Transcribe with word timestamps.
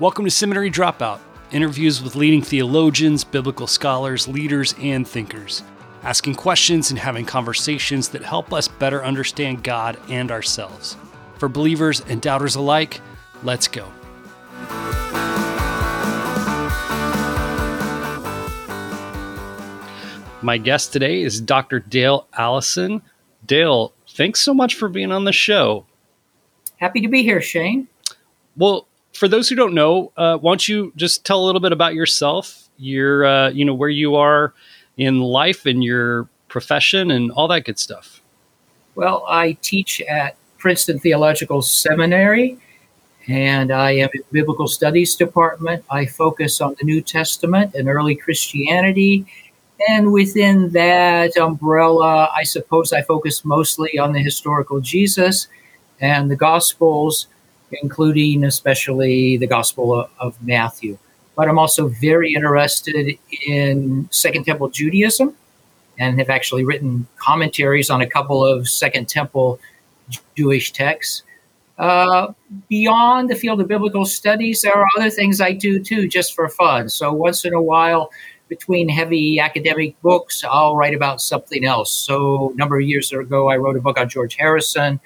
Welcome 0.00 0.24
to 0.24 0.30
Seminary 0.32 0.72
Dropout 0.72 1.20
interviews 1.52 2.02
with 2.02 2.16
leading 2.16 2.42
theologians, 2.42 3.22
biblical 3.22 3.68
scholars, 3.68 4.26
leaders, 4.26 4.74
and 4.80 5.06
thinkers, 5.06 5.62
asking 6.02 6.34
questions 6.34 6.90
and 6.90 6.98
having 6.98 7.24
conversations 7.24 8.08
that 8.08 8.24
help 8.24 8.52
us 8.52 8.66
better 8.66 9.04
understand 9.04 9.62
God 9.62 9.96
and 10.08 10.32
ourselves. 10.32 10.96
For 11.38 11.48
believers 11.48 12.00
and 12.08 12.20
doubters 12.20 12.56
alike, 12.56 13.00
let's 13.44 13.68
go. 13.68 13.86
My 20.42 20.58
guest 20.58 20.92
today 20.92 21.22
is 21.22 21.40
Dr. 21.40 21.78
Dale 21.78 22.26
Allison. 22.36 23.00
Dale, 23.46 23.92
thanks 24.08 24.40
so 24.40 24.52
much 24.52 24.74
for 24.74 24.88
being 24.88 25.12
on 25.12 25.22
the 25.22 25.32
show. 25.32 25.86
Happy 26.78 27.00
to 27.00 27.06
be 27.06 27.22
here, 27.22 27.40
Shane. 27.40 27.86
Well, 28.56 28.88
for 29.14 29.28
those 29.28 29.48
who 29.48 29.54
don't 29.54 29.74
know, 29.74 30.12
uh, 30.16 30.36
why 30.38 30.50
don't 30.50 30.68
you 30.68 30.92
just 30.96 31.24
tell 31.24 31.42
a 31.42 31.46
little 31.46 31.60
bit 31.60 31.72
about 31.72 31.94
yourself, 31.94 32.68
your, 32.78 33.24
uh, 33.24 33.48
you 33.50 33.64
know, 33.64 33.74
where 33.74 33.88
you 33.88 34.16
are 34.16 34.52
in 34.96 35.20
life 35.20 35.66
and 35.66 35.82
your 35.82 36.28
profession 36.48 37.10
and 37.10 37.30
all 37.32 37.48
that 37.48 37.64
good 37.64 37.78
stuff? 37.78 38.20
Well, 38.94 39.24
I 39.28 39.52
teach 39.62 40.00
at 40.02 40.36
Princeton 40.58 40.98
Theological 40.98 41.62
Seminary, 41.62 42.58
and 43.26 43.72
I 43.72 43.92
am 43.92 44.10
in 44.14 44.22
Biblical 44.30 44.68
Studies 44.68 45.16
Department. 45.16 45.84
I 45.90 46.06
focus 46.06 46.60
on 46.60 46.76
the 46.78 46.84
New 46.84 47.00
Testament 47.00 47.74
and 47.74 47.88
early 47.88 48.14
Christianity. 48.14 49.26
And 49.88 50.12
within 50.12 50.70
that 50.70 51.36
umbrella, 51.36 52.30
I 52.34 52.44
suppose 52.44 52.92
I 52.92 53.02
focus 53.02 53.44
mostly 53.44 53.98
on 53.98 54.12
the 54.12 54.20
historical 54.20 54.80
Jesus 54.80 55.48
and 56.00 56.30
the 56.30 56.36
Gospels 56.36 57.26
including 57.82 58.44
especially 58.44 59.36
the 59.36 59.46
Gospel 59.46 60.08
of 60.18 60.42
Matthew. 60.42 60.98
But 61.36 61.48
I'm 61.48 61.58
also 61.58 61.88
very 61.88 62.32
interested 62.32 63.18
in 63.46 64.08
Second 64.10 64.44
Temple 64.44 64.68
Judaism 64.68 65.34
and 65.98 66.18
have 66.18 66.30
actually 66.30 66.64
written 66.64 67.06
commentaries 67.18 67.90
on 67.90 68.00
a 68.00 68.06
couple 68.06 68.44
of 68.44 68.68
Second 68.68 69.08
Temple 69.08 69.58
Jewish 70.36 70.72
texts. 70.72 71.22
Uh, 71.76 72.32
beyond 72.68 73.28
the 73.28 73.34
field 73.34 73.60
of 73.60 73.66
biblical 73.66 74.04
studies, 74.04 74.62
there 74.62 74.74
are 74.74 74.86
other 74.96 75.10
things 75.10 75.40
I 75.40 75.52
do 75.52 75.82
too, 75.82 76.06
just 76.06 76.34
for 76.34 76.48
fun. 76.48 76.88
So 76.88 77.12
once 77.12 77.44
in 77.44 77.52
a 77.52 77.62
while, 77.62 78.10
between 78.48 78.88
heavy 78.88 79.40
academic 79.40 80.00
books, 80.02 80.44
I'll 80.44 80.76
write 80.76 80.94
about 80.94 81.20
something 81.20 81.64
else. 81.64 81.90
So 81.90 82.52
a 82.52 82.56
number 82.56 82.78
of 82.78 82.86
years 82.86 83.12
ago, 83.12 83.48
I 83.48 83.56
wrote 83.56 83.76
a 83.76 83.80
book 83.80 83.98
on 83.98 84.08
George 84.08 84.36
Harrison. 84.36 85.00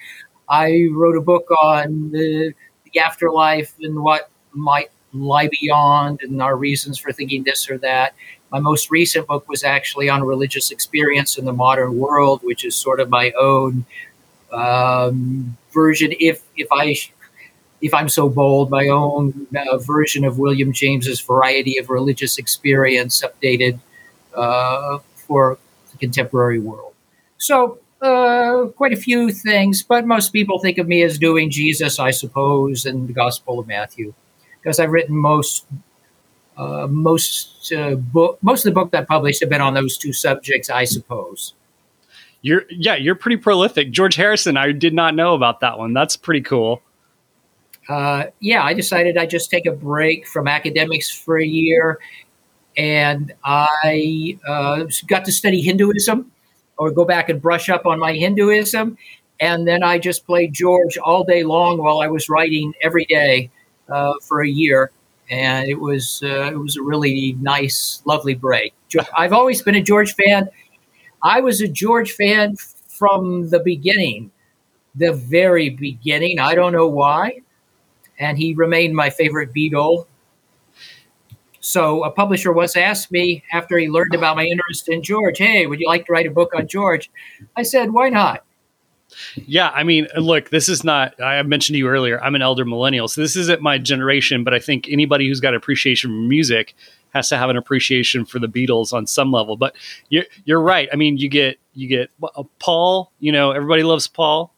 I 0.48 0.88
wrote 0.92 1.16
a 1.16 1.20
book 1.20 1.50
on 1.50 2.10
the, 2.10 2.52
the 2.92 3.00
afterlife 3.00 3.74
and 3.80 4.02
what 4.02 4.30
might 4.52 4.90
lie 5.12 5.48
beyond 5.60 6.20
and 6.22 6.40
our 6.42 6.56
reasons 6.56 6.98
for 6.98 7.12
thinking 7.12 7.44
this 7.44 7.70
or 7.70 7.78
that. 7.78 8.14
My 8.50 8.60
most 8.60 8.90
recent 8.90 9.26
book 9.26 9.48
was 9.48 9.62
actually 9.62 10.08
on 10.08 10.22
religious 10.24 10.70
experience 10.70 11.36
in 11.36 11.44
the 11.44 11.52
modern 11.52 11.98
world, 11.98 12.40
which 12.42 12.64
is 12.64 12.74
sort 12.74 13.00
of 13.00 13.10
my 13.10 13.32
own 13.38 13.84
um, 14.52 15.56
version, 15.72 16.12
if 16.18 16.42
if 16.56 16.68
I 16.72 16.96
if 17.80 17.94
I'm 17.94 18.08
so 18.08 18.28
bold, 18.28 18.70
my 18.70 18.88
own 18.88 19.46
uh, 19.54 19.78
version 19.78 20.24
of 20.24 20.38
William 20.38 20.72
James's 20.72 21.20
variety 21.20 21.78
of 21.78 21.90
religious 21.90 22.38
experience, 22.38 23.22
updated 23.22 23.78
uh, 24.34 24.98
for 25.14 25.58
the 25.92 25.98
contemporary 25.98 26.58
world. 26.58 26.94
So 27.36 27.78
uh, 28.00 28.66
quite 28.76 28.92
a 28.92 28.96
few 28.96 29.32
things, 29.32 29.82
but 29.82 30.06
most 30.06 30.32
people 30.32 30.58
think 30.58 30.78
of 30.78 30.86
me 30.86 31.02
as 31.02 31.18
doing 31.18 31.50
Jesus, 31.50 31.98
I 31.98 32.10
suppose, 32.10 32.86
and 32.86 33.08
the 33.08 33.12
Gospel 33.12 33.58
of 33.58 33.66
Matthew, 33.66 34.14
because 34.60 34.78
I've 34.78 34.90
written 34.90 35.16
most 35.16 35.66
uh, 36.56 36.88
most 36.88 37.72
uh, 37.72 37.94
book 37.94 38.38
most 38.42 38.66
of 38.66 38.72
the 38.72 38.80
book 38.80 38.90
that 38.90 39.06
published 39.06 39.40
have 39.40 39.48
been 39.48 39.60
on 39.60 39.74
those 39.74 39.96
two 39.96 40.12
subjects, 40.12 40.70
I 40.70 40.84
suppose. 40.84 41.54
You're 42.42 42.64
yeah, 42.70 42.94
you're 42.94 43.14
pretty 43.14 43.36
prolific. 43.36 43.90
George 43.90 44.14
Harrison, 44.14 44.56
I 44.56 44.72
did 44.72 44.94
not 44.94 45.14
know 45.14 45.34
about 45.34 45.60
that 45.60 45.78
one. 45.78 45.92
That's 45.92 46.16
pretty 46.16 46.42
cool. 46.42 46.82
Uh, 47.88 48.24
yeah, 48.40 48.62
I 48.62 48.74
decided 48.74 49.16
I'd 49.16 49.30
just 49.30 49.50
take 49.50 49.66
a 49.66 49.72
break 49.72 50.26
from 50.26 50.46
academics 50.46 51.10
for 51.10 51.38
a 51.38 51.46
year, 51.46 51.98
and 52.76 53.32
I 53.44 54.38
uh, 54.46 54.84
got 55.06 55.24
to 55.24 55.32
study 55.32 55.62
Hinduism 55.62 56.30
or 56.78 56.90
go 56.90 57.04
back 57.04 57.28
and 57.28 57.42
brush 57.42 57.68
up 57.68 57.86
on 57.86 57.98
my 57.98 58.12
Hinduism. 58.14 58.96
And 59.40 59.68
then 59.68 59.82
I 59.82 59.98
just 59.98 60.26
played 60.26 60.52
George 60.52 60.98
all 60.98 61.24
day 61.24 61.44
long 61.44 61.78
while 61.78 62.00
I 62.00 62.08
was 62.08 62.28
writing 62.28 62.72
every 62.82 63.04
day 63.04 63.50
uh, 63.88 64.14
for 64.22 64.42
a 64.42 64.48
year. 64.48 64.90
And 65.30 65.68
it 65.68 65.80
was 65.80 66.22
uh, 66.22 66.50
it 66.52 66.58
was 66.58 66.76
a 66.76 66.82
really 66.82 67.36
nice, 67.40 68.02
lovely 68.06 68.34
break. 68.34 68.72
I've 69.16 69.34
always 69.34 69.60
been 69.60 69.74
a 69.74 69.82
George 69.82 70.14
fan. 70.14 70.48
I 71.22 71.40
was 71.40 71.60
a 71.60 71.68
George 71.68 72.12
fan 72.12 72.56
from 72.56 73.50
the 73.50 73.60
beginning, 73.60 74.30
the 74.94 75.12
very 75.12 75.70
beginning. 75.70 76.38
I 76.40 76.54
don't 76.54 76.72
know 76.72 76.88
why. 76.88 77.40
And 78.18 78.38
he 78.38 78.54
remained 78.54 78.96
my 78.96 79.10
favorite 79.10 79.52
Beatle 79.54 80.07
so 81.68 82.02
a 82.02 82.10
publisher 82.10 82.50
once 82.50 82.76
asked 82.76 83.12
me 83.12 83.44
after 83.52 83.76
he 83.76 83.90
learned 83.90 84.14
about 84.14 84.36
my 84.36 84.44
interest 84.46 84.88
in 84.88 85.02
George, 85.02 85.36
"Hey, 85.36 85.66
would 85.66 85.78
you 85.78 85.86
like 85.86 86.06
to 86.06 86.12
write 86.12 86.26
a 86.26 86.30
book 86.30 86.54
on 86.54 86.66
George?" 86.66 87.10
I 87.56 87.62
said, 87.62 87.92
"Why 87.92 88.08
not?" 88.08 88.42
Yeah, 89.34 89.68
I 89.74 89.82
mean, 89.82 90.08
look, 90.16 90.48
this 90.48 90.70
is 90.70 90.82
not. 90.82 91.20
I 91.20 91.42
mentioned 91.42 91.74
to 91.74 91.78
you 91.78 91.88
earlier. 91.88 92.22
I'm 92.22 92.34
an 92.34 92.40
elder 92.40 92.64
millennial, 92.64 93.06
so 93.06 93.20
this 93.20 93.36
isn't 93.36 93.60
my 93.60 93.76
generation. 93.76 94.44
But 94.44 94.54
I 94.54 94.60
think 94.60 94.88
anybody 94.88 95.28
who's 95.28 95.40
got 95.40 95.54
appreciation 95.54 96.10
for 96.10 96.16
music 96.16 96.74
has 97.10 97.28
to 97.28 97.36
have 97.36 97.50
an 97.50 97.58
appreciation 97.58 98.24
for 98.24 98.38
the 98.38 98.48
Beatles 98.48 98.94
on 98.94 99.06
some 99.06 99.30
level. 99.30 99.58
But 99.58 99.76
you're 100.08 100.24
you're 100.46 100.62
right. 100.62 100.88
I 100.90 100.96
mean, 100.96 101.18
you 101.18 101.28
get 101.28 101.58
you 101.74 101.86
get 101.86 102.10
uh, 102.22 102.44
Paul. 102.60 103.12
You 103.20 103.32
know, 103.32 103.50
everybody 103.50 103.82
loves 103.82 104.06
Paul. 104.06 104.54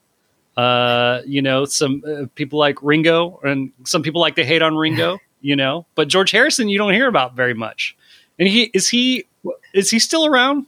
Uh, 0.57 1.23
you 1.27 1.43
know, 1.43 1.65
some 1.65 2.05
uh, 2.07 2.27
people 2.37 2.61
like 2.61 2.81
Ringo, 2.83 3.41
and 3.43 3.73
some 3.85 4.03
people 4.03 4.21
like 4.21 4.37
to 4.37 4.45
hate 4.45 4.63
on 4.63 4.77
Ringo 4.77 5.19
you 5.41 5.57
know. 5.57 5.87
But 5.95 6.09
George 6.09 6.31
Harrison, 6.31 6.69
you 6.69 6.79
don't 6.79 6.95
hear 6.95 7.09
about 7.09 7.35
very 7.35 7.55
much. 7.55 7.97
And 8.39 8.49
he 8.49 8.71
is 8.75 8.89
he 8.89 9.27
is 9.75 9.91
he 9.91 9.99
still 9.99 10.27
around? 10.27 10.67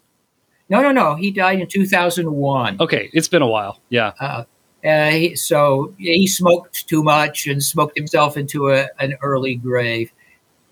No, 0.69 0.81
no, 0.81 0.93
no. 0.93 1.15
He 1.15 1.31
died 1.31 1.60
in 1.60 1.66
two 1.69 1.87
thousand 1.87 2.33
one. 2.33 2.77
Okay, 2.81 3.11
it's 3.12 3.28
been 3.28 3.43
a 3.43 3.47
while. 3.47 3.81
Yeah. 3.88 4.12
Uh, 4.21 4.44
uh, 4.84 5.11
he, 5.11 5.37
so 5.37 5.94
he 5.99 6.27
smoked 6.27 6.88
too 6.88 7.03
much 7.03 7.47
and 7.47 7.62
smoked 7.62 7.97
himself 7.97 8.37
into 8.37 8.71
a, 8.71 8.88
an 8.99 9.15
early 9.22 9.55
grave. 9.55 10.12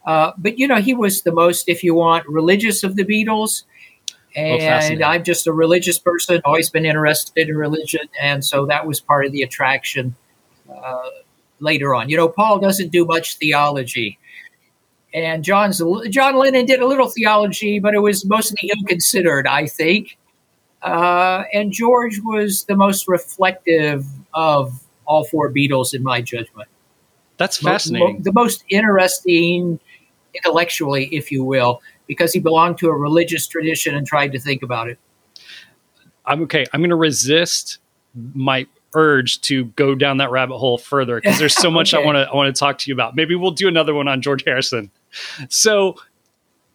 Uh, 0.04 0.32
but 0.36 0.58
you 0.58 0.66
know, 0.66 0.80
he 0.80 0.94
was 0.94 1.22
the 1.22 1.32
most, 1.32 1.68
if 1.68 1.84
you 1.84 1.94
want, 1.94 2.26
religious 2.26 2.82
of 2.82 2.96
the 2.96 3.04
Beatles. 3.04 3.64
Oh, 4.36 4.40
and 4.40 5.02
oh, 5.02 5.06
I'm 5.06 5.24
just 5.24 5.46
a 5.46 5.52
religious 5.52 5.98
person, 5.98 6.40
always 6.44 6.70
been 6.70 6.84
interested 6.84 7.48
in 7.48 7.56
religion, 7.56 8.08
and 8.20 8.44
so 8.44 8.64
that 8.66 8.86
was 8.86 9.00
part 9.00 9.26
of 9.26 9.32
the 9.32 9.42
attraction 9.42 10.14
uh, 10.72 11.10
later 11.60 11.94
on. 11.94 12.08
You 12.08 12.16
know, 12.16 12.28
Paul 12.28 12.58
doesn't 12.58 12.90
do 12.90 13.04
much 13.04 13.36
theology. 13.36 14.18
And 15.12 15.42
John's 15.42 15.82
John 16.08 16.36
Lennon 16.36 16.66
did 16.66 16.80
a 16.80 16.86
little 16.86 17.08
theology, 17.08 17.80
but 17.80 17.94
it 17.94 17.98
was 17.98 18.24
mostly 18.24 18.70
ill-considered, 18.76 19.46
I 19.46 19.66
think. 19.66 20.16
Uh, 20.82 21.44
and 21.52 21.72
George 21.72 22.20
was 22.22 22.64
the 22.64 22.76
most 22.76 23.08
reflective 23.08 24.06
of 24.32 24.80
all 25.06 25.24
four 25.24 25.52
Beatles, 25.52 25.92
in 25.92 26.02
my 26.02 26.20
judgment. 26.20 26.68
That's 27.36 27.56
fascinating. 27.56 28.16
Mo- 28.16 28.22
the 28.22 28.32
most 28.32 28.64
interesting 28.68 29.80
intellectually, 30.34 31.06
if 31.06 31.32
you 31.32 31.42
will, 31.42 31.82
because 32.06 32.32
he 32.32 32.38
belonged 32.38 32.78
to 32.78 32.88
a 32.88 32.94
religious 32.94 33.48
tradition 33.48 33.96
and 33.96 34.06
tried 34.06 34.30
to 34.32 34.38
think 34.38 34.62
about 34.62 34.88
it. 34.88 34.98
I'm 36.24 36.42
okay. 36.42 36.64
I'm 36.72 36.80
going 36.80 36.90
to 36.90 36.96
resist 36.96 37.78
my 38.34 38.66
urge 38.94 39.40
to 39.42 39.66
go 39.66 39.94
down 39.94 40.18
that 40.18 40.30
rabbit 40.30 40.58
hole 40.58 40.78
further 40.78 41.20
because 41.20 41.38
there's 41.38 41.54
so 41.54 41.70
much 41.70 41.94
okay. 41.94 42.02
I 42.02 42.06
want 42.06 42.16
to 42.16 42.30
I 42.30 42.34
want 42.34 42.54
to 42.54 42.58
talk 42.58 42.78
to 42.78 42.90
you 42.90 42.94
about. 42.94 43.16
Maybe 43.16 43.34
we'll 43.34 43.50
do 43.50 43.68
another 43.68 43.94
one 43.94 44.08
on 44.08 44.22
George 44.22 44.44
Harrison. 44.44 44.90
So, 45.48 45.96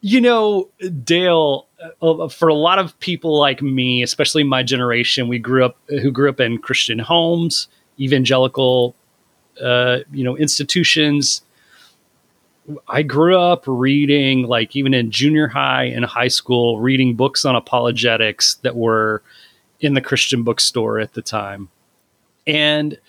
you 0.01 0.21
know, 0.21 0.69
Dale, 1.03 1.67
uh, 2.01 2.27
for 2.27 2.47
a 2.47 2.53
lot 2.53 2.79
of 2.79 2.97
people 2.99 3.39
like 3.39 3.61
me, 3.61 4.03
especially 4.03 4.43
my 4.43 4.63
generation, 4.63 5.27
we 5.27 5.39
grew 5.39 5.65
up 5.65 5.77
who 5.87 6.11
grew 6.11 6.29
up 6.29 6.39
in 6.39 6.57
Christian 6.57 6.99
homes, 6.99 7.67
evangelical, 7.99 8.95
uh, 9.61 9.99
you 10.11 10.23
know, 10.23 10.37
institutions. 10.37 11.41
I 12.87 13.03
grew 13.03 13.37
up 13.37 13.63
reading, 13.67 14.47
like 14.47 14.75
even 14.75 14.95
in 14.95 15.11
junior 15.11 15.47
high 15.47 15.83
and 15.83 16.03
high 16.03 16.29
school, 16.29 16.79
reading 16.79 17.13
books 17.13 17.45
on 17.45 17.55
apologetics 17.55 18.55
that 18.63 18.75
were 18.75 19.21
in 19.79 19.93
the 19.93 20.01
Christian 20.01 20.41
bookstore 20.43 20.99
at 20.99 21.13
the 21.13 21.21
time. 21.21 21.69
And 22.47 22.99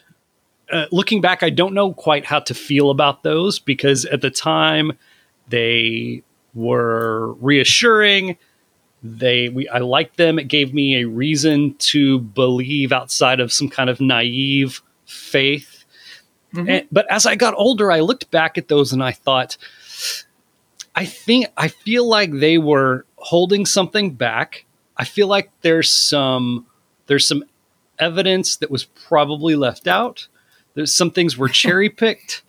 uh, 0.71 0.87
looking 0.91 1.21
back, 1.21 1.43
I 1.43 1.50
don't 1.50 1.75
know 1.75 1.93
quite 1.93 2.25
how 2.25 2.41
to 2.41 2.55
feel 2.55 2.91
about 2.91 3.23
those 3.23 3.59
because 3.59 4.05
at 4.06 4.21
the 4.21 4.31
time 4.31 4.93
they 5.49 6.23
were 6.55 7.35
reassuring. 7.35 8.37
They, 9.03 9.49
we, 9.49 9.69
I 9.69 9.79
liked 9.79 10.17
them. 10.17 10.38
It 10.38 10.49
gave 10.49 10.75
me 10.75 10.97
a 10.97 11.06
reason 11.06 11.75
to 11.79 12.19
believe 12.19 12.93
outside 12.93 13.41
of 13.41 13.53
some 13.53 13.69
kind 13.69 13.91
of 13.91 14.00
naive 14.00 14.83
faith. 15.05 15.85
Mm-hmm. 16.55 16.69
And, 16.69 16.87
but 16.91 17.11
as 17.11 17.27
I 17.27 17.37
got 17.37 17.55
older, 17.56 17.93
I 17.93 18.00
looked 18.00 18.31
back 18.31 18.59
at 18.59 18.69
those 18.69 18.93
and 18.93 19.03
I 19.03 19.12
thought, 19.12 19.56
I 20.94 21.05
think 21.05 21.47
I 21.56 21.69
feel 21.69 22.09
like 22.09 22.33
they 22.33 22.56
were 22.56 23.05
holding 23.17 23.67
something 23.67 24.15
back. 24.15 24.65
I 24.97 25.05
feel 25.05 25.29
like 25.29 25.50
there's 25.61 25.93
some 25.93 26.67
there's 27.06 27.29
some 27.29 27.44
evidence 27.98 28.56
that 28.56 28.70
was 28.70 28.84
probably 28.84 29.56
left 29.56 29.87
out. 29.87 30.28
There's 30.75 30.94
some 30.94 31.10
things 31.10 31.37
were 31.37 31.48
cherry 31.62 31.90
picked. 31.90 32.43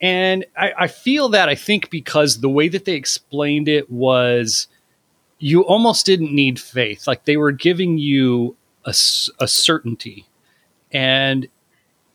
And 0.00 0.46
I, 0.56 0.72
I, 0.78 0.86
feel 0.86 1.28
that 1.30 1.50
I 1.50 1.54
think 1.54 1.90
because 1.90 2.40
the 2.40 2.48
way 2.48 2.68
that 2.68 2.86
they 2.86 2.94
explained 2.94 3.68
it 3.68 3.90
was 3.90 4.66
you 5.38 5.62
almost 5.62 6.06
didn't 6.06 6.34
need 6.34 6.58
faith. 6.58 7.06
Like 7.06 7.24
they 7.24 7.36
were 7.36 7.52
giving 7.52 7.98
you 7.98 8.56
a, 8.84 8.90
a 9.38 9.48
certainty. 9.48 10.26
And 10.90 11.48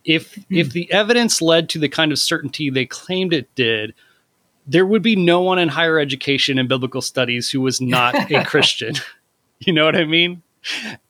if 0.04 0.36
mm-hmm. 0.36 0.56
if 0.56 0.72
the 0.72 0.92
evidence 0.92 1.42
led 1.42 1.70
to 1.70 1.80
the 1.80 1.90
kind 1.90 2.12
of 2.12 2.20
certainty 2.20 2.70
they 2.70 2.86
claimed 2.86 3.34
it 3.34 3.54
did, 3.56 3.94
there 4.68 4.86
would 4.86 5.02
be 5.02 5.16
no 5.16 5.42
one 5.42 5.60
in 5.60 5.70
higher 5.70 6.00
education 6.00 6.58
and 6.58 6.70
biblical 6.70 7.02
studies 7.02 7.50
who 7.50 7.62
was 7.62 7.82
not 7.82 8.32
a 8.32 8.44
Christian. 8.46 8.96
you 9.60 9.74
know 9.74 9.86
what 9.86 9.96
I 9.96 10.06
mean? 10.06 10.42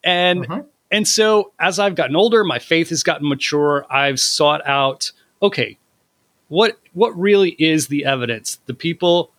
And 0.03 0.45
uh-huh. 0.45 0.63
And 0.91 1.07
so 1.07 1.51
as 1.59 1.79
I've 1.79 1.95
gotten 1.95 2.15
older, 2.15 2.43
my 2.43 2.59
faith 2.59 2.89
has 2.89 3.03
gotten 3.03 3.27
mature. 3.27 3.85
I've 3.89 4.19
sought 4.19 4.65
out, 4.67 5.11
okay, 5.41 5.77
what 6.47 6.77
what 6.93 7.17
really 7.17 7.51
is 7.51 7.87
the 7.87 8.05
evidence? 8.05 8.59
The 8.65 8.73
people 8.73 9.31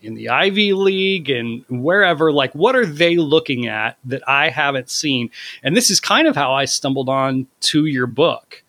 in 0.00 0.14
the 0.14 0.28
Ivy 0.28 0.72
League 0.72 1.30
and 1.30 1.64
wherever, 1.68 2.32
like 2.32 2.52
what 2.54 2.74
are 2.76 2.86
they 2.86 3.16
looking 3.16 3.66
at 3.66 3.98
that 4.04 4.26
I 4.28 4.50
haven't 4.50 4.90
seen? 4.90 5.30
And 5.62 5.76
this 5.76 5.90
is 5.90 6.00
kind 6.00 6.26
of 6.26 6.34
how 6.34 6.52
I 6.52 6.64
stumbled 6.64 7.08
on 7.08 7.46
to 7.60 7.86
your 7.86 8.06
book. 8.06 8.62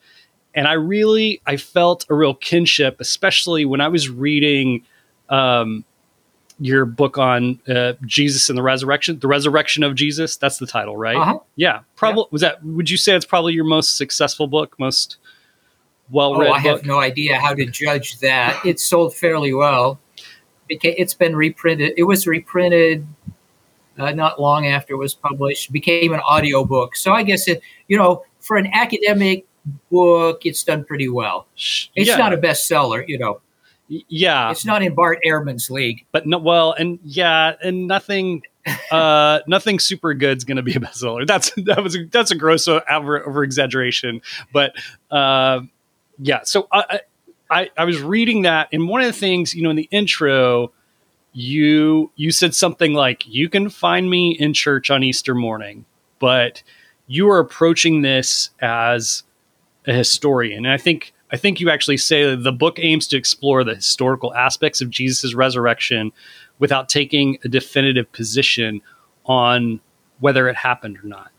And 0.56 0.68
I 0.68 0.74
really 0.74 1.42
I 1.46 1.58
felt 1.58 2.06
a 2.10 2.16
real 2.16 2.36
kinship, 2.36 2.98
especially 3.00 3.66
when 3.66 3.82
I 3.82 3.88
was 3.88 4.10
reading 4.10 4.84
um, 5.30 5.86
your 6.60 6.86
book 6.86 7.18
on 7.18 7.60
uh, 7.68 7.94
Jesus 8.06 8.50
and 8.50 8.58
the 8.58 8.64
resurrection, 8.64 9.20
the 9.20 9.28
resurrection 9.28 9.84
of 9.84 9.96
Jesus. 9.96 10.38
That's 10.38 10.58
the 10.58 10.68
title, 10.68 10.98
right? 10.98 11.16
Uh-huh. 11.16 11.40
Yeah, 11.56 11.82
probably. 11.96 12.24
Yeah. 12.24 12.30
Was 12.32 12.42
that? 12.42 12.64
Would 12.64 12.90
you 12.90 12.98
say 12.98 13.16
it's 13.16 13.26
probably 13.26 13.54
your 13.54 13.66
most 13.66 13.98
successful 13.98 14.48
book, 14.48 14.78
most 14.80 15.18
well 16.10 16.36
read? 16.36 16.50
Oh, 16.50 16.54
I 16.54 16.64
book? 16.64 16.78
have 16.78 16.86
no 16.86 17.00
idea 17.00 17.40
how 17.40 17.54
to 17.54 17.66
judge 17.66 18.20
that. 18.20 18.64
It 18.66 18.80
sold 18.80 19.16
fairly 19.16 19.54
well. 19.54 20.00
It's 20.70 21.14
been 21.14 21.36
reprinted. 21.36 21.94
It 21.98 22.04
was 22.04 22.26
reprinted 22.26 23.06
uh, 23.98 24.12
not 24.12 24.42
long 24.42 24.66
after 24.66 24.94
it 24.94 24.98
was 24.98 25.14
published. 25.14 25.72
Became 25.72 26.14
an 26.14 26.22
audio 26.22 26.64
book. 26.64 26.96
So 26.96 27.14
I 27.14 27.24
guess 27.24 27.48
it, 27.48 27.62
you 27.88 27.98
know, 27.98 28.24
for 28.40 28.58
an 28.58 28.68
academic 28.68 29.46
book, 29.92 30.46
it's 30.46 30.64
done 30.64 30.84
pretty 30.84 31.10
well. 31.10 31.48
It's 31.56 31.90
yeah. 31.96 32.18
not 32.18 32.34
a 32.34 32.38
bestseller, 32.38 33.08
you 33.08 33.20
know 33.20 33.42
yeah. 33.88 34.52
It's 34.52 34.66
not 34.66 34.82
in 34.82 34.96
bart 34.96 35.20
ehrman's 35.26 35.70
league. 35.70 36.06
But 36.12 36.26
no 36.28 36.38
well 36.38 36.74
and 36.74 37.00
yeah 37.04 37.56
and 37.64 37.88
nothing 37.88 38.44
uh 38.92 39.40
nothing 39.48 39.80
super 39.80 40.14
good's 40.14 40.44
gonna 40.44 40.64
be 40.64 40.74
a 40.74 40.80
bestseller. 40.80 41.28
That's 41.28 41.52
that 41.58 41.84
was 41.84 41.96
a, 41.96 42.06
that's 42.06 42.32
a 42.32 42.36
gross 42.36 42.68
over, 42.68 43.28
over 43.28 43.44
exaggeration. 43.44 44.22
But 44.52 44.76
uh 45.12 45.62
yeah 46.20 46.42
so 46.44 46.68
I, 46.72 47.02
I 47.50 47.70
i 47.78 47.86
was 47.86 48.02
reading 48.02 48.44
that 48.44 48.70
and 48.72 48.88
one 48.88 49.02
of 49.02 49.08
the 49.08 49.14
things 49.14 49.54
you 49.54 49.64
know 49.64 49.70
in 49.70 49.76
the 49.76 49.90
intro 49.92 50.72
you 51.34 52.12
you 52.16 52.32
said 52.32 52.54
something 52.54 52.94
like 52.94 53.26
you 53.28 53.50
can 53.50 53.70
find 53.70 54.10
me 54.10 54.32
in 54.32 54.54
church 54.54 54.90
on 54.90 55.04
easter 55.04 55.34
morning 55.34 55.86
but 56.20 56.64
you 57.08 57.30
are 57.30 57.40
approaching 57.40 58.02
this 58.02 58.52
as 58.62 59.24
a 59.86 59.94
historian. 59.94 60.66
And 60.66 60.74
i 60.74 60.78
think 60.78 61.14
I 61.34 61.38
think 61.38 61.60
you 61.60 61.72
actually 61.72 61.98
say 61.98 62.30
that 62.30 62.44
the 62.44 62.52
book 62.52 62.78
aims 62.80 63.08
to 63.08 63.18
explore 63.18 63.64
the 63.64 63.74
historical 63.74 64.36
aspects 64.36 64.82
of 64.82 64.92
Jesus' 64.92 65.34
resurrection 65.34 66.12
without 66.60 66.90
taking 66.90 67.40
a 67.44 67.48
definitive 67.48 68.12
position 68.12 68.82
on 69.26 69.82
whether 70.20 70.48
it 70.48 70.56
happened 70.56 71.00
or 71.00 71.08
not. 71.08 71.32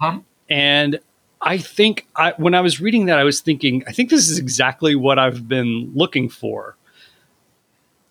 Huh? 0.00 0.20
And 0.48 1.00
I 1.42 1.58
think 1.58 2.06
I, 2.16 2.32
when 2.38 2.54
I 2.54 2.62
was 2.62 2.80
reading 2.80 3.06
that, 3.06 3.18
I 3.18 3.24
was 3.24 3.40
thinking, 3.40 3.84
I 3.86 3.92
think 3.92 4.08
this 4.08 4.30
is 4.30 4.38
exactly 4.38 4.96
what 4.96 5.18
I've 5.18 5.46
been 5.46 5.92
looking 5.94 6.30
for. 6.30 6.74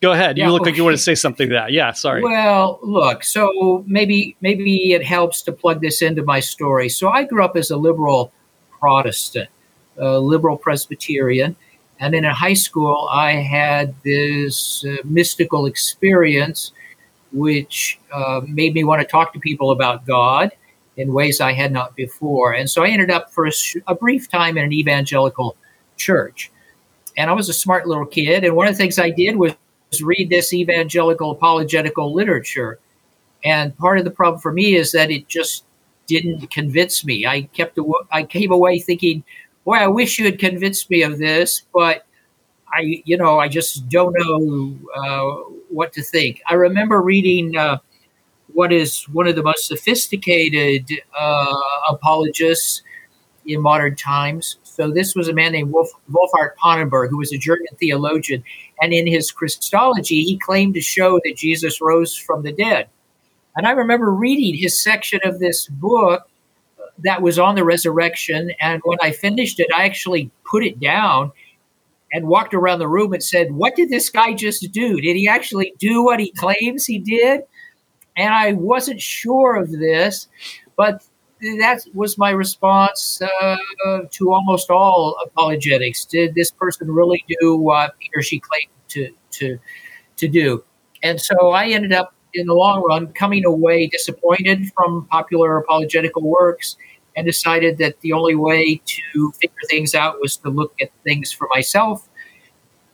Go 0.01 0.11
ahead. 0.11 0.37
Yeah, 0.37 0.45
you 0.45 0.51
look 0.51 0.61
okay. 0.61 0.71
like 0.71 0.77
you 0.77 0.83
want 0.83 0.95
to 0.95 1.01
say 1.01 1.15
something 1.15 1.49
to 1.49 1.55
that. 1.55 1.71
Yeah, 1.71 1.91
sorry. 1.93 2.21
Well, 2.21 2.77
look, 2.83 3.23
so 3.23 3.83
maybe 3.87 4.35
maybe 4.41 4.93
it 4.93 5.03
helps 5.03 5.41
to 5.43 5.51
plug 5.51 5.81
this 5.81 6.03
into 6.03 6.21
my 6.21 6.39
story. 6.39 6.89
So 6.89 7.09
I 7.09 7.23
grew 7.23 7.43
up 7.43 7.55
as 7.55 7.71
a 7.71 7.77
liberal 7.77 8.31
Protestant 8.79 9.49
a 9.97 10.19
liberal 10.19 10.57
Presbyterian. 10.57 11.55
And 11.99 12.13
in 12.13 12.23
high 12.23 12.53
school, 12.53 13.07
I 13.11 13.33
had 13.33 13.95
this 14.03 14.83
uh, 14.85 14.97
mystical 15.05 15.65
experience 15.65 16.71
which 17.31 17.99
uh, 18.13 18.41
made 18.47 18.73
me 18.73 18.83
want 18.83 19.01
to 19.01 19.07
talk 19.07 19.33
to 19.33 19.39
people 19.39 19.71
about 19.71 20.05
God 20.05 20.51
in 20.97 21.11
ways 21.11 21.41
I 21.41 21.51
had 21.51 21.71
not 21.71 21.95
before. 21.95 22.53
And 22.53 22.69
so 22.69 22.83
I 22.83 22.89
ended 22.89 23.11
up 23.11 23.31
for 23.31 23.45
a, 23.45 23.51
sh- 23.51 23.77
a, 23.87 23.93
brief 23.93 24.29
time 24.29 24.57
in 24.57 24.63
an 24.63 24.71
evangelical 24.71 25.57
church. 25.97 26.51
And 27.17 27.29
I 27.29 27.33
was 27.33 27.49
a 27.49 27.53
smart 27.53 27.87
little 27.87 28.05
kid. 28.05 28.43
And 28.43 28.55
one 28.55 28.67
of 28.67 28.73
the 28.73 28.77
things 28.77 28.97
I 28.97 29.09
did 29.09 29.35
was 29.35 29.53
read 30.01 30.29
this 30.29 30.53
evangelical 30.53 31.31
apologetical 31.31 32.13
literature. 32.13 32.79
And 33.43 33.77
part 33.77 33.99
of 33.99 34.05
the 34.05 34.11
problem 34.11 34.41
for 34.41 34.51
me 34.51 34.75
is 34.75 34.91
that 34.93 35.11
it 35.11 35.27
just 35.27 35.65
didn't 36.07 36.51
convince 36.51 37.03
me. 37.03 37.25
I 37.25 37.43
kept 37.53 37.77
I 38.11 38.23
came 38.23 38.51
away 38.51 38.79
thinking, 38.79 39.23
boy, 39.65 39.75
I 39.75 39.87
wish 39.87 40.19
you 40.19 40.25
had 40.25 40.39
convinced 40.39 40.89
me 40.89 41.01
of 41.01 41.17
this, 41.17 41.63
but 41.73 42.05
I, 42.71 43.01
you 43.03 43.17
know, 43.17 43.39
I 43.39 43.47
just 43.47 43.89
don't 43.89 44.15
know 44.17 44.77
uh, 44.95 45.49
what 45.69 45.91
to 45.93 46.03
think. 46.03 46.41
I 46.47 46.53
remember 46.53 47.01
reading 47.01 47.57
uh, 47.57 47.79
what 48.53 48.71
is 48.71 49.03
one 49.09 49.27
of 49.27 49.35
the 49.35 49.43
most 49.43 49.67
sophisticated 49.67 50.89
uh, 51.17 51.55
apologists 51.89 52.83
in 53.45 53.61
modern 53.61 53.95
times. 53.95 54.57
So 54.63 54.91
this 54.91 55.15
was 55.15 55.27
a 55.27 55.33
man 55.33 55.51
named 55.51 55.71
Wolf, 55.71 55.89
Wolfhart 56.11 56.55
Pannenberg, 56.63 57.09
who 57.09 57.17
was 57.17 57.31
a 57.33 57.37
German 57.37 57.67
theologian, 57.79 58.43
and 58.81 58.93
in 58.93 59.07
his 59.07 59.31
Christology, 59.31 60.23
he 60.23 60.37
claimed 60.37 60.73
to 60.75 60.81
show 60.81 61.19
that 61.23 61.35
Jesus 61.37 61.81
rose 61.81 62.15
from 62.15 62.43
the 62.43 62.51
dead. 62.51 62.89
And 63.55 63.65
I 63.65 63.71
remember 63.71 64.11
reading 64.11 64.59
his 64.59 64.81
section 64.81 65.21
of 65.23 65.39
this 65.39 65.67
book 65.67 66.27
that 67.03 67.21
was 67.21 67.37
on 67.37 67.55
the 67.55 67.63
resurrection. 67.63 68.51
And 68.59 68.81
when 68.85 68.97
I 69.01 69.11
finished 69.11 69.59
it, 69.59 69.67
I 69.75 69.85
actually 69.85 70.31
put 70.49 70.63
it 70.63 70.79
down 70.79 71.31
and 72.11 72.27
walked 72.27 72.53
around 72.53 72.79
the 72.79 72.87
room 72.87 73.13
and 73.13 73.23
said, 73.23 73.51
What 73.51 73.75
did 73.75 73.89
this 73.89 74.09
guy 74.09 74.33
just 74.33 74.71
do? 74.71 75.01
Did 75.01 75.15
he 75.15 75.27
actually 75.27 75.73
do 75.77 76.03
what 76.03 76.19
he 76.19 76.31
claims 76.31 76.85
he 76.85 76.99
did? 76.99 77.41
And 78.15 78.33
I 78.33 78.53
wasn't 78.53 79.01
sure 79.01 79.57
of 79.57 79.71
this, 79.71 80.29
but 80.77 81.05
that 81.41 81.81
was 81.93 82.17
my 82.17 82.29
response 82.29 83.21
uh, 83.21 83.57
to 84.11 84.31
almost 84.31 84.69
all 84.69 85.17
apologetics. 85.25 86.05
Did 86.05 86.33
this 86.33 86.51
person 86.51 86.89
really 86.89 87.25
do 87.41 87.57
what 87.57 87.95
he 87.99 88.09
or 88.15 88.21
she 88.21 88.39
claimed 88.39 88.71
to, 88.89 89.11
to, 89.31 89.59
to 90.15 90.27
do? 90.29 90.63
And 91.03 91.19
so 91.19 91.49
I 91.49 91.67
ended 91.67 91.91
up 91.91 92.14
in 92.35 92.47
the 92.47 92.53
long 92.53 92.83
run 92.83 93.07
coming 93.13 93.45
away 93.45 93.87
disappointed 93.87 94.71
from 94.73 95.07
popular 95.09 95.57
apologetical 95.57 96.21
works 96.21 96.77
and 97.15 97.25
decided 97.25 97.77
that 97.77 97.99
the 98.01 98.13
only 98.13 98.35
way 98.35 98.81
to 98.85 99.31
figure 99.39 99.55
things 99.69 99.95
out 99.95 100.19
was 100.19 100.37
to 100.37 100.49
look 100.49 100.73
at 100.81 100.89
things 101.03 101.31
for 101.31 101.47
myself. 101.53 102.07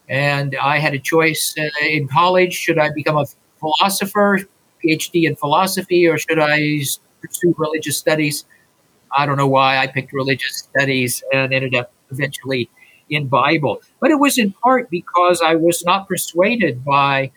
And 0.08 0.56
I 0.62 0.78
had 0.78 0.94
a 0.94 1.00
choice 1.00 1.56
uh, 1.58 1.86
in 1.86 2.08
college 2.08 2.54
should 2.54 2.78
I 2.78 2.92
become 2.94 3.18
a 3.18 3.26
philosopher, 3.60 4.40
PhD 4.84 5.24
in 5.24 5.36
philosophy, 5.36 6.08
or 6.08 6.18
should 6.18 6.40
I 6.40 6.82
pursue 7.22 7.56
religious 7.58 7.98
studies? 7.98 8.46
I 9.16 9.26
don't 9.26 9.38
know 9.38 9.48
why 9.48 9.78
I 9.78 9.88
picked 9.88 10.14
religious 10.14 10.68
studies 10.70 11.24
and 11.34 11.54
ended 11.54 11.76
up 11.76 11.92
eventually 12.12 12.70
in 13.10 13.28
Bible. 13.28 13.82
But 14.00 14.12
it 14.12 14.20
was 14.20 14.38
in 14.38 14.54
part 14.54 14.90
because 14.90 15.42
I 15.42 15.56
was 15.56 15.84
not 15.86 16.08
persuaded 16.08 16.84
by 16.84 17.32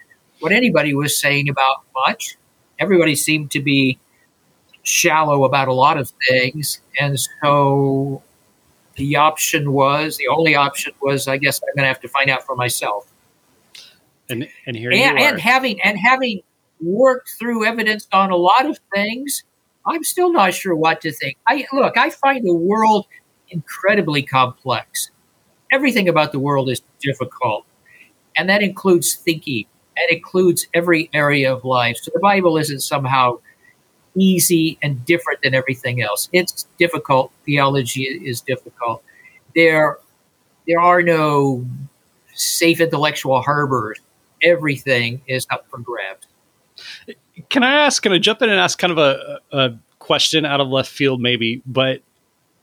what 0.44 0.52
anybody 0.52 0.94
was 0.94 1.18
saying 1.18 1.48
about 1.48 1.84
much. 2.06 2.36
Everybody 2.78 3.16
seemed 3.16 3.50
to 3.52 3.60
be 3.60 3.98
shallow 4.82 5.44
about 5.44 5.68
a 5.68 5.72
lot 5.72 5.96
of 5.96 6.12
things. 6.28 6.82
And 7.00 7.18
so 7.42 8.22
the 8.96 9.16
option 9.16 9.72
was, 9.72 10.18
the 10.18 10.28
only 10.28 10.54
option 10.54 10.92
was, 11.00 11.28
I 11.28 11.38
guess 11.38 11.62
I'm 11.62 11.74
going 11.74 11.84
to 11.84 11.88
have 11.88 12.00
to 12.00 12.08
find 12.08 12.28
out 12.28 12.44
for 12.44 12.56
myself. 12.56 13.10
And, 14.28 14.46
and 14.66 14.76
here 14.76 14.92
and, 14.92 15.18
and 15.18 15.40
having 15.40 15.80
and 15.82 15.98
having 15.98 16.42
worked 16.78 17.30
through 17.38 17.64
evidence 17.64 18.06
on 18.12 18.30
a 18.30 18.36
lot 18.36 18.66
of 18.66 18.78
things, 18.94 19.44
I'm 19.86 20.04
still 20.04 20.30
not 20.30 20.52
sure 20.52 20.76
what 20.76 21.00
to 21.02 21.12
think. 21.12 21.38
I 21.48 21.66
look, 21.72 21.96
I 21.96 22.10
find 22.10 22.44
the 22.44 22.54
world 22.54 23.06
incredibly 23.48 24.22
complex. 24.22 25.10
Everything 25.72 26.06
about 26.06 26.32
the 26.32 26.38
world 26.38 26.70
is 26.70 26.82
difficult, 27.00 27.64
and 28.36 28.48
that 28.50 28.62
includes 28.62 29.14
thinking. 29.14 29.66
That 29.96 30.14
includes 30.14 30.66
every 30.74 31.08
area 31.12 31.52
of 31.54 31.64
life. 31.64 31.96
So 32.02 32.10
the 32.12 32.20
Bible 32.20 32.56
isn't 32.56 32.80
somehow 32.80 33.38
easy 34.16 34.78
and 34.82 35.04
different 35.04 35.40
than 35.42 35.54
everything 35.54 36.02
else. 36.02 36.28
It's 36.32 36.66
difficult. 36.78 37.32
Theology 37.44 38.02
is 38.02 38.40
difficult. 38.40 39.02
There 39.54 39.98
there 40.66 40.80
are 40.80 41.02
no 41.02 41.64
safe 42.34 42.80
intellectual 42.80 43.42
harbors. 43.42 44.00
Everything 44.42 45.22
is 45.26 45.46
up 45.50 45.66
for 45.70 45.78
grabs. 45.78 46.26
Can 47.48 47.62
I 47.62 47.72
ask? 47.72 48.02
Can 48.02 48.12
I 48.12 48.18
jump 48.18 48.42
in 48.42 48.50
and 48.50 48.58
ask 48.58 48.78
kind 48.78 48.92
of 48.92 48.98
a, 48.98 49.40
a 49.52 49.74
question 49.98 50.44
out 50.44 50.60
of 50.60 50.68
left 50.68 50.90
field, 50.90 51.20
maybe? 51.20 51.62
But 51.66 52.02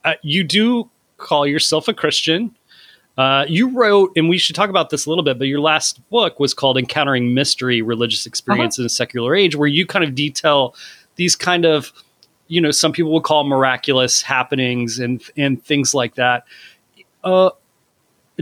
uh, 0.04 0.14
you 0.22 0.44
do 0.44 0.90
call 1.18 1.46
yourself 1.46 1.88
a 1.88 1.94
Christian. 1.94 2.54
Uh, 3.18 3.44
you 3.46 3.68
wrote, 3.76 4.10
and 4.16 4.28
we 4.28 4.38
should 4.38 4.56
talk 4.56 4.70
about 4.70 4.90
this 4.90 5.04
a 5.04 5.08
little 5.08 5.24
bit, 5.24 5.38
but 5.38 5.46
your 5.46 5.60
last 5.60 6.00
book 6.08 6.40
was 6.40 6.54
called 6.54 6.78
Encountering 6.78 7.34
Mystery 7.34 7.82
Religious 7.82 8.24
Experience 8.24 8.78
uh-huh. 8.78 8.84
in 8.84 8.86
a 8.86 8.90
Secular 8.90 9.34
Age, 9.34 9.54
where 9.54 9.68
you 9.68 9.86
kind 9.86 10.04
of 10.04 10.14
detail 10.14 10.74
these 11.16 11.36
kind 11.36 11.66
of, 11.66 11.92
you 12.48 12.60
know, 12.60 12.70
some 12.70 12.92
people 12.92 13.12
would 13.12 13.22
call 13.22 13.44
miraculous 13.44 14.22
happenings 14.22 14.98
and, 14.98 15.22
and 15.36 15.62
things 15.62 15.92
like 15.92 16.14
that. 16.14 16.44
Uh, 17.22 17.50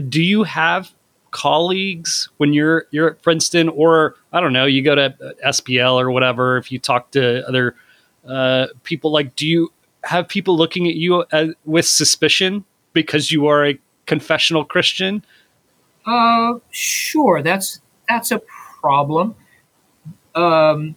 do 0.07 0.21
you 0.21 0.43
have 0.43 0.91
colleagues 1.31 2.29
when 2.37 2.53
you're 2.53 2.85
you're 2.91 3.11
at 3.11 3.21
Princeton, 3.21 3.69
or 3.69 4.15
I 4.31 4.39
don't 4.39 4.53
know, 4.53 4.65
you 4.65 4.81
go 4.83 4.95
to 4.95 5.35
SBL 5.45 5.99
or 5.99 6.11
whatever? 6.11 6.57
If 6.57 6.71
you 6.71 6.79
talk 6.79 7.11
to 7.11 7.45
other 7.47 7.75
uh, 8.27 8.67
people, 8.83 9.11
like, 9.11 9.35
do 9.35 9.47
you 9.47 9.71
have 10.03 10.27
people 10.27 10.55
looking 10.55 10.87
at 10.87 10.95
you 10.95 11.23
as, 11.31 11.49
uh, 11.49 11.53
with 11.65 11.85
suspicion 11.85 12.63
because 12.93 13.31
you 13.31 13.47
are 13.47 13.67
a 13.67 13.79
confessional 14.05 14.65
Christian? 14.65 15.23
Uh, 16.05 16.55
sure. 16.71 17.41
That's 17.41 17.79
that's 18.07 18.31
a 18.31 18.41
problem. 18.79 19.35
Um, 20.35 20.95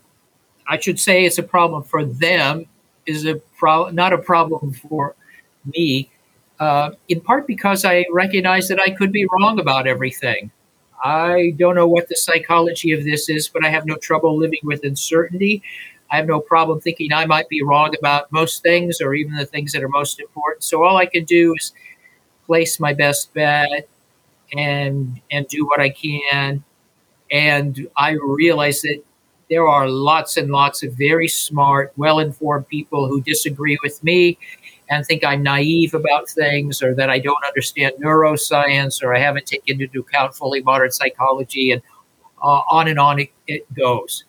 I 0.67 0.79
should 0.79 0.99
say 0.99 1.25
it's 1.25 1.39
a 1.39 1.43
problem 1.43 1.83
for 1.83 2.05
them. 2.05 2.67
Is 3.07 3.27
a 3.27 3.35
problem, 3.59 3.95
not 3.95 4.15
a 4.15 4.19
problem 4.19 4.73
for 4.73 5.15
me. 5.67 6.11
Uh, 6.59 6.93
in 7.09 7.21
part 7.21 7.47
because 7.47 7.85
I 7.85 8.07
recognize 8.11 8.69
that 8.69 8.81
I 8.81 8.91
could 8.91 9.13
be 9.13 9.27
wrong 9.31 9.59
about 9.61 9.87
everything. 9.87 10.51
I 11.05 11.53
don't 11.59 11.75
know 11.75 11.87
what 11.87 12.09
the 12.09 12.17
psychology 12.17 12.93
of 12.93 13.05
this 13.05 13.29
is, 13.29 13.49
but 13.49 13.63
I 13.65 13.69
have 13.69 13.85
no 13.85 13.97
trouble 13.97 14.39
living 14.39 14.61
with 14.63 14.85
uncertainty. 14.85 15.63
I 16.11 16.17
have 16.17 16.27
no 16.27 16.41
problem 16.41 16.81
thinking 16.81 17.13
I 17.13 17.27
might 17.27 17.49
be 17.49 17.63
wrong 17.63 17.95
about 17.99 18.33
most 18.33 18.63
things 18.63 19.01
or 19.03 19.15
even 19.15 19.35
the 19.35 19.45
things 19.45 19.73
that 19.73 19.83
are 19.83 19.89
most 19.89 20.19
important. 20.19 20.63
So 20.63 20.85
all 20.85 20.97
I 20.97 21.07
can 21.07 21.25
do 21.25 21.55
is 21.59 21.73
place 22.47 22.81
my 22.81 22.93
best 22.93 23.33
bet 23.35 23.89
and 24.57 25.21
and 25.31 25.49
do 25.49 25.67
what 25.67 25.81
I 25.81 25.91
can. 25.91 26.65
And 27.31 27.89
I 27.97 28.17
realize 28.23 28.83
that 28.83 29.03
there 29.51 29.69
are 29.69 29.89
lots 29.89 30.37
and 30.37 30.51
lots 30.51 30.83
of 30.83 30.93
very 30.95 31.29
smart, 31.29 31.93
well-informed 31.97 32.69
people 32.69 33.09
who 33.09 33.21
disagree 33.21 33.79
with 33.83 34.03
me 34.03 34.39
and 34.89 35.05
think 35.07 35.25
I'm 35.25 35.43
naive 35.43 35.95
about 35.95 36.29
things 36.29 36.83
or 36.83 36.95
that 36.95 37.11
I 37.11 37.19
don't 37.19 37.43
understand 37.45 37.95
neuroscience 38.03 39.03
or 39.03 39.15
I 39.15 39.21
haven't 39.21 39.47
taken 39.47 39.81
into 39.81 40.01
account 40.01 40.35
fully 40.35 40.63
modern 40.63 40.91
psychology 40.91 41.71
and 41.73 41.83
uh, 42.43 42.63
on 42.71 42.89
and 42.89 42.99
on 42.99 43.21
it, 43.21 43.31
it 43.47 43.73
goes. 43.75 44.25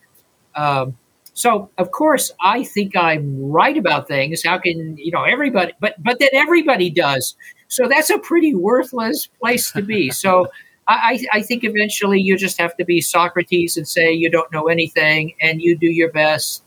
Um, 0.55 0.97
so 1.33 1.69
of 1.77 1.91
course 1.91 2.31
I 2.41 2.63
think 2.63 2.95
I'm 2.95 3.51
right 3.51 3.77
about 3.77 4.07
things. 4.07 4.43
How 4.43 4.57
can 4.57 4.97
you 4.97 5.11
know 5.11 5.23
everybody? 5.23 5.73
But 5.79 6.01
but 6.01 6.19
then 6.19 6.29
everybody 6.33 6.89
does. 6.89 7.35
So 7.67 7.87
that's 7.87 8.09
a 8.09 8.19
pretty 8.19 8.55
worthless 8.55 9.27
place 9.27 9.71
to 9.71 9.81
be. 9.81 10.09
So 10.11 10.47
I, 10.87 11.25
I 11.33 11.41
think 11.41 11.63
eventually 11.63 12.21
you 12.21 12.37
just 12.37 12.59
have 12.59 12.77
to 12.77 12.85
be 12.85 13.01
Socrates 13.01 13.75
and 13.75 13.87
say 13.87 14.11
you 14.13 14.29
don't 14.29 14.51
know 14.51 14.67
anything 14.67 15.33
and 15.41 15.59
you 15.59 15.75
do 15.75 15.87
your 15.87 16.11
best 16.11 16.63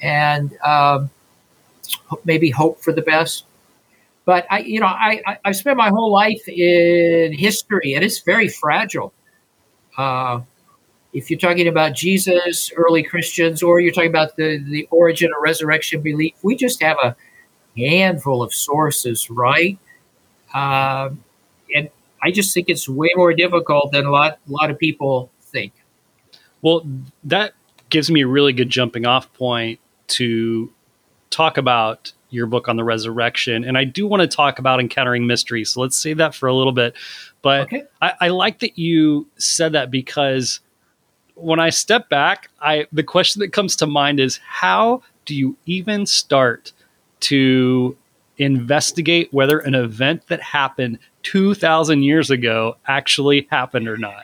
and 0.00 0.56
um, 0.60 1.10
maybe 2.24 2.50
hope 2.50 2.80
for 2.80 2.92
the 2.92 3.02
best. 3.02 3.44
But 4.24 4.46
I, 4.50 4.60
you 4.60 4.78
know, 4.78 4.86
I, 4.86 5.22
I 5.26 5.38
have 5.46 5.56
spent 5.56 5.76
my 5.76 5.88
whole 5.88 6.12
life 6.12 6.46
in 6.48 7.32
history 7.32 7.94
and 7.94 8.04
it's 8.04 8.20
very 8.20 8.48
fragile. 8.48 9.12
Uh, 9.96 10.42
if 11.12 11.30
you're 11.30 11.38
talking 11.38 11.66
about 11.66 11.94
Jesus, 11.94 12.70
early 12.76 13.02
Christians, 13.02 13.62
or 13.62 13.80
you're 13.80 13.92
talking 13.92 14.10
about 14.10 14.36
the, 14.36 14.58
the 14.58 14.86
origin 14.90 15.30
of 15.34 15.42
resurrection 15.42 16.02
belief, 16.02 16.34
we 16.42 16.54
just 16.54 16.82
have 16.82 16.98
a 17.02 17.16
handful 17.76 18.42
of 18.42 18.52
sources, 18.52 19.30
right? 19.30 19.78
Uh, 20.52 21.10
and 21.74 21.90
I 22.22 22.30
just 22.30 22.54
think 22.54 22.68
it's 22.68 22.88
way 22.88 23.10
more 23.14 23.32
difficult 23.32 23.92
than 23.92 24.06
a 24.06 24.10
lot, 24.10 24.38
a 24.48 24.50
lot 24.50 24.70
of 24.70 24.78
people 24.78 25.30
think. 25.40 25.72
Well, 26.62 26.86
that 27.24 27.52
gives 27.90 28.10
me 28.10 28.22
a 28.22 28.26
really 28.26 28.52
good 28.52 28.70
jumping 28.70 29.06
off 29.06 29.32
point 29.34 29.80
to 30.08 30.72
talk 31.30 31.58
about 31.58 32.12
your 32.30 32.46
book 32.46 32.68
on 32.68 32.76
the 32.76 32.84
resurrection. 32.84 33.64
And 33.64 33.78
I 33.78 33.84
do 33.84 34.06
want 34.06 34.20
to 34.20 34.28
talk 34.28 34.58
about 34.58 34.80
encountering 34.80 35.26
mystery. 35.26 35.64
So 35.64 35.80
let's 35.80 35.96
save 35.96 36.18
that 36.18 36.34
for 36.34 36.46
a 36.46 36.54
little 36.54 36.72
bit. 36.72 36.94
But 37.42 37.62
okay. 37.62 37.84
I, 38.02 38.12
I 38.22 38.28
like 38.28 38.58
that 38.60 38.78
you 38.78 39.26
said 39.36 39.72
that 39.72 39.90
because 39.90 40.60
when 41.34 41.60
I 41.60 41.70
step 41.70 42.08
back, 42.08 42.50
I 42.60 42.86
the 42.92 43.02
question 43.02 43.40
that 43.40 43.52
comes 43.52 43.76
to 43.76 43.86
mind 43.86 44.20
is 44.20 44.40
how 44.44 45.02
do 45.24 45.34
you 45.34 45.56
even 45.66 46.04
start 46.04 46.72
to 47.20 47.96
investigate 48.38 49.32
whether 49.32 49.58
an 49.58 49.74
event 49.74 50.26
that 50.28 50.40
happened 50.40 50.98
2000 51.24 52.02
years 52.02 52.30
ago 52.30 52.76
actually 52.86 53.46
happened 53.50 53.88
or 53.88 53.96
not? 53.96 54.22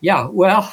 Yeah, 0.00 0.28
well, 0.30 0.72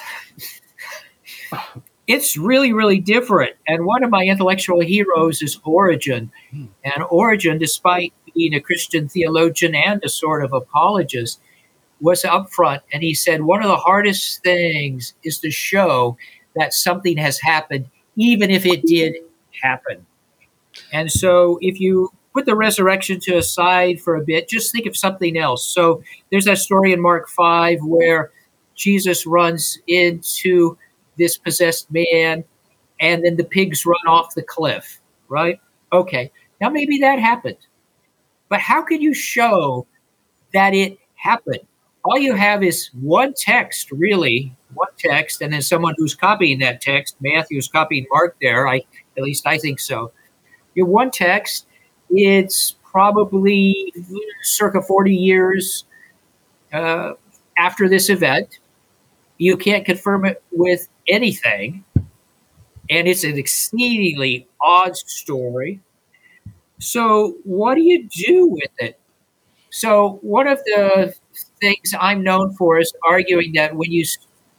it's 2.08 2.38
really, 2.38 2.74
really 2.74 3.00
different. 3.00 3.56
And 3.68 3.86
one 3.86 4.04
of 4.04 4.10
my 4.10 4.26
intellectual 4.26 4.82
heroes 4.82 5.42
is 5.42 5.60
Origen. 5.64 6.32
Hmm. 6.52 6.66
And 6.84 7.04
Origen, 7.10 7.58
despite 7.58 8.14
being 8.34 8.54
a 8.54 8.60
Christian 8.60 9.08
theologian 9.08 9.76
and 9.76 10.02
a 10.04 10.10
sort 10.10 10.44
of 10.44 10.54
apologist, 10.54 11.40
was 12.02 12.24
upfront 12.24 12.82
and 12.92 13.02
he 13.02 13.14
said 13.14 13.44
one 13.44 13.64
of 13.64 13.70
the 13.70 13.78
hardest 13.78 14.44
things 14.44 15.14
is 15.24 15.40
to 15.40 15.50
show 15.50 16.18
that 16.56 16.74
something 16.74 17.16
has 17.18 17.40
happened, 17.40 17.90
even 18.18 18.52
if 18.52 18.66
it 18.66 18.86
did 18.86 19.16
happen. 19.62 20.06
And 20.92 21.12
so 21.12 21.58
if 21.62 21.80
you 21.80 22.10
put 22.34 22.46
the 22.46 22.56
resurrection 22.56 23.20
to 23.22 23.38
aside 23.38 24.02
for 24.02 24.16
a 24.16 24.24
bit, 24.24 24.50
just 24.50 24.72
think 24.72 24.86
of 24.86 24.98
something 24.98 25.38
else. 25.38 25.68
So 25.68 26.04
there's 26.32 26.46
that 26.46 26.58
story 26.58 26.92
in 26.92 27.02
Mark 27.02 27.30
5 27.30 27.80
where 27.84 28.32
Jesus 28.76 29.26
runs 29.26 29.78
into 29.88 30.78
this 31.18 31.38
possessed 31.38 31.92
man 31.92 32.44
and 33.00 33.24
then 33.24 33.38
the 33.38 33.44
pigs 33.44 33.86
run 33.86 34.08
off 34.08 34.34
the 34.36 34.42
cliff, 34.42 35.00
right? 35.28 35.60
Okay. 35.92 36.32
Now 36.60 36.70
maybe 36.70 36.98
that 37.00 37.20
happened. 37.20 37.58
But 38.50 38.60
how 38.60 38.82
can 38.82 39.02
you 39.02 39.14
show 39.14 39.86
that 40.54 40.74
it 40.74 40.98
happened? 41.16 41.68
all 42.04 42.18
you 42.18 42.34
have 42.34 42.64
is 42.64 42.90
one 43.02 43.34
text, 43.34 43.92
really, 43.92 44.54
one 44.74 44.90
text, 44.98 45.42
and 45.42 45.54
then 45.54 45.62
someone 45.62 45.96
who's 45.98 46.16
copying 46.16 46.60
that 46.60 46.82
text. 46.82 47.16
Matthew's 47.22 47.68
copying 47.68 48.06
Mark 48.12 48.36
there. 48.42 48.68
I 48.68 48.82
at 49.18 49.24
least 49.24 49.48
I 49.48 49.58
think 49.58 49.80
so. 49.80 50.12
Your 50.76 50.88
one 50.88 51.12
text, 51.12 51.66
it's 52.10 52.76
probably 52.92 53.94
circa 54.44 54.82
40 54.82 55.14
years 55.16 55.86
uh, 56.72 57.14
after 57.58 57.90
this 57.90 58.10
event. 58.10 58.60
You 59.38 59.58
can't 59.58 59.86
confirm 59.86 60.26
it 60.26 60.44
with 60.52 60.88
anything. 61.08 61.84
And 62.90 63.08
it's 63.08 63.24
an 63.24 63.38
exceedingly 63.38 64.48
odd 64.62 64.96
story. 64.98 65.80
So, 66.80 67.38
what 67.44 67.76
do 67.76 67.82
you 67.82 68.08
do 68.10 68.48
with 68.48 68.72
it? 68.78 69.00
So, 69.70 70.20
one 70.22 70.48
of 70.48 70.60
the 70.66 71.16
things 71.60 71.94
I'm 72.00 72.24
known 72.24 72.54
for 72.56 72.78
is 72.80 72.94
arguing 73.08 73.54
that 73.54 73.76
when 73.76 73.92
you, 73.92 74.06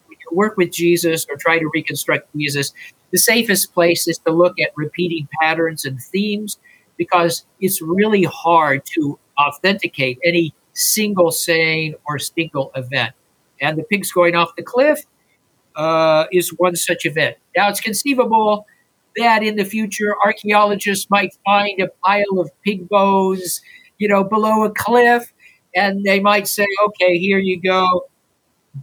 when 0.06 0.16
you 0.18 0.36
work 0.36 0.56
with 0.56 0.72
Jesus 0.72 1.26
or 1.28 1.36
try 1.36 1.58
to 1.58 1.70
reconstruct 1.72 2.34
Jesus, 2.36 2.72
the 3.14 3.18
safest 3.18 3.72
place 3.72 4.08
is 4.08 4.18
to 4.18 4.32
look 4.32 4.56
at 4.60 4.72
repeating 4.74 5.28
patterns 5.40 5.84
and 5.84 6.02
themes 6.02 6.58
because 6.96 7.46
it's 7.60 7.80
really 7.80 8.24
hard 8.24 8.84
to 8.86 9.16
authenticate 9.38 10.18
any 10.24 10.52
single 10.72 11.30
saying 11.30 11.94
or 12.08 12.18
single 12.18 12.72
event. 12.74 13.12
And 13.60 13.78
the 13.78 13.84
pigs 13.84 14.10
going 14.10 14.34
off 14.34 14.56
the 14.56 14.64
cliff 14.64 15.04
uh, 15.76 16.24
is 16.32 16.48
one 16.56 16.74
such 16.74 17.06
event. 17.06 17.36
Now, 17.56 17.68
it's 17.68 17.80
conceivable 17.80 18.66
that 19.16 19.44
in 19.44 19.54
the 19.54 19.64
future 19.64 20.16
archaeologists 20.24 21.08
might 21.08 21.38
find 21.44 21.80
a 21.80 21.90
pile 22.04 22.40
of 22.40 22.50
pig 22.62 22.88
bones, 22.88 23.60
you 23.98 24.08
know, 24.08 24.24
below 24.24 24.64
a 24.64 24.70
cliff, 24.70 25.32
and 25.76 26.02
they 26.02 26.18
might 26.18 26.48
say, 26.48 26.66
okay, 26.86 27.16
here 27.16 27.38
you 27.38 27.62
go. 27.62 28.08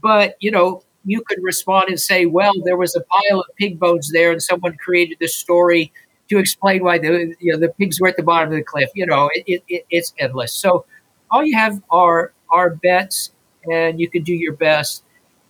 But, 0.01 0.37
you 0.39 0.51
know, 0.51 0.83
you 1.05 1.21
could 1.27 1.39
respond 1.41 1.89
and 1.89 1.99
say, 1.99 2.25
well, 2.25 2.53
there 2.63 2.77
was 2.77 2.95
a 2.95 3.01
pile 3.01 3.39
of 3.39 3.45
pig 3.57 3.79
bones 3.79 4.11
there, 4.11 4.31
and 4.31 4.41
someone 4.41 4.75
created 4.77 5.17
this 5.19 5.35
story 5.35 5.91
to 6.29 6.37
explain 6.37 6.83
why 6.83 6.97
the 6.97 7.35
you 7.39 7.51
know 7.51 7.59
the 7.59 7.69
pigs 7.69 7.99
were 7.99 8.07
at 8.07 8.17
the 8.17 8.23
bottom 8.23 8.49
of 8.49 8.55
the 8.55 8.63
cliff. 8.63 8.89
You 8.95 9.05
know, 9.05 9.29
it, 9.33 9.63
it, 9.67 9.85
it's 9.89 10.13
endless. 10.17 10.53
So 10.53 10.85
all 11.29 11.43
you 11.43 11.57
have 11.57 11.81
are 11.89 12.33
are 12.49 12.69
bets, 12.69 13.31
and 13.71 13.99
you 13.99 14.09
can 14.09 14.23
do 14.23 14.33
your 14.33 14.53
best. 14.53 15.03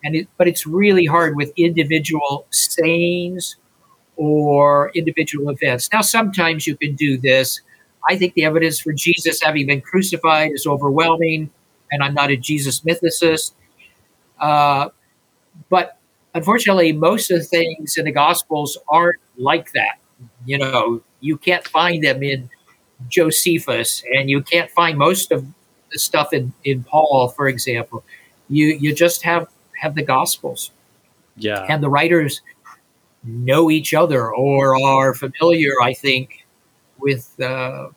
And 0.03 0.15
it, 0.15 0.27
but 0.37 0.47
it's 0.47 0.65
really 0.65 1.05
hard 1.05 1.35
with 1.35 1.53
individual 1.57 2.47
sayings 2.49 3.57
or 4.15 4.91
individual 4.95 5.49
events. 5.49 5.89
Now, 5.93 6.01
sometimes 6.01 6.65
you 6.65 6.75
can 6.75 6.95
do 6.95 7.17
this 7.17 7.61
I 8.09 8.17
think 8.17 8.33
the 8.33 8.45
evidence 8.45 8.79
for 8.79 8.93
Jesus 8.93 9.41
having 9.41 9.67
been 9.67 9.81
crucified 9.81 10.51
is 10.53 10.65
overwhelming. 10.65 11.49
and 11.91 12.01
I'm 12.01 12.13
not 12.13 12.31
a 12.31 12.37
Jesus 12.37 12.81
mythicist. 12.81 13.53
Uh, 14.39 14.89
but 15.69 15.97
unfortunately, 16.33 16.91
most 16.93 17.31
of 17.31 17.39
the 17.39 17.45
things 17.45 17.97
in 17.97 18.05
the 18.05 18.11
Gospels 18.11 18.77
aren't 18.87 19.19
like 19.37 19.71
that. 19.73 19.99
You 20.45 20.57
know, 20.57 21.01
you 21.19 21.37
can't 21.37 21.67
find 21.67 22.03
them 22.03 22.23
in 22.23 22.49
Josephus, 23.09 24.03
and 24.13 24.29
you 24.29 24.41
can't 24.41 24.69
find 24.71 24.97
most 24.97 25.31
of 25.31 25.45
the 25.91 25.99
stuff 25.99 26.33
in, 26.33 26.53
in 26.63 26.83
Paul, 26.83 27.29
for 27.35 27.47
example. 27.47 28.03
You 28.49 28.67
you 28.67 28.93
just 28.93 29.23
have 29.23 29.47
have 29.79 29.95
the 29.95 30.03
Gospels. 30.03 30.71
Yeah. 31.37 31.65
And 31.67 31.81
the 31.81 31.89
writers 31.89 32.41
know 33.23 33.71
each 33.71 33.93
other 33.93 34.31
or 34.31 34.81
are 34.83 35.13
familiar, 35.13 35.71
I 35.81 35.93
think, 35.93 36.45
with 36.99 37.39
uh, 37.39 37.89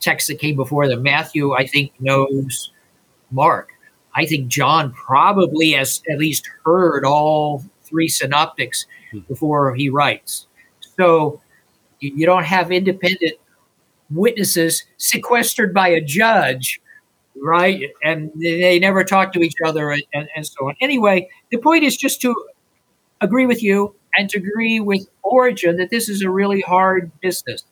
texts 0.00 0.28
that 0.28 0.38
came 0.38 0.56
before 0.56 0.88
them. 0.88 1.02
Matthew, 1.02 1.52
I 1.54 1.66
think, 1.66 1.92
knows 2.00 2.72
Mark. 3.30 3.71
I 4.14 4.26
think 4.26 4.48
John 4.48 4.92
probably 4.92 5.72
has 5.72 6.02
at 6.10 6.18
least 6.18 6.48
heard 6.64 7.04
all 7.04 7.64
three 7.84 8.08
synoptics 8.08 8.86
hmm. 9.10 9.20
before 9.20 9.74
he 9.74 9.88
writes. 9.88 10.46
So 10.96 11.40
you 12.00 12.26
don't 12.26 12.44
have 12.44 12.72
independent 12.72 13.34
witnesses 14.10 14.84
sequestered 14.98 15.72
by 15.72 15.88
a 15.88 16.00
judge, 16.00 16.80
right? 17.36 17.80
And 18.02 18.30
they 18.40 18.78
never 18.78 19.04
talk 19.04 19.32
to 19.34 19.40
each 19.40 19.54
other 19.64 19.90
and, 19.90 20.02
and, 20.12 20.28
and 20.34 20.46
so 20.46 20.68
on. 20.68 20.74
Anyway, 20.80 21.28
the 21.50 21.58
point 21.58 21.84
is 21.84 21.96
just 21.96 22.20
to 22.22 22.34
agree 23.20 23.46
with 23.46 23.62
you 23.62 23.94
and 24.16 24.28
to 24.30 24.38
agree 24.38 24.80
with 24.80 25.08
Origen 25.22 25.76
that 25.76 25.90
this 25.90 26.08
is 26.08 26.22
a 26.22 26.30
really 26.30 26.60
hard 26.60 27.10
business. 27.20 27.64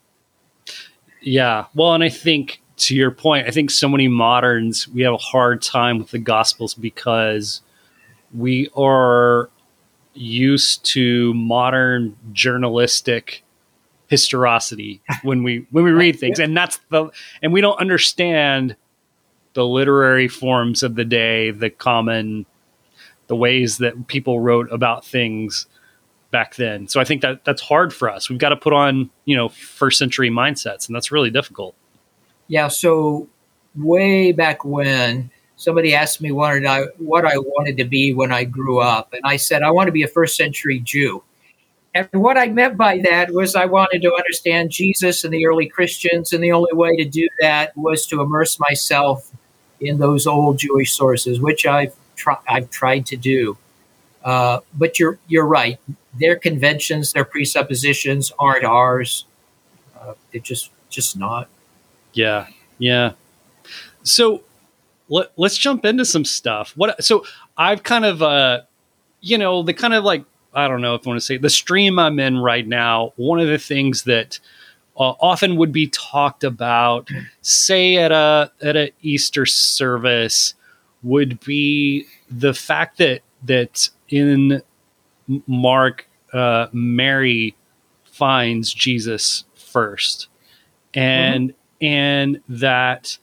Yeah. 1.20 1.66
Well, 1.74 1.92
and 1.92 2.04
I 2.04 2.08
think 2.08 2.62
to 2.80 2.94
your 2.94 3.10
point, 3.10 3.46
I 3.46 3.50
think 3.50 3.70
so 3.70 3.88
many 3.88 4.08
moderns, 4.08 4.88
we 4.88 5.02
have 5.02 5.12
a 5.12 5.18
hard 5.18 5.60
time 5.60 5.98
with 5.98 6.10
the 6.10 6.18
Gospels 6.18 6.74
because 6.74 7.60
we 8.32 8.70
are 8.74 9.50
used 10.14 10.84
to 10.84 11.34
modern 11.34 12.16
journalistic 12.32 13.44
historicity 14.08 15.00
when 15.22 15.42
we 15.42 15.66
when 15.70 15.84
we 15.84 15.92
read 15.92 16.18
things. 16.18 16.38
And 16.38 16.56
that's 16.56 16.80
the 16.90 17.10
and 17.42 17.52
we 17.52 17.60
don't 17.60 17.78
understand 17.78 18.76
the 19.52 19.66
literary 19.66 20.28
forms 20.28 20.82
of 20.82 20.94
the 20.94 21.04
day 21.04 21.50
the 21.50 21.70
common 21.70 22.46
the 23.26 23.36
ways 23.36 23.78
that 23.78 24.06
people 24.08 24.40
wrote 24.40 24.70
about 24.72 25.04
things 25.04 25.66
back 26.30 26.56
then. 26.56 26.88
So 26.88 26.98
i 26.98 27.04
think 27.04 27.20
that 27.22 27.44
that's 27.44 27.62
hard 27.62 27.92
for 27.92 28.08
us. 28.08 28.30
We've 28.30 28.38
got 28.38 28.48
to 28.48 28.56
put 28.56 28.72
on 28.72 29.10
you 29.26 29.36
know 29.36 29.50
first 29.50 29.98
century 29.98 30.30
mindsets 30.30 30.88
and 30.88 30.96
that's 30.96 31.12
really 31.12 31.30
difficult 31.30 31.74
yeah 32.50 32.68
so 32.68 33.26
way 33.76 34.32
back 34.32 34.64
when 34.64 35.30
somebody 35.60 35.94
asked 35.94 36.20
me 36.20 36.32
what 36.32 36.66
I 36.66 36.82
what 36.98 37.24
I 37.24 37.38
wanted 37.38 37.76
to 37.78 37.84
be 37.84 38.12
when 38.12 38.32
I 38.32 38.44
grew 38.44 38.80
up, 38.80 39.12
and 39.12 39.22
I 39.24 39.36
said 39.36 39.62
I 39.62 39.70
want 39.70 39.88
to 39.88 39.92
be 39.92 40.02
a 40.02 40.08
first 40.08 40.36
century 40.36 40.80
Jew. 40.80 41.22
And 41.94 42.08
what 42.12 42.38
I 42.38 42.46
meant 42.46 42.76
by 42.76 42.98
that 42.98 43.32
was 43.32 43.56
I 43.56 43.66
wanted 43.66 44.02
to 44.02 44.14
understand 44.14 44.70
Jesus 44.70 45.24
and 45.24 45.32
the 45.32 45.46
early 45.46 45.66
Christians, 45.66 46.32
and 46.32 46.42
the 46.42 46.52
only 46.52 46.72
way 46.72 46.96
to 46.96 47.04
do 47.04 47.28
that 47.40 47.76
was 47.76 48.06
to 48.06 48.20
immerse 48.20 48.58
myself 48.60 49.30
in 49.80 49.98
those 49.98 50.26
old 50.26 50.58
Jewish 50.58 50.92
sources, 50.92 51.40
which 51.40 51.66
I've 51.66 51.94
tried 52.16 52.38
I've 52.48 52.70
tried 52.70 53.06
to 53.06 53.16
do. 53.16 53.56
Uh, 54.24 54.60
but 54.74 54.98
you're 54.98 55.18
you're 55.28 55.46
right. 55.46 55.78
Their 56.18 56.36
conventions, 56.36 57.12
their 57.12 57.24
presuppositions 57.24 58.32
aren't 58.38 58.64
ours. 58.64 59.24
Uh, 59.98 60.14
they're 60.32 60.40
just 60.40 60.70
just 60.88 61.16
not. 61.16 61.48
Yeah, 62.12 62.46
yeah. 62.78 63.12
So 64.02 64.42
let, 65.08 65.30
us 65.38 65.56
jump 65.56 65.84
into 65.84 66.04
some 66.04 66.24
stuff. 66.24 66.72
What 66.76 67.02
so 67.04 67.24
I've 67.56 67.82
kind 67.82 68.04
of 68.04 68.22
uh 68.22 68.62
you 69.20 69.36
know, 69.36 69.62
the 69.62 69.74
kind 69.74 69.94
of 69.94 70.04
like 70.04 70.24
I 70.54 70.66
don't 70.66 70.80
know 70.80 70.94
if 70.94 71.06
I 71.06 71.10
want 71.10 71.20
to 71.20 71.26
say 71.26 71.36
the 71.36 71.50
stream 71.50 71.98
I'm 71.98 72.18
in 72.18 72.38
right 72.38 72.66
now, 72.66 73.12
one 73.16 73.40
of 73.40 73.48
the 73.48 73.58
things 73.58 74.04
that 74.04 74.40
uh, 74.96 75.14
often 75.20 75.56
would 75.56 75.72
be 75.72 75.86
talked 75.88 76.44
about 76.44 77.08
say 77.42 77.96
at 77.96 78.12
a 78.12 78.50
at 78.60 78.76
a 78.76 78.92
Easter 79.02 79.46
service 79.46 80.54
would 81.02 81.40
be 81.40 82.06
the 82.30 82.52
fact 82.52 82.98
that 82.98 83.20
that 83.44 83.88
in 84.08 84.62
Mark 85.46 86.08
uh, 86.32 86.66
Mary 86.72 87.54
finds 88.04 88.72
Jesus 88.74 89.44
first 89.54 90.28
and 90.92 91.50
mm-hmm. 91.50 91.59
And 91.80 92.40
that 92.48 93.18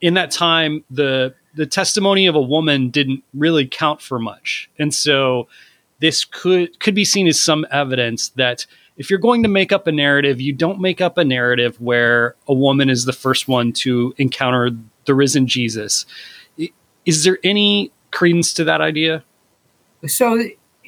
in 0.00 0.14
that 0.14 0.30
time 0.30 0.84
the 0.90 1.34
the 1.56 1.66
testimony 1.66 2.26
of 2.26 2.34
a 2.34 2.40
woman 2.40 2.90
didn't 2.90 3.24
really 3.32 3.66
count 3.66 4.02
for 4.02 4.18
much. 4.18 4.70
And 4.78 4.94
so 4.94 5.48
this 6.00 6.24
could 6.24 6.78
could 6.80 6.94
be 6.94 7.04
seen 7.04 7.26
as 7.26 7.40
some 7.40 7.66
evidence 7.70 8.28
that 8.30 8.66
if 8.98 9.10
you're 9.10 9.18
going 9.18 9.42
to 9.42 9.48
make 9.48 9.72
up 9.72 9.86
a 9.86 9.92
narrative 9.92 10.40
you 10.40 10.52
don't 10.52 10.80
make 10.80 11.00
up 11.00 11.18
a 11.18 11.24
narrative 11.24 11.80
where 11.80 12.34
a 12.46 12.54
woman 12.54 12.90
is 12.90 13.04
the 13.04 13.12
first 13.12 13.48
one 13.48 13.72
to 13.72 14.14
encounter 14.18 14.70
the 15.06 15.14
risen 15.14 15.46
jesus. 15.46 16.04
Is 17.06 17.24
there 17.24 17.38
any 17.42 17.92
credence 18.10 18.52
to 18.54 18.64
that 18.64 18.80
idea? 18.80 19.24
So 20.06 20.38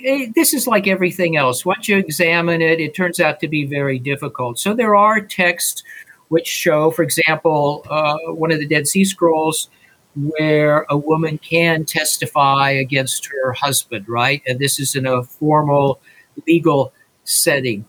eh, 0.04 0.26
this 0.34 0.52
is 0.52 0.66
like 0.66 0.87
everything 0.87 1.37
else. 1.37 1.64
Once 1.64 1.88
you 1.88 1.96
examine 1.96 2.61
it 2.61 2.78
it 2.78 2.94
turns 2.94 3.20
out 3.20 3.40
to 3.40 3.48
be 3.48 3.64
very 3.64 3.98
difficult. 3.98 4.58
So 4.58 4.74
there 4.74 4.94
are 4.94 5.20
texts 5.20 5.82
which 6.28 6.46
show, 6.46 6.90
for 6.90 7.02
example, 7.02 7.84
uh, 7.88 8.16
one 8.32 8.52
of 8.52 8.58
the 8.58 8.66
Dead 8.66 8.86
Sea 8.86 9.04
Scrolls 9.04 9.68
where 10.16 10.84
a 10.88 10.96
woman 10.96 11.38
can 11.38 11.84
testify 11.84 12.70
against 12.70 13.26
her 13.26 13.52
husband, 13.52 14.08
right? 14.08 14.42
And 14.46 14.58
this 14.58 14.80
is 14.80 14.96
in 14.96 15.06
a 15.06 15.22
formal 15.22 16.00
legal 16.46 16.92
setting. 17.24 17.84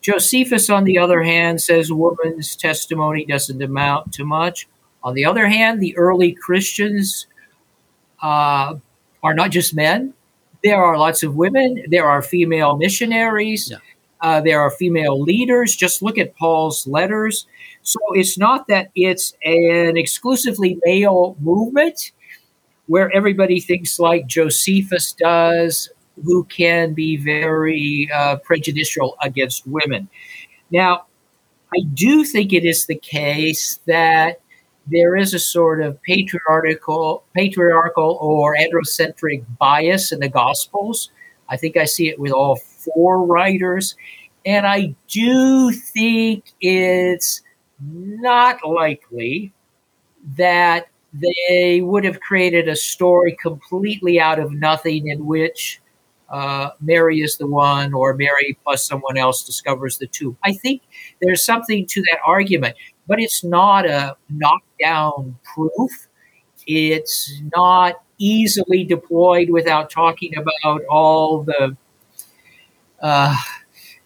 Josephus, 0.00 0.68
on 0.68 0.84
the 0.84 0.98
other 0.98 1.22
hand, 1.22 1.60
says 1.62 1.88
a 1.88 1.94
woman's 1.94 2.56
testimony 2.56 3.24
doesn't 3.24 3.62
amount 3.62 4.12
to 4.14 4.24
much. 4.24 4.68
On 5.04 5.14
the 5.14 5.24
other 5.24 5.46
hand, 5.46 5.80
the 5.80 5.96
early 5.96 6.32
Christians 6.32 7.26
uh, 8.20 8.74
are 9.22 9.34
not 9.34 9.50
just 9.50 9.74
men. 9.74 10.14
There 10.64 10.82
are 10.82 10.98
lots 10.98 11.22
of 11.22 11.36
women. 11.36 11.84
There 11.88 12.06
are 12.06 12.22
female 12.22 12.76
missionaries. 12.76 13.70
Yeah. 13.70 13.78
Uh, 14.20 14.40
there 14.40 14.60
are 14.60 14.70
female 14.70 15.20
leaders. 15.20 15.74
Just 15.74 16.02
look 16.02 16.18
at 16.18 16.36
Paul's 16.36 16.86
letters. 16.86 17.46
So 17.82 17.98
it's 18.12 18.38
not 18.38 18.68
that 18.68 18.90
it's 18.94 19.34
an 19.44 19.96
exclusively 19.96 20.78
male 20.84 21.36
movement 21.40 22.12
where 22.86 23.10
everybody 23.14 23.60
thinks 23.60 23.98
like 23.98 24.26
Josephus 24.26 25.12
does, 25.12 25.88
who 26.24 26.44
can 26.44 26.94
be 26.94 27.16
very 27.16 28.08
uh, 28.14 28.36
prejudicial 28.36 29.16
against 29.22 29.66
women. 29.66 30.08
Now, 30.70 31.06
I 31.74 31.80
do 31.94 32.24
think 32.24 32.52
it 32.52 32.64
is 32.64 32.86
the 32.86 32.96
case 32.96 33.80
that 33.86 34.40
there 34.86 35.16
is 35.16 35.32
a 35.32 35.38
sort 35.38 35.80
of 35.80 36.00
patriarchal, 36.02 37.24
patriarchal 37.34 38.18
or 38.20 38.56
androcentric 38.56 39.44
bias 39.58 40.12
in 40.12 40.20
the 40.20 40.28
Gospels. 40.28 41.10
I 41.48 41.56
think 41.56 41.76
I 41.76 41.84
see 41.84 42.08
it 42.08 42.18
with 42.18 42.32
all 42.32 42.56
four 42.56 43.24
writers, 43.24 43.94
and 44.44 44.66
I 44.66 44.94
do 45.08 45.70
think 45.72 46.52
it's 46.60 47.42
not 47.84 48.64
likely 48.64 49.52
that 50.36 50.88
they 51.12 51.80
would 51.82 52.04
have 52.04 52.20
created 52.20 52.68
a 52.68 52.76
story 52.76 53.36
completely 53.40 54.18
out 54.20 54.38
of 54.38 54.52
nothing 54.52 55.08
in 55.08 55.26
which 55.26 55.80
uh, 56.30 56.70
Mary 56.80 57.20
is 57.20 57.36
the 57.36 57.46
one 57.46 57.92
or 57.92 58.14
Mary 58.14 58.56
plus 58.64 58.86
someone 58.86 59.18
else 59.18 59.44
discovers 59.44 59.98
the 59.98 60.06
tomb. 60.06 60.36
I 60.42 60.54
think 60.54 60.82
there's 61.20 61.44
something 61.44 61.86
to 61.86 62.00
that 62.10 62.20
argument, 62.26 62.76
but 63.06 63.20
it's 63.20 63.44
not 63.44 63.86
a 63.86 64.16
knockdown 64.30 65.38
proof. 65.42 66.08
It's 66.66 67.42
not 67.54 68.02
easily 68.16 68.84
deployed 68.84 69.50
without 69.50 69.90
talking 69.90 70.34
about 70.36 70.80
all 70.88 71.42
the 71.42 71.76
uh, 73.02 73.36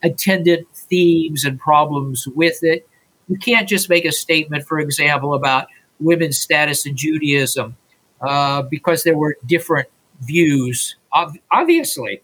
attendant 0.02 0.66
themes 0.74 1.44
and 1.44 1.60
problems 1.60 2.26
with 2.26 2.58
it 2.62 2.88
you 3.28 3.38
can't 3.38 3.68
just 3.68 3.88
make 3.88 4.04
a 4.04 4.12
statement, 4.12 4.66
for 4.66 4.78
example, 4.78 5.34
about 5.34 5.68
women's 6.00 6.38
status 6.38 6.86
in 6.86 6.96
Judaism 6.96 7.76
uh, 8.20 8.62
because 8.62 9.02
there 9.02 9.16
were 9.16 9.36
different 9.46 9.88
views, 10.20 10.96
obviously. 11.52 12.22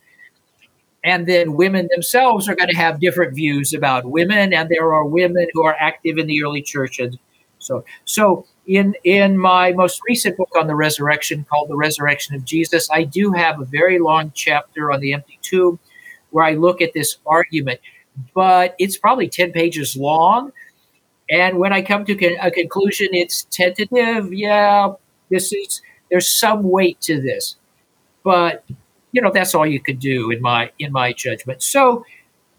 And 1.05 1.27
then 1.27 1.55
women 1.55 1.89
themselves 1.91 2.49
are 2.49 2.55
going 2.55 2.69
to 2.69 2.77
have 2.77 3.01
different 3.01 3.35
views 3.35 3.75
about 3.75 4.07
women, 4.07 4.53
and 4.53 4.69
there 4.69 4.93
are 4.95 5.05
women 5.05 5.49
who 5.53 5.65
are 5.65 5.77
active 5.81 6.17
in 6.17 6.29
the 6.29 6.45
early 6.45 6.63
church. 6.63 7.01
And 7.01 7.19
so, 7.59 7.85
so 8.05 8.47
in 8.69 8.95
in 9.03 9.37
my 9.37 9.73
most 9.73 10.01
recent 10.09 10.37
book 10.37 10.51
on 10.57 10.69
the 10.69 10.77
resurrection, 10.77 11.45
called 11.51 11.71
"The 11.71 11.77
Resurrection 11.77 12.37
of 12.37 12.45
Jesus," 12.45 12.89
I 12.93 13.03
do 13.03 13.33
have 13.33 13.61
a 13.61 13.65
very 13.65 13.99
long 13.99 14.31
chapter 14.33 14.93
on 14.93 15.01
the 15.01 15.13
empty 15.13 15.41
tomb, 15.43 15.81
where 16.31 16.45
I 16.45 16.53
look 16.53 16.81
at 16.81 16.93
this 16.93 17.17
argument. 17.27 17.81
But 18.33 18.77
it's 18.79 18.97
probably 18.97 19.29
ten 19.29 19.51
pages 19.51 19.97
long, 19.97 20.53
and 21.33 21.59
when 21.59 21.73
I 21.73 21.81
come 21.81 22.05
to 22.05 22.37
a 22.43 22.51
conclusion, 22.51 23.09
it's 23.13 23.45
tentative. 23.45 24.35
Yeah, 24.35 24.93
This 25.31 25.51
is 25.53 25.81
there's 26.11 26.31
some 26.31 26.63
weight 26.63 27.01
to 27.03 27.23
this, 27.23 27.57
but 28.23 28.65
you 29.13 29.23
know 29.23 29.31
that's 29.33 29.55
all 29.55 29.67
you 29.67 29.81
could 29.81 29.99
do 29.99 30.31
in 30.31 30.43
my 30.43 30.71
in 30.79 30.93
my 30.93 31.15
judgment. 31.15 31.63
So, 31.63 32.05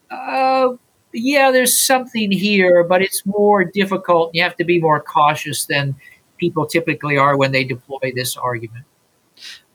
uh, 0.10 0.70
yeah, 1.14 1.52
there's 1.52 1.78
something 1.78 2.32
here, 2.32 2.84
but 2.84 3.04
it's 3.04 3.24
more 3.28 3.64
difficult. 3.64 4.32
You 4.34 4.42
have 4.42 4.58
to 4.58 4.64
be 4.64 4.82
more 4.82 5.00
cautious 5.00 5.66
than 5.66 5.96
people 6.38 6.66
typically 6.66 7.16
are 7.16 7.38
when 7.38 7.52
they 7.52 7.64
deploy 7.64 8.12
this 8.16 8.36
argument. 8.36 8.86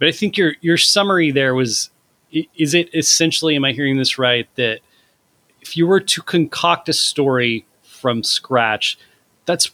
But 0.01 0.09
I 0.09 0.13
think 0.13 0.37
your 0.37 0.55
your 0.61 0.77
summary 0.77 1.31
there 1.31 1.55
was 1.55 1.91
is 2.33 2.75
it 2.75 2.93
essentially 2.93 3.55
am 3.55 3.65
I 3.65 3.71
hearing 3.71 3.97
this 3.97 4.19
right 4.19 4.49
that 4.57 4.81
if 5.61 5.77
you 5.77 5.87
were 5.87 6.01
to 6.01 6.23
concoct 6.23 6.89
a 6.89 6.93
story 6.93 7.65
from 7.99 8.23
scratch, 8.23 8.99
that's 9.45 9.71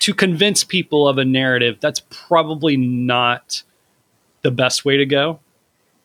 to 0.00 0.14
convince 0.14 0.64
people 0.64 1.08
of 1.08 1.18
a 1.18 1.24
narrative, 1.24 1.78
that's 1.80 2.02
probably 2.10 2.76
not 2.76 3.62
the 4.42 4.50
best 4.50 4.84
way 4.84 4.96
to 4.96 5.06
go. 5.06 5.40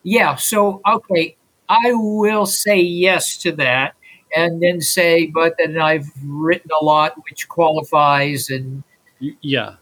Yeah. 0.04 0.36
So, 0.36 0.82
okay, 0.88 1.36
I 1.70 1.92
will 1.94 2.46
say 2.46 2.80
yes 2.80 3.38
to 3.40 3.52
that 3.54 3.94
and 4.36 4.62
then 4.62 4.82
say, 4.82 5.28
but 5.28 5.56
then 5.58 5.78
I've 5.78 6.08
written 6.24 6.72
a 6.80 6.84
lot 6.84 7.16
which 7.30 7.48
qualifies 7.50 8.50
and 8.50 8.84
yeah 9.20 9.76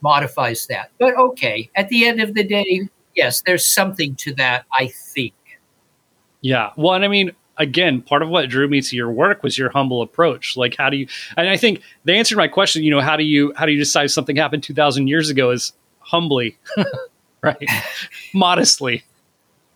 modifies 0.00 0.66
that. 0.66 0.90
But 0.98 1.16
okay, 1.16 1.70
at 1.74 1.88
the 1.88 2.06
end 2.06 2.20
of 2.20 2.34
the 2.34 2.44
day, 2.44 2.88
yes, 3.14 3.42
there's 3.44 3.66
something 3.66 4.14
to 4.16 4.34
that, 4.34 4.64
I 4.72 4.88
think. 4.88 5.34
Yeah. 6.40 6.70
Well, 6.76 6.94
and 6.94 7.04
I 7.04 7.08
mean, 7.08 7.32
again, 7.58 8.00
part 8.00 8.22
of 8.22 8.28
what 8.28 8.48
drew 8.48 8.68
me 8.68 8.80
to 8.80 8.96
your 8.96 9.10
work 9.10 9.42
was 9.42 9.58
your 9.58 9.70
humble 9.70 10.02
approach. 10.02 10.56
Like, 10.56 10.76
how 10.76 10.90
do 10.90 10.96
you? 10.96 11.08
And 11.36 11.48
I 11.48 11.56
think 11.56 11.82
the 12.04 12.14
answer 12.14 12.34
to 12.34 12.38
my 12.38 12.48
question, 12.48 12.82
you 12.82 12.90
know, 12.90 13.00
how 13.00 13.16
do 13.16 13.24
you 13.24 13.52
how 13.56 13.66
do 13.66 13.72
you 13.72 13.78
decide 13.78 14.10
something 14.10 14.36
happened 14.36 14.62
two 14.62 14.74
thousand 14.74 15.08
years 15.08 15.28
ago 15.28 15.50
is 15.50 15.72
humbly, 15.98 16.58
right, 17.42 17.68
modestly. 18.34 19.04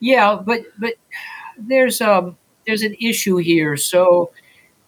Yeah, 0.00 0.40
but 0.44 0.62
but 0.78 0.94
there's 1.58 2.00
um 2.00 2.36
there's 2.66 2.82
an 2.82 2.94
issue 3.00 3.36
here. 3.36 3.76
So 3.76 4.32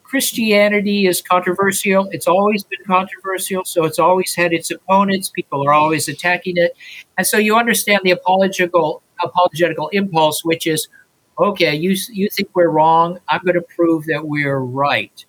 Christianity 0.02 1.06
is 1.06 1.20
controversial. 1.20 2.08
It's 2.12 2.28
always 2.28 2.62
been 2.64 2.84
controversial, 2.86 3.64
so 3.64 3.84
it's 3.84 3.98
always 3.98 4.34
had 4.34 4.52
its 4.52 4.70
opponents. 4.70 5.28
People 5.28 5.66
are 5.66 5.72
always 5.72 6.08
attacking 6.08 6.56
it, 6.56 6.76
and 7.18 7.26
so 7.26 7.38
you 7.38 7.56
understand 7.56 8.00
the 8.04 8.12
apologetical 8.12 9.02
apologetical 9.22 9.88
impulse, 9.88 10.44
which 10.44 10.66
is 10.66 10.88
okay, 11.38 11.74
you, 11.74 11.96
you 12.12 12.28
think 12.28 12.50
we're 12.54 12.68
wrong. 12.68 13.18
I'm 13.28 13.40
going 13.44 13.54
to 13.54 13.62
prove 13.76 14.06
that 14.06 14.26
we're 14.26 14.58
right. 14.58 15.24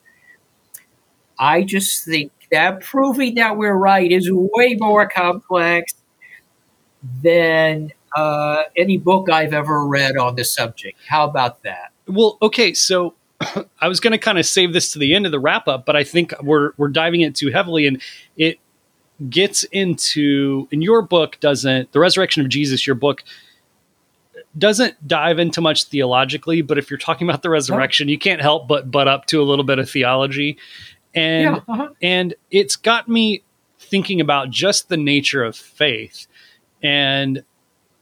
I 1.38 1.64
just 1.64 2.06
think 2.06 2.32
that 2.52 2.82
proving 2.82 3.36
that 3.36 3.58
we're 3.58 3.76
right 3.76 4.12
is 4.12 4.30
way 4.32 4.76
more 4.80 5.08
complex 5.08 5.94
than 7.22 7.92
uh, 8.16 8.64
any 8.78 8.98
book 8.98 9.30
I've 9.30 9.54
ever 9.54 9.86
read 9.86 10.18
on 10.18 10.36
the 10.36 10.46
subject. 10.46 10.98
How 11.08 11.26
about 11.26 11.64
that? 11.64 11.92
Well, 12.08 12.38
okay, 12.42 12.74
so 12.74 13.16
I 13.82 13.88
was 13.88 14.00
going 14.00 14.12
to 14.12 14.18
kind 14.18 14.40
of 14.40 14.46
save 14.46 14.74
this 14.74 14.94
to 14.94 15.00
the 15.00 15.14
end 15.14 15.26
of 15.26 15.32
the 15.32 15.40
wrap 15.40 15.68
up, 15.68 15.86
but 15.86 15.96
I 15.96 16.04
think 16.04 16.34
we're 16.42 16.72
we're 16.78 16.88
diving 16.88 17.22
it 17.22 17.36
too 17.36 17.50
heavily, 17.52 17.88
and 17.88 18.02
it 18.38 18.60
gets 19.30 19.64
into 19.66 20.68
in 20.72 20.82
your 20.82 21.02
book 21.02 21.38
doesn't 21.40 21.92
the 21.92 22.00
resurrection 22.00 22.44
of 22.44 22.50
Jesus. 22.50 22.86
Your 22.88 22.96
book 22.96 23.24
doesn't 24.58 25.08
dive 25.08 25.40
into 25.40 25.62
much 25.62 25.86
theologically, 25.86 26.62
but 26.62 26.78
if 26.78 26.90
you're 26.90 26.98
talking 26.98 27.28
about 27.28 27.42
the 27.42 27.50
resurrection, 27.50 28.08
you 28.08 28.18
can't 28.18 28.42
help 28.42 28.68
but 28.68 28.90
butt 28.90 29.08
up 29.08 29.26
to 29.28 29.42
a 29.42 29.44
little 29.44 29.66
bit 29.66 29.80
of 29.80 29.90
theology. 29.90 30.58
And 31.14 31.56
yeah, 31.56 31.62
uh-huh. 31.68 31.90
and 32.02 32.34
it's 32.52 32.76
got 32.76 33.08
me 33.08 33.44
thinking 33.80 34.22
about 34.22 34.50
just 34.50 34.90
the 34.90 34.98
nature 34.98 35.44
of 35.44 35.56
faith. 35.56 36.28
And 36.82 37.44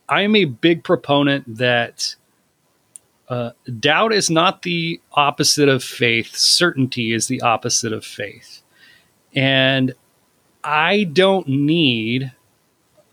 I 0.08 0.22
am 0.22 0.36
a 0.36 0.46
big 0.46 0.84
proponent 0.84 1.58
that 1.58 2.16
uh, 3.30 3.52
doubt 3.80 4.14
is 4.14 4.30
not 4.30 4.62
the 4.62 5.02
opposite 5.14 5.70
of 5.70 5.84
faith. 5.84 6.36
Certainty 6.36 7.14
is 7.14 7.28
the 7.28 7.42
opposite 7.42 7.94
of 7.94 8.06
faith. 8.06 8.62
And 9.36 9.94
I 10.64 11.06
don't 11.06 11.48
need, 11.48 12.32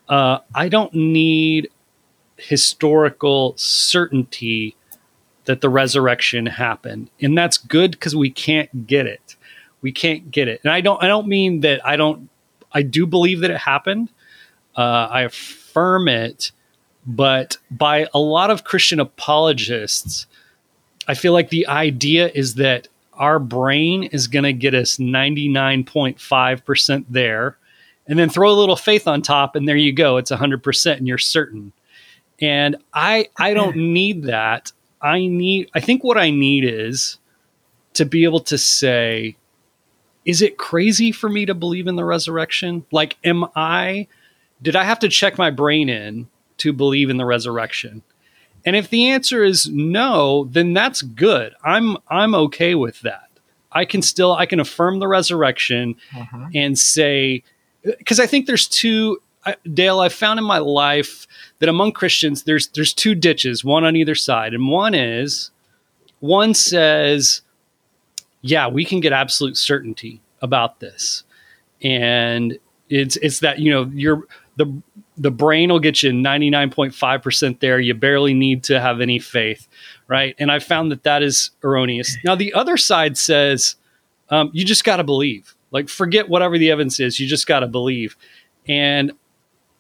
uh, 0.09 0.38
I 0.55 0.68
don't 0.68 0.92
need 0.92 1.70
historical 2.40 3.55
certainty 3.57 4.76
that 5.44 5.61
the 5.61 5.68
resurrection 5.68 6.46
happened. 6.46 7.11
And 7.20 7.37
that's 7.37 7.59
good 7.59 7.92
because 7.92 8.14
we 8.14 8.31
can't 8.31 8.87
get 8.87 9.07
it. 9.07 9.37
We 9.83 9.92
can't 9.92 10.31
get 10.31 10.48
it. 10.48 10.61
And 10.62 10.72
I 10.72 10.81
don't 10.81 11.03
I 11.03 11.09
don't 11.09 11.26
mean 11.26 11.61
that 11.61 11.85
I 11.87 11.96
don't 11.96 12.29
I 12.72 12.83
do 12.83 13.07
believe 13.07 13.40
that 13.40 13.50
it 13.50 13.59
happened. 13.59 14.11
Uh, 14.76 15.09
I 15.11 15.22
affirm 15.22 16.09
it, 16.09 16.53
but 17.07 17.57
by 17.70 18.07
a 18.14 18.18
lot 18.18 18.50
of 18.50 18.64
Christian 18.64 19.00
apologists, 19.00 20.26
I 21.09 21.14
feel 21.14 21.33
like 21.33 21.48
the 21.48 21.66
idea 21.66 22.31
is 22.33 22.55
that 22.55 22.88
our 23.14 23.38
brain 23.38 24.05
is 24.05 24.29
going 24.29 24.44
to 24.44 24.53
get 24.53 24.74
us 24.74 24.96
99.5% 24.96 27.05
there 27.09 27.57
and 28.07 28.18
then 28.18 28.31
throw 28.31 28.50
a 28.50 28.53
little 28.53 28.76
faith 28.76 29.09
on 29.09 29.20
top 29.20 29.57
and 29.57 29.68
there 29.68 29.76
you 29.76 29.92
go 29.92 30.16
it's 30.16 30.31
100% 30.31 30.96
and 30.96 31.07
you're 31.07 31.18
certain 31.18 31.72
and 32.40 32.76
I 32.92 33.29
I 33.37 33.55
don't 33.55 33.76
need 33.76 34.24
that. 34.24 34.72
I 35.00 35.26
need 35.26 35.70
I 35.74 35.81
think 35.81 36.05
what 36.05 36.18
I 36.18 36.31
need 36.31 36.64
is 36.64 37.18
to 37.94 38.05
be 38.05 38.24
able 38.24 38.40
to 38.40 38.59
say 38.59 39.37
is 40.24 40.42
it 40.42 40.59
crazy 40.59 41.12
for 41.12 41.29
me 41.29 41.46
to 41.46 41.55
believe 41.55 41.87
in 41.87 41.96
the 41.96 42.05
resurrection? 42.05 42.85
Like 42.90 43.16
am 43.24 43.46
I 43.57 44.07
did 44.62 44.76
I 44.76 44.85
have 44.85 44.98
to 45.00 45.09
check 45.09 45.38
my 45.38 45.50
brain 45.50 45.88
in 45.88 46.29
to 46.59 46.72
believe 46.72 47.11
in 47.11 47.16
the 47.16 47.24
resurrection? 47.24 48.03
And 48.64 48.76
if 48.76 48.90
the 48.90 49.09
answer 49.09 49.42
is 49.42 49.68
no, 49.68 50.44
then 50.50 50.74
that's 50.74 51.03
good. 51.03 51.55
I'm 51.64 51.96
I'm 52.09 52.35
okay 52.35 52.74
with 52.74 53.00
that. 53.00 53.29
I 53.72 53.85
can 53.85 54.03
still 54.03 54.33
I 54.33 54.46
can 54.46 54.61
affirm 54.61 54.98
the 54.98 55.09
resurrection 55.09 55.96
uh-huh. 56.14 56.48
and 56.55 56.79
say 56.79 57.42
because 57.83 58.20
I 58.20 58.26
think 58.26 58.46
there's 58.46 58.68
two 58.68 59.22
I, 59.44 59.57
Dale 59.72 60.00
I've 60.00 60.12
found 60.12 60.38
in 60.38 60.44
my 60.44 60.59
life 60.59 61.26
that 61.59 61.68
among 61.68 61.92
Christians 61.92 62.44
there's 62.44 62.68
there's 62.68 62.92
two 62.92 63.14
ditches, 63.14 63.64
one 63.64 63.85
on 63.85 63.96
either 63.96 64.14
side, 64.14 64.55
and 64.55 64.68
one 64.68 64.94
is 64.94 65.50
one 66.20 66.53
says, 66.53 67.40
yeah, 68.42 68.68
we 68.68 68.85
can 68.85 69.00
get 69.00 69.12
absolute 69.12 69.57
certainty 69.57 70.20
about 70.42 70.81
this, 70.81 71.24
and 71.83 72.59
it's 72.88 73.16
it's 73.16 73.40
that 73.40 73.59
you 73.59 73.70
know 73.70 73.90
you're 73.94 74.26
the 74.57 74.83
the 75.16 75.31
brain 75.31 75.68
will 75.68 75.81
get 75.81 76.03
you 76.03 76.12
99.5% 76.12 77.61
there. 77.61 77.79
You 77.79 77.92
barely 77.92 78.33
need 78.33 78.64
to 78.64 78.81
have 78.81 79.03
any 79.03 79.18
faith 79.18 79.68
right? 80.11 80.35
And 80.40 80.50
i 80.50 80.59
found 80.59 80.90
that 80.90 81.05
that 81.05 81.22
is 81.22 81.53
erroneous. 81.64 82.18
Now 82.24 82.35
the 82.35 82.53
other 82.53 82.76
side 82.76 83.16
says 83.16 83.76
um, 84.29 84.50
you 84.53 84.64
just 84.64 84.85
got 84.85 84.96
to 84.96 85.05
believe. 85.05 85.55
Like 85.70 85.88
forget 85.88 86.29
whatever 86.29 86.59
the 86.59 86.70
evidence 86.70 87.00
is. 87.00 87.18
You 87.18 87.29
just 87.29 87.46
got 87.46 87.61
to 87.61 87.68
believe. 87.68 88.16
And 88.66 89.12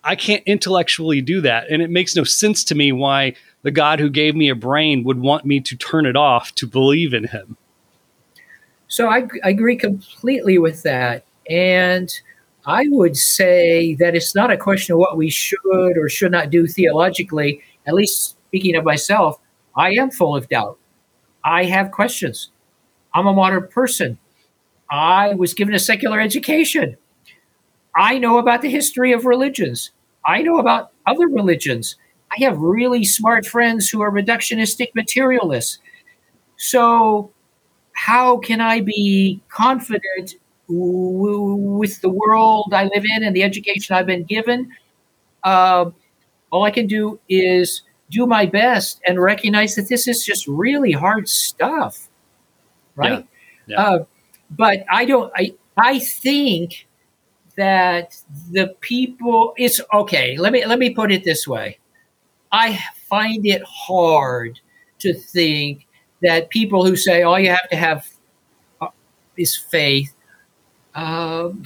I 0.02 0.16
can't 0.16 0.42
intellectually 0.46 1.20
do 1.20 1.40
that. 1.42 1.70
And 1.70 1.82
it 1.82 1.90
makes 1.90 2.16
no 2.16 2.24
sense 2.24 2.64
to 2.64 2.74
me 2.74 2.92
why 2.92 3.34
the 3.62 3.70
God 3.70 4.00
who 4.00 4.08
gave 4.08 4.34
me 4.34 4.48
a 4.48 4.54
brain 4.54 5.04
would 5.04 5.20
want 5.20 5.44
me 5.44 5.60
to 5.60 5.76
turn 5.76 6.06
it 6.06 6.16
off 6.16 6.54
to 6.56 6.66
believe 6.66 7.12
in 7.12 7.24
him. 7.24 7.56
So 8.88 9.08
I, 9.08 9.28
I 9.44 9.50
agree 9.50 9.76
completely 9.76 10.58
with 10.58 10.82
that. 10.82 11.24
And 11.48 12.12
I 12.66 12.86
would 12.88 13.16
say 13.16 13.94
that 13.96 14.14
it's 14.14 14.34
not 14.34 14.50
a 14.50 14.56
question 14.56 14.94
of 14.94 14.98
what 14.98 15.16
we 15.16 15.30
should 15.30 15.96
or 15.96 16.08
should 16.08 16.32
not 16.32 16.50
do 16.50 16.66
theologically. 16.66 17.62
At 17.86 17.94
least 17.94 18.36
speaking 18.48 18.76
of 18.76 18.84
myself, 18.84 19.38
I 19.76 19.92
am 19.92 20.10
full 20.10 20.34
of 20.34 20.48
doubt. 20.48 20.78
I 21.44 21.64
have 21.64 21.90
questions. 21.90 22.50
I'm 23.14 23.26
a 23.26 23.32
modern 23.32 23.68
person. 23.68 24.18
I 24.90 25.34
was 25.34 25.54
given 25.54 25.74
a 25.74 25.78
secular 25.78 26.20
education. 26.20 26.96
I 27.94 28.18
know 28.18 28.38
about 28.38 28.62
the 28.62 28.70
history 28.70 29.12
of 29.12 29.24
religions. 29.24 29.90
I 30.26 30.42
know 30.42 30.58
about 30.58 30.92
other 31.06 31.26
religions. 31.28 31.96
I 32.30 32.44
have 32.44 32.58
really 32.58 33.04
smart 33.04 33.46
friends 33.46 33.88
who 33.88 34.00
are 34.02 34.10
reductionistic 34.10 34.94
materialists. 34.94 35.78
So, 36.56 37.32
how 37.94 38.38
can 38.38 38.60
I 38.60 38.80
be 38.80 39.42
confident 39.50 40.36
w- 40.68 41.54
with 41.54 42.00
the 42.02 42.10
world 42.10 42.72
I 42.74 42.84
live 42.84 43.04
in 43.16 43.24
and 43.24 43.36
the 43.36 43.42
education 43.44 43.96
I've 43.96 44.06
been 44.06 44.24
given? 44.24 44.72
Uh, 45.44 45.90
all 46.50 46.64
I 46.64 46.70
can 46.70 46.86
do 46.86 47.20
is 47.28 47.82
do 48.10 48.26
my 48.26 48.46
best 48.46 49.00
and 49.06 49.20
recognize 49.22 49.76
that 49.76 49.88
this 49.88 50.08
is 50.08 50.24
just 50.24 50.46
really 50.48 50.92
hard 50.92 51.28
stuff, 51.28 52.08
right? 52.96 53.26
Yeah. 53.66 53.76
Yeah. 53.76 53.82
Uh, 53.82 54.04
but 54.50 54.84
I 54.90 55.04
don't. 55.04 55.32
I 55.36 55.54
I 55.76 55.98
think 56.00 56.86
that 57.60 58.16
the 58.50 58.74
people 58.80 59.54
it's 59.56 59.80
okay 59.92 60.36
let 60.36 60.52
me 60.52 60.64
let 60.66 60.78
me 60.78 60.90
put 60.90 61.12
it 61.12 61.24
this 61.24 61.46
way 61.46 61.78
i 62.52 62.78
find 63.08 63.46
it 63.46 63.62
hard 63.66 64.58
to 64.98 65.14
think 65.14 65.86
that 66.22 66.50
people 66.50 66.84
who 66.84 66.96
say 66.96 67.22
all 67.22 67.38
you 67.38 67.50
have 67.50 67.68
to 67.70 67.76
have 67.76 68.08
uh, 68.80 68.88
is 69.36 69.56
faith 69.56 70.14
um, 70.94 71.62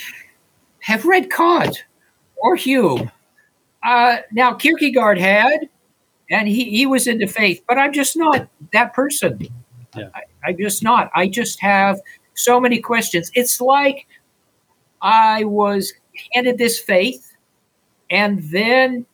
have 0.80 1.04
read 1.04 1.30
kant 1.30 1.84
or 2.44 2.56
Hume. 2.56 3.10
Uh, 3.82 4.18
now, 4.32 4.52
Kierkegaard 4.52 5.18
had, 5.18 5.68
and 6.30 6.46
he, 6.46 6.64
he 6.64 6.86
was 6.86 7.06
into 7.06 7.26
faith, 7.26 7.62
but 7.66 7.78
I'm 7.78 7.92
just 7.92 8.16
not 8.16 8.48
that 8.72 8.92
person. 8.92 9.48
Yeah. 9.96 10.08
I, 10.14 10.22
I'm 10.46 10.58
just 10.58 10.82
not. 10.82 11.10
I 11.14 11.28
just 11.28 11.60
have 11.60 11.98
so 12.34 12.60
many 12.60 12.80
questions. 12.80 13.30
It's 13.34 13.60
like 13.60 14.06
I 15.04 15.44
was 15.44 15.94
handed 16.34 16.58
this 16.58 16.80
faith, 16.80 17.36
and 18.10 18.42
then 18.50 19.06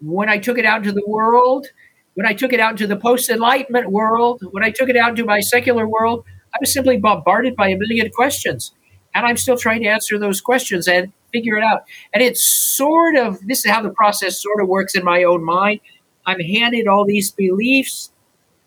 when 0.00 0.28
I 0.28 0.38
took 0.38 0.58
it 0.58 0.64
out 0.64 0.78
into 0.78 0.92
the 0.92 1.04
world, 1.06 1.68
when 2.14 2.26
I 2.26 2.34
took 2.34 2.52
it 2.52 2.60
out 2.60 2.72
into 2.72 2.86
the 2.86 2.96
post 2.96 3.30
enlightenment 3.30 3.90
world, 3.90 4.42
when 4.52 4.64
I 4.64 4.70
took 4.70 4.88
it 4.88 4.96
out 4.96 5.10
into 5.10 5.24
my 5.24 5.40
secular 5.40 5.88
world, 5.88 6.24
I 6.54 6.58
was 6.60 6.72
simply 6.72 6.98
bombarded 6.98 7.56
by 7.56 7.68
a 7.68 7.76
million 7.76 8.10
questions. 8.10 8.72
And 9.14 9.26
I'm 9.26 9.36
still 9.36 9.56
trying 9.56 9.82
to 9.82 9.88
answer 9.88 10.18
those 10.18 10.40
questions 10.40 10.88
and 10.88 11.12
figure 11.32 11.56
it 11.56 11.64
out. 11.64 11.84
And 12.12 12.22
it's 12.22 12.42
sort 12.42 13.16
of 13.16 13.44
this 13.46 13.64
is 13.64 13.70
how 13.70 13.82
the 13.82 13.90
process 13.90 14.40
sort 14.40 14.62
of 14.62 14.68
works 14.68 14.94
in 14.94 15.04
my 15.04 15.24
own 15.24 15.44
mind. 15.44 15.80
I'm 16.26 16.40
handed 16.40 16.86
all 16.86 17.04
these 17.04 17.30
beliefs, 17.32 18.12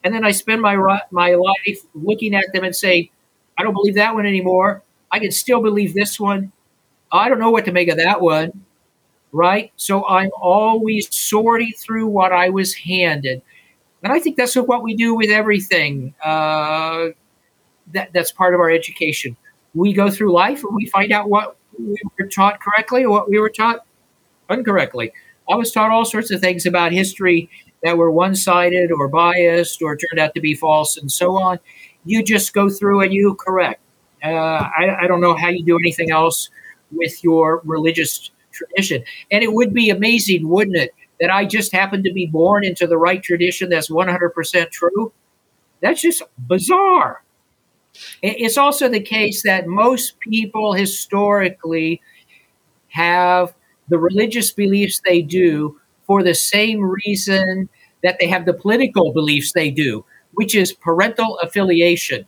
and 0.03 0.13
then 0.13 0.25
I 0.25 0.32
spend 0.32 0.62
my 0.62 0.75
my 1.12 1.36
life 1.36 1.80
looking 1.93 2.36
at 2.36 2.45
them 2.53 2.63
and 2.63 2.75
say, 2.75 3.12
I 3.58 3.63
don't 3.63 3.73
believe 3.73 3.95
that 3.95 4.15
one 4.15 4.25
anymore. 4.25 4.84
I 5.12 5.19
can 5.19 5.32
still 5.32 5.62
believe 5.62 5.93
this 5.93 6.19
one. 6.19 6.51
I 7.11 7.29
don't 7.29 7.39
know 7.39 7.51
what 7.51 7.65
to 7.65 7.71
make 7.71 7.89
of 7.89 7.97
that 7.97 8.21
one. 8.21 8.63
Right? 9.31 9.71
So 9.75 10.07
I'm 10.07 10.31
always 10.41 11.13
sorting 11.13 11.73
through 11.77 12.07
what 12.07 12.31
I 12.31 12.49
was 12.49 12.73
handed. 12.73 13.41
And 14.01 14.13
I 14.13 14.19
think 14.19 14.37
that's 14.37 14.55
what 14.55 14.83
we 14.83 14.95
do 14.95 15.15
with 15.15 15.29
everything. 15.29 16.13
Uh, 16.23 17.09
that, 17.93 18.13
that's 18.13 18.31
part 18.31 18.53
of 18.53 18.59
our 18.59 18.69
education. 18.69 19.35
We 19.73 19.93
go 19.93 20.09
through 20.09 20.31
life 20.31 20.63
and 20.63 20.73
we 20.75 20.85
find 20.87 21.11
out 21.11 21.29
what 21.29 21.57
we 21.77 21.97
were 22.17 22.27
taught 22.27 22.59
correctly 22.61 23.03
or 23.03 23.11
what 23.11 23.29
we 23.29 23.39
were 23.39 23.49
taught 23.49 23.85
incorrectly. 24.49 25.11
I 25.49 25.55
was 25.55 25.71
taught 25.71 25.91
all 25.91 26.05
sorts 26.05 26.31
of 26.31 26.41
things 26.41 26.65
about 26.65 26.91
history 26.91 27.49
that 27.83 27.97
were 27.97 28.11
one 28.11 28.35
sided 28.35 28.91
or 28.91 29.07
biased 29.07 29.81
or 29.81 29.95
turned 29.95 30.19
out 30.19 30.33
to 30.35 30.41
be 30.41 30.55
false 30.55 30.97
and 30.97 31.11
so 31.11 31.37
on. 31.37 31.59
You 32.05 32.23
just 32.23 32.53
go 32.53 32.69
through 32.69 33.01
and 33.01 33.13
you 33.13 33.35
correct. 33.35 33.81
Uh, 34.23 34.29
I, 34.29 34.97
I 35.01 35.07
don't 35.07 35.21
know 35.21 35.35
how 35.35 35.49
you 35.49 35.63
do 35.63 35.77
anything 35.77 36.11
else 36.11 36.49
with 36.91 37.23
your 37.23 37.62
religious 37.65 38.32
tradition. 38.52 39.04
And 39.32 39.43
it 39.43 39.54
would 39.54 39.73
be 39.73 39.89
amazing, 39.89 40.47
wouldn't 40.47 40.78
it, 40.78 40.91
that 41.19 41.30
I 41.30 41.45
just 41.45 41.71
happened 41.71 42.04
to 42.06 42.13
be 42.13 42.28
born 42.28 42.63
into 42.65 42.88
the 42.88 42.97
right 42.97 43.21
tradition 43.21 43.69
that's 43.69 43.89
100% 43.89 44.71
true? 44.71 45.12
That's 45.82 46.02
just 46.02 46.23
bizarre. 46.38 47.23
It's 48.21 48.58
also 48.58 48.89
the 48.89 49.02
case 49.02 49.43
that 49.43 49.67
most 49.67 50.19
people 50.19 50.73
historically 50.73 52.02
have 52.89 53.54
the 53.89 53.97
religious 53.97 54.52
beliefs 54.52 55.02
they 55.06 55.21
do 55.21 55.80
for 56.06 56.23
the 56.23 56.36
same 56.36 56.82
reason 56.82 57.69
that 58.04 58.17
they 58.19 58.28
have 58.28 58.45
the 58.45 58.54
political 58.54 59.13
beliefs 59.13 59.54
they 59.54 59.71
do, 59.71 60.06
which 60.34 60.56
is 60.56 60.73
parental 60.73 61.38
affiliation. 61.39 62.26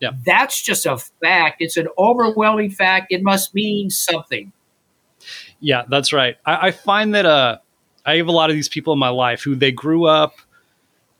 Yeah. 0.00 0.10
That's 0.24 0.62
just 0.62 0.86
a 0.86 0.98
fact. 1.22 1.56
It's 1.60 1.76
an 1.76 1.88
overwhelming 1.98 2.70
fact. 2.70 3.08
It 3.10 3.22
must 3.22 3.54
mean 3.54 3.90
something. 3.90 4.52
Yeah, 5.60 5.82
that's 5.88 6.12
right. 6.12 6.36
I, 6.46 6.68
I 6.68 6.70
find 6.70 7.14
that 7.14 7.26
uh, 7.26 7.58
I 8.06 8.16
have 8.16 8.28
a 8.28 8.32
lot 8.32 8.50
of 8.50 8.56
these 8.56 8.68
people 8.68 8.92
in 8.92 8.98
my 8.98 9.08
life 9.08 9.42
who 9.42 9.56
they 9.56 9.72
grew 9.72 10.04
up 10.04 10.34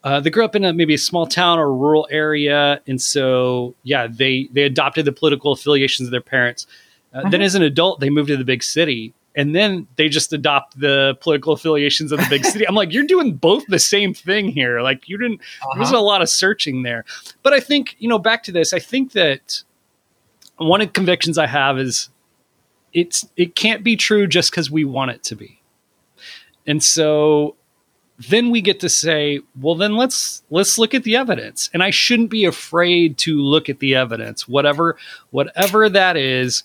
uh, 0.04 0.20
they 0.20 0.30
grew 0.30 0.44
up 0.44 0.54
in 0.54 0.64
a, 0.64 0.72
maybe 0.72 0.94
a 0.94 0.98
small 0.98 1.26
town 1.26 1.58
or 1.58 1.64
a 1.64 1.72
rural 1.72 2.06
area, 2.10 2.80
and 2.86 3.00
so 3.00 3.74
yeah, 3.82 4.06
they 4.06 4.48
they 4.52 4.62
adopted 4.62 5.04
the 5.04 5.12
political 5.12 5.52
affiliations 5.52 6.06
of 6.06 6.12
their 6.12 6.20
parents. 6.20 6.66
Uh, 7.12 7.18
uh-huh. 7.18 7.30
Then, 7.30 7.42
as 7.42 7.54
an 7.54 7.62
adult, 7.62 8.00
they 8.00 8.10
moved 8.10 8.28
to 8.28 8.36
the 8.36 8.44
big 8.44 8.62
city, 8.62 9.12
and 9.38 9.54
then 9.54 9.86
they 9.94 10.08
just 10.08 10.32
adopt 10.32 10.78
the 10.80 11.16
political 11.20 11.52
affiliations 11.52 12.10
of 12.10 12.18
the 12.18 12.26
big 12.28 12.44
city. 12.44 12.66
I'm 12.66 12.74
like, 12.74 12.92
you're 12.92 13.06
doing 13.06 13.34
both 13.34 13.64
the 13.68 13.78
same 13.78 14.12
thing 14.12 14.48
here. 14.48 14.80
Like, 14.80 15.08
you 15.08 15.16
didn't. 15.16 15.40
Uh-huh. 15.62 15.76
There's 15.76 15.92
a 15.92 16.00
lot 16.00 16.22
of 16.22 16.28
searching 16.28 16.82
there, 16.82 17.04
but 17.44 17.52
I 17.52 17.60
think 17.60 17.94
you 18.00 18.08
know 18.08 18.18
back 18.18 18.42
to 18.44 18.52
this. 18.52 18.72
I 18.72 18.80
think 18.80 19.12
that 19.12 19.62
one 20.56 20.80
of 20.80 20.88
the 20.88 20.92
convictions 20.92 21.38
I 21.38 21.46
have 21.46 21.78
is 21.78 22.10
it's 22.92 23.28
it 23.36 23.54
can't 23.54 23.84
be 23.84 23.94
true 23.94 24.26
just 24.26 24.50
because 24.50 24.72
we 24.72 24.84
want 24.84 25.12
it 25.12 25.22
to 25.24 25.36
be, 25.36 25.62
and 26.66 26.82
so 26.82 27.54
then 28.18 28.50
we 28.50 28.60
get 28.60 28.80
to 28.80 28.88
say, 28.88 29.38
well, 29.60 29.76
then 29.76 29.94
let's 29.94 30.42
let's 30.50 30.78
look 30.78 30.94
at 30.94 31.04
the 31.04 31.14
evidence. 31.14 31.70
And 31.72 31.80
I 31.80 31.90
shouldn't 31.90 32.30
be 32.30 32.44
afraid 32.44 33.18
to 33.18 33.40
look 33.40 33.68
at 33.68 33.78
the 33.78 33.94
evidence, 33.94 34.48
whatever 34.48 34.96
whatever 35.30 35.88
that 35.88 36.16
is. 36.16 36.64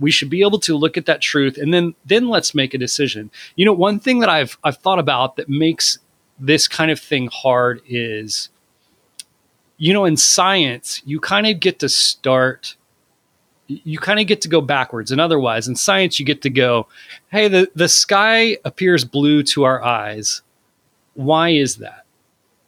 We 0.00 0.10
should 0.10 0.30
be 0.30 0.40
able 0.42 0.58
to 0.60 0.76
look 0.76 0.96
at 0.96 1.06
that 1.06 1.20
truth, 1.20 1.56
and 1.58 1.72
then 1.72 1.94
then 2.04 2.28
let's 2.28 2.54
make 2.54 2.74
a 2.74 2.78
decision. 2.78 3.30
You 3.54 3.66
know, 3.66 3.72
one 3.72 4.00
thing 4.00 4.20
that 4.20 4.28
I've 4.28 4.58
I've 4.64 4.78
thought 4.78 4.98
about 4.98 5.36
that 5.36 5.48
makes 5.48 5.98
this 6.38 6.66
kind 6.66 6.90
of 6.90 6.98
thing 6.98 7.28
hard 7.32 7.82
is, 7.86 8.48
you 9.76 9.92
know, 9.92 10.04
in 10.06 10.16
science, 10.16 11.02
you 11.04 11.20
kind 11.20 11.46
of 11.46 11.60
get 11.60 11.78
to 11.80 11.88
start 11.88 12.76
you 13.68 14.00
kind 14.00 14.18
of 14.18 14.26
get 14.26 14.40
to 14.40 14.48
go 14.48 14.60
backwards. 14.60 15.12
And 15.12 15.20
otherwise, 15.20 15.68
in 15.68 15.76
science, 15.76 16.18
you 16.18 16.26
get 16.26 16.42
to 16.42 16.50
go, 16.50 16.88
hey, 17.30 17.46
the, 17.46 17.70
the 17.76 17.88
sky 17.88 18.58
appears 18.64 19.04
blue 19.04 19.44
to 19.44 19.62
our 19.62 19.80
eyes 19.80 20.42
why 21.14 21.50
is 21.50 21.76
that? 21.76 22.04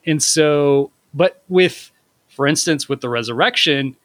And 0.07 0.23
so, 0.23 0.91
but 1.15 1.43
with, 1.49 1.91
for 2.29 2.47
instance, 2.47 2.89
with 2.89 3.01
the 3.01 3.09
resurrection, 3.09 3.97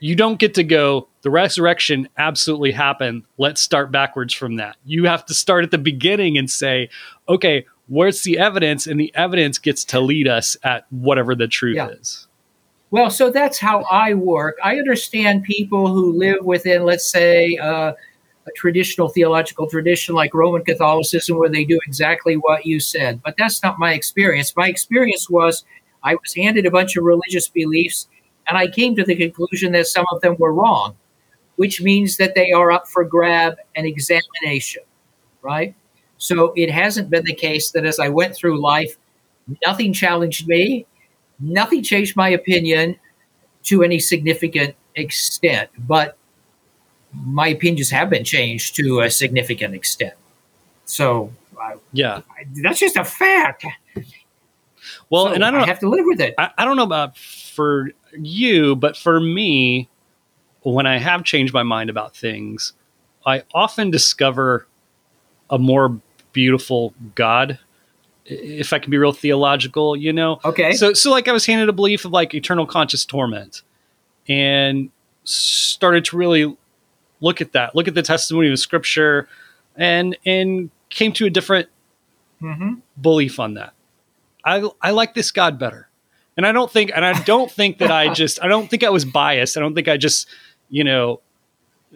you 0.00 0.16
don't 0.16 0.38
get 0.38 0.54
to 0.54 0.64
go, 0.64 1.08
the 1.22 1.30
resurrection 1.30 2.08
absolutely 2.16 2.72
happened. 2.72 3.24
Let's 3.38 3.60
start 3.60 3.92
backwards 3.92 4.34
from 4.34 4.56
that. 4.56 4.76
You 4.84 5.04
have 5.04 5.26
to 5.26 5.34
start 5.34 5.62
at 5.62 5.70
the 5.70 5.78
beginning 5.78 6.38
and 6.38 6.50
say, 6.50 6.88
okay, 7.28 7.66
where's 7.86 8.22
the 8.22 8.38
evidence? 8.38 8.86
And 8.86 8.98
the 8.98 9.14
evidence 9.14 9.58
gets 9.58 9.84
to 9.86 10.00
lead 10.00 10.26
us 10.26 10.56
at 10.62 10.86
whatever 10.90 11.34
the 11.34 11.46
truth 11.46 11.76
yeah. 11.76 11.88
is. 11.88 12.26
Well, 12.90 13.10
so 13.10 13.30
that's 13.30 13.58
how 13.58 13.84
I 13.90 14.14
work. 14.14 14.56
I 14.64 14.76
understand 14.76 15.44
people 15.44 15.88
who 15.88 16.12
live 16.12 16.44
within, 16.44 16.84
let's 16.84 17.08
say, 17.08 17.56
uh, 17.58 17.92
a 18.46 18.50
traditional 18.56 19.08
theological 19.08 19.68
tradition 19.68 20.14
like 20.14 20.34
Roman 20.34 20.64
Catholicism, 20.64 21.38
where 21.38 21.50
they 21.50 21.64
do 21.64 21.78
exactly 21.86 22.34
what 22.34 22.66
you 22.66 22.80
said. 22.80 23.20
But 23.22 23.36
that's 23.36 23.62
not 23.62 23.78
my 23.78 23.92
experience. 23.92 24.56
My 24.56 24.68
experience 24.68 25.28
was 25.28 25.64
I 26.02 26.14
was 26.14 26.34
handed 26.34 26.66
a 26.66 26.70
bunch 26.70 26.96
of 26.96 27.04
religious 27.04 27.48
beliefs, 27.48 28.08
and 28.50 28.58
I 28.58 28.66
came 28.66 28.96
to 28.96 29.04
the 29.04 29.14
conclusion 29.14 29.70
that 29.72 29.86
some 29.86 30.04
of 30.10 30.20
them 30.22 30.34
were 30.36 30.52
wrong, 30.52 30.96
which 31.54 31.80
means 31.80 32.16
that 32.16 32.34
they 32.34 32.50
are 32.50 32.72
up 32.72 32.88
for 32.88 33.04
grab 33.04 33.56
and 33.76 33.86
examination, 33.86 34.82
right? 35.40 35.72
So 36.18 36.52
it 36.56 36.68
hasn't 36.68 37.10
been 37.10 37.24
the 37.24 37.34
case 37.34 37.70
that 37.70 37.86
as 37.86 38.00
I 38.00 38.08
went 38.08 38.34
through 38.34 38.60
life, 38.60 38.98
nothing 39.64 39.92
challenged 39.92 40.48
me, 40.48 40.84
nothing 41.38 41.84
changed 41.84 42.16
my 42.16 42.28
opinion 42.28 42.98
to 43.62 43.84
any 43.84 44.00
significant 44.00 44.74
extent. 44.96 45.70
But 45.78 46.18
my 47.12 47.46
opinions 47.48 47.90
have 47.90 48.10
been 48.10 48.24
changed 48.24 48.74
to 48.76 49.00
a 49.00 49.10
significant 49.10 49.74
extent. 49.74 50.14
So, 50.86 51.32
uh, 51.60 51.76
yeah, 51.92 52.22
that's 52.62 52.80
just 52.80 52.96
a 52.96 53.04
fact. 53.04 53.64
Well, 55.08 55.26
so 55.26 55.34
and 55.34 55.44
I 55.44 55.52
don't 55.52 55.62
I 55.62 55.66
have 55.66 55.78
to 55.80 55.88
live 55.88 56.04
with 56.04 56.20
it. 56.20 56.34
I, 56.36 56.50
I 56.58 56.64
don't 56.64 56.76
know 56.76 56.82
about 56.82 57.16
for 57.60 57.90
you, 58.18 58.74
but 58.74 58.96
for 58.96 59.20
me, 59.20 59.86
when 60.62 60.86
I 60.86 60.96
have 60.96 61.24
changed 61.24 61.52
my 61.52 61.62
mind 61.62 61.90
about 61.90 62.16
things, 62.16 62.72
I 63.26 63.42
often 63.52 63.90
discover 63.90 64.66
a 65.50 65.58
more 65.58 66.00
beautiful 66.32 66.94
God. 67.14 67.58
If 68.24 68.72
I 68.72 68.78
can 68.78 68.90
be 68.90 68.96
real 68.96 69.12
theological, 69.12 69.94
you 69.94 70.10
know. 70.10 70.40
Okay. 70.42 70.72
So, 70.72 70.94
so 70.94 71.10
like 71.10 71.28
I 71.28 71.32
was 71.32 71.44
handed 71.44 71.68
a 71.68 71.74
belief 71.74 72.06
of 72.06 72.12
like 72.12 72.34
eternal 72.34 72.64
conscious 72.64 73.04
torment, 73.04 73.60
and 74.26 74.90
started 75.24 76.06
to 76.06 76.16
really 76.16 76.56
look 77.20 77.42
at 77.42 77.52
that, 77.52 77.74
look 77.74 77.88
at 77.88 77.94
the 77.94 78.02
testimony 78.02 78.50
of 78.50 78.58
Scripture, 78.58 79.28
and 79.76 80.16
and 80.24 80.70
came 80.88 81.12
to 81.12 81.26
a 81.26 81.30
different 81.30 81.68
mm-hmm. 82.40 82.76
belief 82.98 83.38
on 83.38 83.52
that. 83.52 83.74
I 84.46 84.66
I 84.80 84.92
like 84.92 85.12
this 85.12 85.30
God 85.30 85.58
better, 85.58 85.89
and 86.40 86.46
I 86.46 86.52
don't 86.52 86.70
think 86.70 86.90
and 86.94 87.04
I 87.04 87.22
don't 87.24 87.50
think 87.50 87.76
that 87.78 87.90
I 87.90 88.14
just 88.14 88.42
I 88.42 88.48
don't 88.48 88.70
think 88.70 88.82
I 88.82 88.88
was 88.88 89.04
biased. 89.04 89.58
I 89.58 89.60
don't 89.60 89.74
think 89.74 89.88
I 89.88 89.98
just 89.98 90.26
you 90.70 90.82
know 90.82 91.20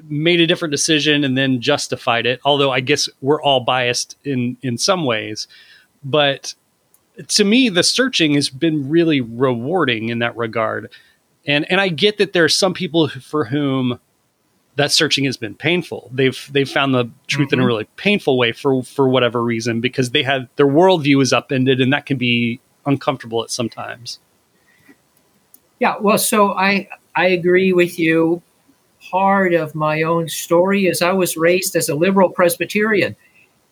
made 0.07 0.39
a 0.39 0.47
different 0.47 0.71
decision 0.71 1.25
and 1.25 1.39
then 1.39 1.63
justified 1.63 2.27
it. 2.27 2.41
Although 2.45 2.71
I 2.71 2.81
guess 2.81 3.09
we're 3.23 3.41
all 3.41 3.61
biased 3.61 4.19
in 4.23 4.59
in 4.61 4.77
some 4.77 5.07
ways, 5.07 5.49
but 6.05 6.55
to 7.27 7.43
me 7.43 7.71
the 7.71 7.83
searching 7.83 8.35
has 8.35 8.51
been 8.51 8.91
really 8.91 9.23
rewarding 9.23 10.11
in 10.11 10.19
that 10.19 10.37
regard. 10.37 10.93
And 11.47 11.65
and 11.71 11.81
I 11.81 11.89
get 11.89 12.19
that 12.19 12.35
there 12.35 12.45
are 12.45 12.51
some 12.51 12.75
people 12.75 13.09
for 13.09 13.47
whom 13.47 13.99
that 14.77 14.93
searching 14.93 15.25
has 15.25 15.39
been 15.39 15.55
painful. 15.55 16.11
They've 16.13 16.51
they've 16.53 16.69
found 16.69 16.95
the 16.95 17.09
truth 17.29 17.47
mm-hmm. 17.47 17.55
in 17.55 17.61
a 17.61 17.63
mm-hmm. 17.63 17.67
really 17.67 17.89
painful 17.97 18.37
way 18.37 18.53
for 18.53 18.83
for 18.83 19.09
whatever 19.09 19.43
reason 19.43 19.81
because 19.81 20.11
they 20.11 20.23
had 20.23 20.51
their 20.57 20.67
worldview 20.67 21.23
is 21.23 21.33
upended 21.33 21.81
and 21.81 21.95
that 21.95 22.05
can 22.05 22.19
be 22.19 22.61
uncomfortable 22.85 23.43
at 23.43 23.51
sometimes. 23.51 24.19
Yeah, 25.85 25.97
well, 26.01 26.17
so 26.17 26.55
I 26.55 26.89
I 27.15 27.27
agree 27.27 27.75
with 27.75 27.99
you 27.99 28.41
part 29.11 29.53
of 29.53 29.75
my 29.75 30.01
own 30.01 30.31
story 30.31 30.87
is 30.87 31.03
I 31.03 31.13
was 31.13 31.37
raised 31.37 31.77
as 31.77 31.91
a 31.91 31.95
liberal 31.95 32.31
Presbyterian, 32.31 33.15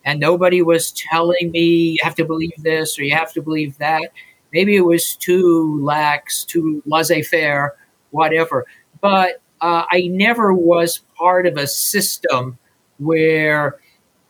and 0.05 0.19
nobody 0.19 0.61
was 0.61 0.91
telling 0.91 1.49
me 1.49 1.93
you 1.93 1.97
have 2.03 2.13
to 2.17 2.23
believe 2.23 2.53
this 2.59 2.99
or 2.99 3.03
you 3.03 3.15
have 3.15 3.33
to 3.33 3.41
believe 3.41 3.79
that. 3.79 4.11
Maybe 4.53 4.75
it 4.75 4.85
was 4.85 5.15
too 5.15 5.83
lax, 5.83 6.43
too 6.45 6.83
laissez 6.85 7.23
faire, 7.23 7.73
whatever. 8.11 8.67
But 9.01 9.41
uh, 9.59 9.85
I 9.89 10.05
never 10.11 10.53
was 10.53 10.99
part 11.17 11.47
of 11.47 11.57
a 11.57 11.65
system 11.65 12.59
where 12.99 13.79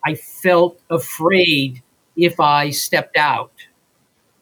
I 0.05 0.15
felt 0.15 0.79
afraid 0.89 1.83
if 2.15 2.39
I 2.39 2.69
stepped 2.69 3.17
out. 3.17 3.51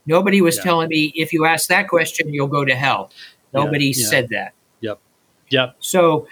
Nobody 0.05 0.41
was 0.41 0.57
yeah. 0.57 0.63
telling 0.63 0.89
me 0.89 1.11
if 1.15 1.31
you 1.33 1.45
ask 1.45 1.69
that 1.69 1.87
question, 1.87 2.33
you'll 2.33 2.47
go 2.47 2.65
to 2.65 2.75
hell. 2.75 3.11
Nobody 3.53 3.87
yeah, 3.87 3.93
yeah. 3.95 4.07
said 4.07 4.29
that. 4.29 4.53
Yep. 4.81 4.99
Yep. 5.49 5.75
So, 5.79 6.27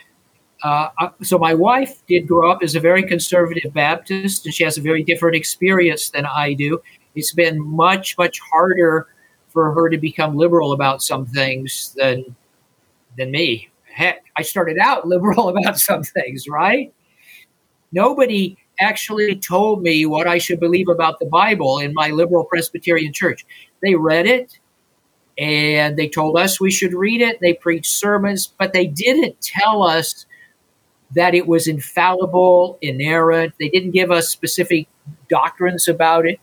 uh, 0.64 0.90
uh, 1.00 1.10
so 1.22 1.38
my 1.38 1.54
wife 1.54 2.06
did 2.08 2.28
grow 2.28 2.52
up 2.52 2.64
as 2.64 2.76
a 2.76 2.80
very 2.80 3.04
conservative 3.04 3.74
Baptist, 3.74 4.46
and 4.46 4.54
she 4.54 4.64
has 4.64 4.78
a 4.78 4.82
very 4.82 5.04
different 5.04 5.36
experience 5.36 6.10
than 6.10 6.26
I 6.26 6.54
do. 6.54 6.82
It's 7.16 7.34
been 7.34 7.60
much, 7.62 8.18
much 8.18 8.40
harder 8.52 9.08
for 9.50 9.74
her 9.74 9.90
to 9.90 9.98
become 9.98 10.36
liberal 10.36 10.74
about 10.74 11.02
some 11.02 11.26
things 11.26 11.94
than 11.98 12.36
than 13.18 13.32
me. 13.32 13.70
Heck, 13.92 14.24
I 14.38 14.44
started 14.44 14.78
out 14.78 15.08
liberal 15.14 15.50
about 15.50 15.80
some 15.80 16.04
things, 16.04 16.48
right? 16.48 16.94
Nobody 17.92 18.58
actually 18.80 19.36
told 19.36 19.82
me 19.82 20.06
what 20.06 20.28
I 20.28 20.38
should 20.38 20.60
believe 20.60 20.88
about 20.88 21.20
the 21.20 21.26
Bible 21.26 21.80
in 21.80 21.94
my 21.94 22.12
liberal 22.12 22.46
Presbyterian 22.46 23.12
church. 23.12 23.46
They 23.84 23.96
read 23.96 24.26
it 24.26 24.60
and 25.40 25.96
they 25.96 26.10
told 26.10 26.38
us 26.38 26.60
we 26.60 26.70
should 26.70 26.94
read 26.94 27.22
it. 27.22 27.40
They 27.40 27.54
preached 27.54 27.92
sermons, 27.92 28.46
but 28.46 28.74
they 28.74 28.86
didn't 28.86 29.40
tell 29.42 29.84
us 29.84 30.26
that 31.16 31.34
it 31.34 31.48
was 31.48 31.66
infallible, 31.66 32.78
inerrant. 32.82 33.54
They 33.58 33.70
didn't 33.70 33.92
give 33.92 34.12
us 34.12 34.28
specific 34.28 34.90
doctrines 35.30 35.88
about 35.88 36.28
it. 36.28 36.40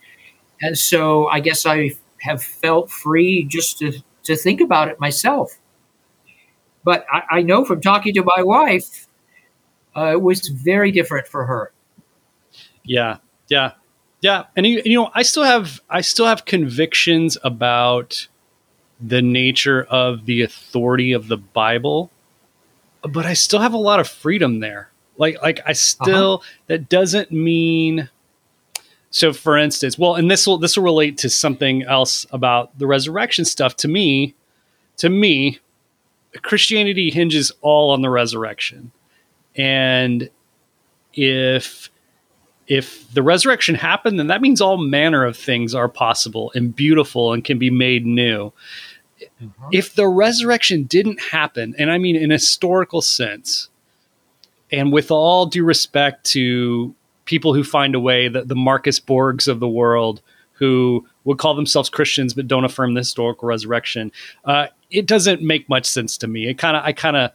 And 0.63 0.79
so 0.79 1.27
I 1.27 1.41
guess 1.41 1.67
I 1.67 1.91
have 2.23 2.43
felt 2.43 2.91
free 2.91 3.45
just 3.45 3.79
to, 3.81 4.03
to 4.25 4.35
think 4.35 4.63
about 4.63 4.89
it 4.89 4.99
myself. 4.99 5.59
But 6.83 7.05
I, 7.13 7.23
I 7.31 7.43
know 7.43 7.67
from 7.67 7.83
talking 7.83 8.15
to 8.15 8.25
my 8.25 8.43
wife, 8.43 9.07
uh, 9.95 10.13
it 10.13 10.23
was 10.23 10.49
very 10.49 10.91
different 10.91 11.29
for 11.29 11.45
her. 11.45 11.71
Yeah, 12.83 13.19
yeah, 13.49 13.73
yeah. 14.23 14.45
And 14.57 14.67
you, 14.67 14.81
you 14.85 14.99
know, 14.99 15.11
I 15.15 15.23
still 15.23 15.43
have 15.43 15.81
I 15.91 16.01
still 16.01 16.27
have 16.27 16.45
convictions 16.45 17.37
about 17.43 18.29
the 19.01 19.23
nature 19.23 19.85
of 19.85 20.27
the 20.27 20.43
authority 20.43 21.13
of 21.13 21.29
the 21.29 21.37
Bible, 21.37 22.11
but 23.03 23.27
I 23.27 23.35
still 23.35 23.61
have 23.61 23.75
a 23.75 23.79
lot 23.79 24.01
of 24.01 24.09
freedom 24.09 24.61
there. 24.61 24.91
Like, 25.19 25.41
like 25.43 25.61
I 25.67 25.73
still 25.73 26.35
uh-huh. 26.35 26.63
that 26.67 26.89
doesn't 26.89 27.31
mean. 27.31 28.09
So, 29.11 29.33
for 29.33 29.57
instance, 29.57 29.99
well, 29.99 30.15
and 30.15 30.31
this 30.31 30.47
will 30.47 30.59
this 30.59 30.77
will 30.77 30.85
relate 30.85 31.17
to 31.19 31.31
something 31.31 31.83
else 31.85 32.27
about 32.31 32.79
the 32.79 32.87
resurrection 32.87 33.45
stuff. 33.45 33.77
To 33.77 33.89
me, 33.89 34.35
to 34.99 35.09
me, 35.09 35.61
Christianity 36.43 37.11
hinges 37.11 37.53
all 37.63 37.91
on 37.91 38.03
the 38.03 38.11
resurrection, 38.11 38.93
and 39.55 40.29
if 41.15 41.91
if 42.67 43.13
the 43.13 43.23
resurrection 43.23 43.75
happened, 43.75 44.19
then 44.19 44.27
that 44.27 44.41
means 44.41 44.61
all 44.61 44.77
manner 44.77 45.25
of 45.25 45.37
things 45.37 45.75
are 45.75 45.89
possible 45.89 46.53
and 46.55 46.75
beautiful 46.75 47.33
and 47.33 47.45
can 47.45 47.59
be 47.59 47.71
made 47.71 48.05
new. 48.05 48.53
Mm-hmm. 49.43 49.69
If 49.73 49.95
the 49.95 50.09
resurrection 50.09 50.85
didn't 50.85 51.21
happen, 51.21 51.75
and 51.79 51.91
I 51.91 51.99
mean 51.99 52.17
in 52.17 52.31
a 52.31 52.35
historical 52.35 53.03
sense, 53.03 53.69
and 54.71 54.93
with 54.93 55.11
all 55.11 55.47
due 55.47 55.65
respect 55.65 56.25
to 56.27 56.95
people 57.25 57.55
who 57.55 57.65
find 57.65 57.95
a 57.95 58.01
way, 58.01 58.29
that 58.29 58.49
the 58.49 58.57
Marcus 58.57 59.01
Borgs 59.01 59.49
of 59.49 59.61
the 59.61 59.69
world 59.69 60.21
who 60.55 61.07
would 61.25 61.39
call 61.39 61.55
themselves 61.55 61.91
Christians 61.91 62.35
but 62.35 62.49
don't 62.49 62.65
affirm 62.65 62.95
the 62.95 63.01
historical 63.01 63.47
resurrection, 63.47 64.11
uh, 64.45 64.69
it 64.91 65.07
doesn't 65.07 65.43
make 65.43 65.69
much 65.69 65.87
sense 65.87 66.17
to 66.19 66.27
me. 66.27 66.49
It 66.49 66.59
kind 66.59 66.77
of, 66.77 66.85
I 66.85 66.93
kind 66.93 67.17
of, 67.17 67.33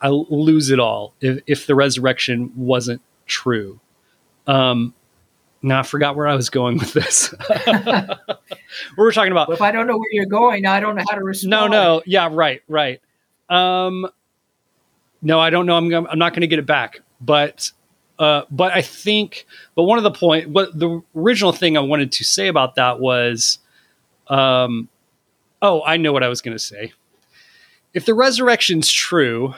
I 0.00 0.08
lose 0.08 0.70
it 0.70 0.78
all 0.78 1.14
if, 1.20 1.40
if 1.46 1.66
the 1.66 1.74
resurrection 1.74 2.52
wasn't 2.54 3.00
true. 3.26 3.80
Um, 4.48 4.94
now 5.62 5.80
I 5.80 5.82
forgot 5.84 6.16
where 6.16 6.26
I 6.26 6.34
was 6.34 6.50
going 6.50 6.78
with 6.78 6.92
this. 6.92 7.32
we 7.66 7.74
were 8.96 9.12
talking 9.12 9.32
about. 9.32 9.48
Well, 9.48 9.56
if 9.56 9.62
I 9.62 9.70
don't 9.70 9.86
know 9.86 9.96
where 9.96 10.10
you're 10.10 10.26
going, 10.26 10.66
I 10.66 10.80
don't 10.80 10.96
know 10.96 11.04
how 11.08 11.16
to 11.16 11.22
respond. 11.22 11.50
No, 11.50 11.66
no, 11.68 12.02
yeah, 12.06 12.28
right, 12.32 12.62
right. 12.68 13.00
Um, 13.48 14.08
no, 15.22 15.38
I 15.38 15.50
don't 15.50 15.66
know. 15.66 15.76
I'm 15.76 15.92
I'm 15.94 16.18
not 16.18 16.32
going 16.32 16.40
to 16.40 16.46
get 16.46 16.58
it 16.58 16.66
back, 16.66 17.00
but 17.20 17.70
uh, 18.18 18.42
but 18.50 18.72
I 18.72 18.82
think, 18.82 19.46
but 19.74 19.84
one 19.84 19.98
of 19.98 20.04
the 20.04 20.10
point, 20.10 20.50
what 20.50 20.76
the 20.76 21.02
original 21.14 21.52
thing 21.52 21.76
I 21.76 21.80
wanted 21.80 22.12
to 22.12 22.24
say 22.24 22.48
about 22.48 22.74
that 22.74 22.98
was, 22.98 23.58
um, 24.28 24.88
oh, 25.62 25.82
I 25.84 25.96
know 25.96 26.12
what 26.12 26.22
I 26.22 26.28
was 26.28 26.40
going 26.40 26.56
to 26.56 26.62
say. 26.62 26.92
If 27.94 28.06
the 28.06 28.14
resurrection's 28.14 28.90
true, 28.90 29.54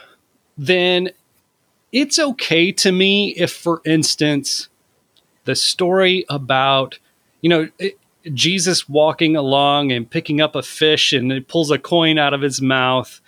then 0.59 1.11
it's 1.93 2.19
okay 2.19 2.71
to 2.73 2.93
me 2.93 3.31
if, 3.31 3.51
for 3.51 3.81
instance, 3.85 4.69
the 5.45 5.55
story 5.55 6.25
about, 6.29 6.99
you 7.41 7.49
know, 7.49 7.69
it, 7.79 7.99
Jesus 8.35 8.89
walking 8.89 9.37
along 9.37 9.93
and 9.93 10.09
picking 10.09 10.41
up 10.41 10.55
a 10.55 10.63
fish 10.63 11.13
and 11.13 11.33
it 11.33 11.49
pulls 11.49 11.71
a 11.71 11.79
coin 11.79 12.19
out 12.19 12.35
of 12.35 12.43
his 12.43 12.61
mouth. 12.61 13.21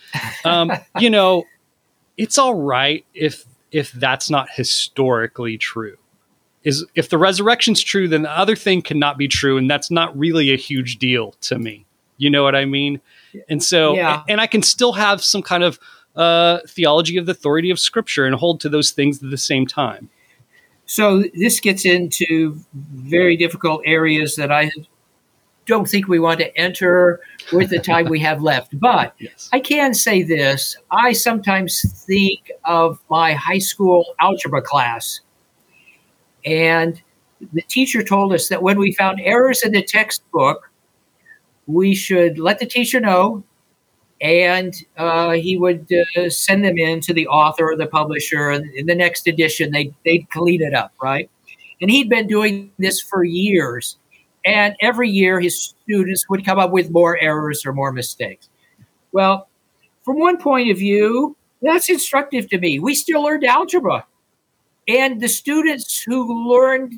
Um, 0.44 0.72
you 0.98 1.10
know, 1.10 1.44
it's 2.16 2.38
all 2.38 2.54
right 2.54 3.04
if 3.14 3.44
if 3.70 3.90
that's 3.92 4.28
not 4.28 4.48
historically 4.50 5.56
true. 5.56 5.96
Is 6.62 6.84
if 6.94 7.08
the 7.08 7.18
resurrection's 7.18 7.82
true, 7.82 8.06
then 8.06 8.22
the 8.22 8.30
other 8.30 8.54
thing 8.54 8.82
cannot 8.82 9.18
be 9.18 9.26
true, 9.26 9.56
and 9.56 9.68
that's 9.68 9.90
not 9.90 10.16
really 10.16 10.52
a 10.52 10.56
huge 10.56 10.98
deal 10.98 11.32
to 11.40 11.58
me. 11.58 11.86
You 12.18 12.30
know 12.30 12.44
what 12.44 12.54
I 12.54 12.66
mean? 12.66 13.00
And 13.48 13.60
so, 13.62 13.94
yeah. 13.94 14.22
and 14.28 14.40
I 14.40 14.46
can 14.46 14.62
still 14.62 14.92
have 14.92 15.24
some 15.24 15.42
kind 15.42 15.64
of 15.64 15.80
uh, 16.14 16.60
theology 16.68 17.16
of 17.16 17.26
the 17.26 17.32
authority 17.32 17.70
of 17.70 17.80
Scripture 17.80 18.26
and 18.26 18.36
hold 18.36 18.60
to 18.60 18.68
those 18.68 18.92
things 18.92 19.20
at 19.22 19.30
the 19.30 19.38
same 19.38 19.66
time. 19.66 20.08
So 20.86 21.24
this 21.34 21.60
gets 21.60 21.84
into 21.84 22.58
very 22.74 23.36
difficult 23.36 23.82
areas 23.84 24.36
that 24.36 24.52
I 24.52 24.70
don't 25.66 25.88
think 25.88 26.08
we 26.08 26.18
want 26.18 26.40
to 26.40 26.56
enter 26.56 27.20
with 27.52 27.70
the 27.70 27.78
time 27.78 28.08
we 28.08 28.20
have 28.20 28.42
left. 28.42 28.78
But 28.80 29.14
yes. 29.18 29.48
I 29.52 29.60
can 29.60 29.94
say 29.94 30.22
this 30.22 30.76
I 30.90 31.12
sometimes 31.12 31.82
think 32.04 32.50
of 32.64 32.98
my 33.08 33.34
high 33.34 33.58
school 33.58 34.14
algebra 34.20 34.62
class. 34.62 35.20
And 36.44 37.00
the 37.52 37.62
teacher 37.62 38.02
told 38.02 38.32
us 38.32 38.48
that 38.48 38.62
when 38.62 38.78
we 38.78 38.92
found 38.92 39.20
errors 39.20 39.62
in 39.62 39.72
the 39.72 39.82
textbook, 39.82 40.70
we 41.66 41.94
should 41.94 42.38
let 42.38 42.58
the 42.58 42.66
teacher 42.66 43.00
know 43.00 43.44
and 44.22 44.72
uh, 44.96 45.32
he 45.32 45.58
would 45.58 45.88
uh, 46.16 46.30
send 46.30 46.64
them 46.64 46.78
in 46.78 47.00
to 47.00 47.12
the 47.12 47.26
author 47.26 47.72
or 47.72 47.76
the 47.76 47.88
publisher. 47.88 48.50
And 48.50 48.72
in 48.74 48.86
the 48.86 48.94
next 48.94 49.26
edition, 49.26 49.72
they, 49.72 49.92
they'd 50.04 50.30
clean 50.30 50.62
it 50.62 50.74
up, 50.74 50.92
right? 51.02 51.28
And 51.80 51.90
he'd 51.90 52.08
been 52.08 52.28
doing 52.28 52.70
this 52.78 53.00
for 53.00 53.24
years. 53.24 53.98
And 54.46 54.76
every 54.80 55.10
year, 55.10 55.40
his 55.40 55.74
students 55.82 56.28
would 56.28 56.44
come 56.44 56.60
up 56.60 56.70
with 56.70 56.90
more 56.90 57.18
errors 57.18 57.66
or 57.66 57.72
more 57.72 57.92
mistakes. 57.92 58.48
Well, 59.10 59.48
from 60.04 60.20
one 60.20 60.38
point 60.38 60.70
of 60.70 60.78
view, 60.78 61.36
that's 61.60 61.90
instructive 61.90 62.48
to 62.50 62.58
me. 62.58 62.78
We 62.78 62.94
still 62.94 63.22
learned 63.22 63.44
algebra. 63.44 64.06
And 64.86 65.20
the 65.20 65.28
students 65.28 66.00
who 66.00 66.48
learned 66.48 66.94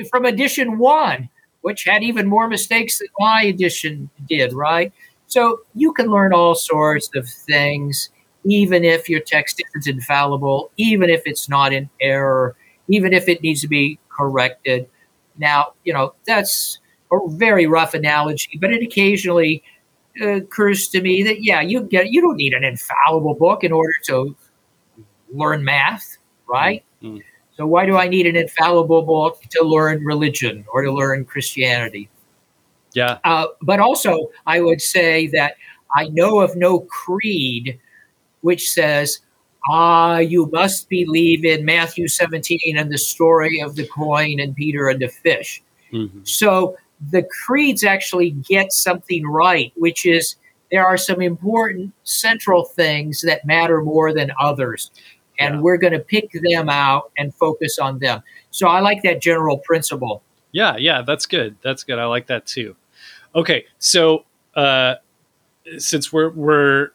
uh, 0.00 0.04
from 0.10 0.24
edition 0.24 0.78
one, 0.78 1.28
which 1.62 1.84
had 1.84 2.02
even 2.02 2.26
more 2.26 2.48
mistakes 2.48 2.98
than 2.98 3.08
my 3.18 3.42
edition 3.42 4.10
did, 4.28 4.52
right? 4.52 4.92
So 5.26 5.60
you 5.74 5.92
can 5.92 6.10
learn 6.10 6.32
all 6.32 6.54
sorts 6.54 7.10
of 7.14 7.28
things, 7.28 8.10
even 8.44 8.84
if 8.84 9.08
your 9.08 9.20
text 9.20 9.62
isn't 9.76 9.92
infallible, 9.92 10.70
even 10.76 11.10
if 11.10 11.22
it's 11.24 11.48
not 11.48 11.72
in 11.72 11.90
error, 12.00 12.56
even 12.88 13.12
if 13.12 13.28
it 13.28 13.42
needs 13.42 13.60
to 13.62 13.68
be 13.68 13.98
corrected. 14.10 14.88
Now, 15.38 15.72
you 15.84 15.92
know, 15.92 16.14
that's 16.26 16.78
a 17.10 17.18
very 17.28 17.66
rough 17.66 17.94
analogy, 17.94 18.58
but 18.60 18.72
it 18.72 18.82
occasionally 18.82 19.62
occurs 20.20 20.88
to 20.88 21.00
me 21.00 21.22
that 21.24 21.42
yeah, 21.42 21.60
you 21.60 21.82
get 21.82 22.10
you 22.10 22.20
don't 22.20 22.36
need 22.36 22.52
an 22.52 22.64
infallible 22.64 23.34
book 23.34 23.64
in 23.64 23.72
order 23.72 23.94
to 24.04 24.36
learn 25.32 25.64
math, 25.64 26.18
right? 26.48 26.84
Mm-hmm. 27.02 27.18
So 27.56 27.66
why 27.66 27.86
do 27.86 27.96
I 27.96 28.08
need 28.08 28.26
an 28.26 28.36
infallible 28.36 29.02
book 29.02 29.40
to 29.50 29.64
learn 29.64 30.04
religion 30.04 30.64
or 30.72 30.82
to 30.82 30.92
learn 30.92 31.24
Christianity? 31.24 32.08
Yeah. 32.94 33.18
Uh, 33.24 33.46
but 33.62 33.80
also, 33.80 34.30
I 34.46 34.60
would 34.60 34.80
say 34.80 35.26
that 35.28 35.56
I 35.96 36.08
know 36.08 36.40
of 36.40 36.56
no 36.56 36.80
creed 36.80 37.78
which 38.44 38.68
says, 38.70 39.20
ah, 39.70 40.18
you 40.18 40.50
must 40.52 40.90
believe 40.90 41.46
in 41.46 41.64
Matthew 41.64 42.08
17 42.08 42.76
and 42.76 42.92
the 42.92 42.98
story 42.98 43.58
of 43.62 43.74
the 43.74 43.86
coin 43.86 44.38
and 44.38 44.54
Peter 44.54 44.88
and 44.88 45.00
the 45.00 45.08
fish. 45.08 45.62
Mm-hmm. 45.94 46.18
So 46.24 46.76
the 47.10 47.26
creeds 47.46 47.82
actually 47.82 48.32
get 48.32 48.70
something 48.70 49.26
right, 49.26 49.72
which 49.76 50.04
is 50.04 50.36
there 50.70 50.84
are 50.86 50.98
some 50.98 51.22
important 51.22 51.94
central 52.02 52.66
things 52.66 53.22
that 53.22 53.46
matter 53.46 53.80
more 53.82 54.12
than 54.12 54.30
others. 54.38 54.90
and 55.40 55.54
Yeah. 55.54 55.60
we're 55.62 55.78
going 55.78 55.94
to 55.94 55.98
pick 55.98 56.28
them 56.32 56.68
out 56.68 57.10
and 57.16 57.34
focus 57.34 57.78
on 57.78 57.98
them. 57.98 58.22
So 58.50 58.68
I 58.68 58.80
like 58.80 59.02
that 59.04 59.22
general 59.22 59.56
principle. 59.58 60.22
Yeah, 60.52 60.76
yeah, 60.76 61.00
that's 61.00 61.24
good. 61.24 61.56
That's 61.62 61.82
good. 61.82 61.98
I 61.98 62.04
like 62.04 62.26
that 62.26 62.44
too. 62.44 62.76
Okay, 63.34 63.64
so 63.78 64.24
uh, 64.54 64.94
since 65.78 66.12
we're 66.12 66.30
we're 66.30 66.90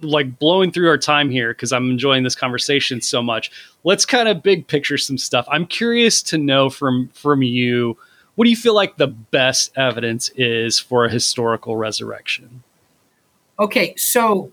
like 0.00 0.38
blowing 0.38 0.70
through 0.70 0.88
our 0.88 0.98
time 0.98 1.30
here 1.30 1.52
because 1.52 1.72
I'm 1.72 1.90
enjoying 1.90 2.24
this 2.24 2.34
conversation 2.34 3.00
so 3.00 3.22
much, 3.22 3.50
let's 3.84 4.04
kind 4.04 4.28
of 4.28 4.42
big 4.42 4.66
picture 4.66 4.98
some 4.98 5.18
stuff. 5.18 5.46
I'm 5.50 5.66
curious 5.66 6.22
to 6.24 6.38
know 6.38 6.70
from 6.70 7.08
from 7.14 7.42
you, 7.42 7.96
what 8.34 8.44
do 8.44 8.50
you 8.50 8.56
feel 8.56 8.74
like 8.74 8.96
the 8.96 9.08
best 9.08 9.72
evidence 9.76 10.30
is 10.36 10.78
for 10.78 11.04
a 11.04 11.10
historical 11.10 11.76
resurrection? 11.76 12.62
Okay, 13.58 13.94
so 13.96 14.52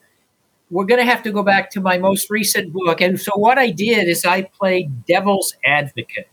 we're 0.69 0.85
going 0.85 0.99
to 0.99 1.05
have 1.05 1.23
to 1.23 1.31
go 1.31 1.43
back 1.43 1.69
to 1.71 1.81
my 1.81 1.97
most 1.97 2.29
recent 2.29 2.71
book. 2.71 3.01
And 3.01 3.19
so 3.19 3.31
what 3.35 3.57
I 3.57 3.71
did 3.71 4.07
is 4.07 4.23
I 4.25 4.43
played 4.43 5.05
devil's 5.05 5.55
advocate. 5.65 6.29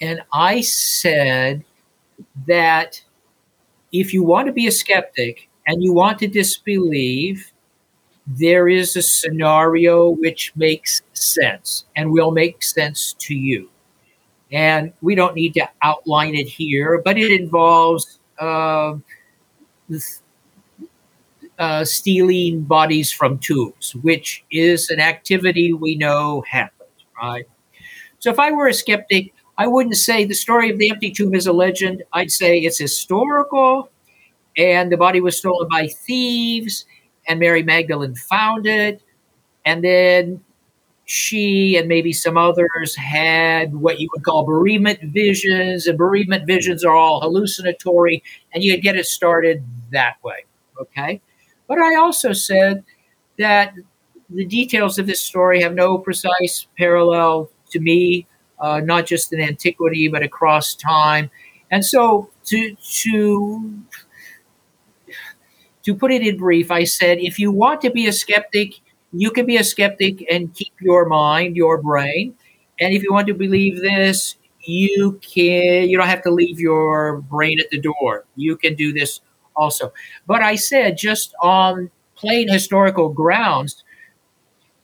And 0.00 0.20
I 0.32 0.60
said 0.60 1.64
that 2.46 3.02
if 3.94 4.12
you 4.12 4.24
want 4.24 4.46
to 4.46 4.52
be 4.52 4.66
a 4.66 4.72
skeptic 4.72 5.48
and 5.66 5.82
you 5.82 5.92
want 5.92 6.18
to 6.18 6.26
disbelieve, 6.26 7.52
there 8.26 8.68
is 8.68 8.96
a 8.96 9.02
scenario 9.02 10.10
which 10.10 10.52
makes 10.56 11.02
sense 11.12 11.84
and 11.94 12.10
will 12.10 12.32
make 12.32 12.62
sense 12.62 13.14
to 13.20 13.34
you. 13.34 13.70
And 14.50 14.92
we 15.00 15.14
don't 15.14 15.36
need 15.36 15.54
to 15.54 15.68
outline 15.82 16.34
it 16.34 16.48
here, 16.48 17.00
but 17.04 17.16
it 17.18 17.30
involves 17.30 18.18
uh, 18.38 18.96
uh, 21.58 21.84
stealing 21.84 22.62
bodies 22.62 23.12
from 23.12 23.38
tombs, 23.38 23.94
which 24.02 24.44
is 24.50 24.90
an 24.90 24.98
activity 24.98 25.72
we 25.72 25.94
know 25.94 26.42
happens, 26.48 26.90
right? 27.20 27.46
So 28.18 28.30
if 28.30 28.40
I 28.40 28.50
were 28.50 28.66
a 28.66 28.74
skeptic, 28.74 29.33
I 29.56 29.66
wouldn't 29.66 29.96
say 29.96 30.24
the 30.24 30.34
story 30.34 30.70
of 30.70 30.78
the 30.78 30.90
empty 30.90 31.10
tomb 31.10 31.34
is 31.34 31.46
a 31.46 31.52
legend. 31.52 32.02
I'd 32.12 32.30
say 32.30 32.58
it's 32.58 32.78
historical 32.78 33.90
and 34.56 34.90
the 34.90 34.96
body 34.96 35.20
was 35.20 35.36
stolen 35.38 35.68
by 35.70 35.88
thieves 35.88 36.84
and 37.28 37.40
Mary 37.40 37.62
Magdalene 37.62 38.14
found 38.14 38.66
it. 38.66 39.02
And 39.64 39.82
then 39.82 40.40
she 41.06 41.76
and 41.76 41.88
maybe 41.88 42.12
some 42.12 42.36
others 42.36 42.96
had 42.96 43.74
what 43.74 44.00
you 44.00 44.08
would 44.14 44.24
call 44.24 44.44
bereavement 44.44 45.00
visions, 45.02 45.86
and 45.86 45.98
bereavement 45.98 46.46
visions 46.46 46.84
are 46.84 46.94
all 46.94 47.20
hallucinatory, 47.20 48.22
and 48.52 48.64
you 48.64 48.80
get 48.80 48.96
it 48.96 49.06
started 49.06 49.62
that 49.92 50.16
way. 50.22 50.44
Okay. 50.80 51.20
But 51.66 51.78
I 51.78 51.96
also 51.96 52.32
said 52.32 52.84
that 53.38 53.74
the 54.30 54.46
details 54.46 54.98
of 54.98 55.06
this 55.06 55.20
story 55.20 55.60
have 55.60 55.74
no 55.74 55.98
precise 55.98 56.66
parallel 56.78 57.50
to 57.70 57.80
me, 57.80 58.26
uh, 58.60 58.80
not 58.80 59.06
just 59.06 59.32
in 59.32 59.40
antiquity, 59.40 60.08
but 60.08 60.22
across 60.22 60.74
time. 60.74 61.30
And 61.70 61.84
so 61.84 62.30
to, 62.46 62.76
to, 62.76 63.82
to 65.82 65.94
put 65.94 66.12
it 66.12 66.22
in 66.26 66.36
brief, 66.36 66.70
I 66.70 66.84
said 66.84 67.18
if 67.18 67.38
you 67.38 67.50
want 67.52 67.80
to 67.82 67.90
be 67.90 68.06
a 68.06 68.12
skeptic, 68.12 68.80
you 69.12 69.30
can 69.30 69.46
be 69.46 69.56
a 69.56 69.64
skeptic 69.64 70.24
and 70.30 70.52
keep 70.54 70.72
your 70.80 71.06
mind, 71.06 71.56
your 71.56 71.80
brain. 71.80 72.34
And 72.80 72.94
if 72.94 73.02
you 73.02 73.12
want 73.12 73.28
to 73.28 73.34
believe 73.34 73.80
this, 73.80 74.36
you 74.66 75.20
can 75.22 75.88
you 75.88 75.98
don't 75.98 76.08
have 76.08 76.22
to 76.22 76.30
leave 76.30 76.58
your 76.58 77.20
brain 77.22 77.60
at 77.60 77.70
the 77.70 77.80
door. 77.80 78.24
You 78.34 78.56
can 78.56 78.74
do 78.74 78.92
this 78.92 79.20
also. 79.54 79.92
But 80.26 80.42
I 80.42 80.56
said 80.56 80.96
just 80.96 81.34
on 81.42 81.90
plain 82.16 82.48
historical 82.50 83.10
grounds, 83.10 83.84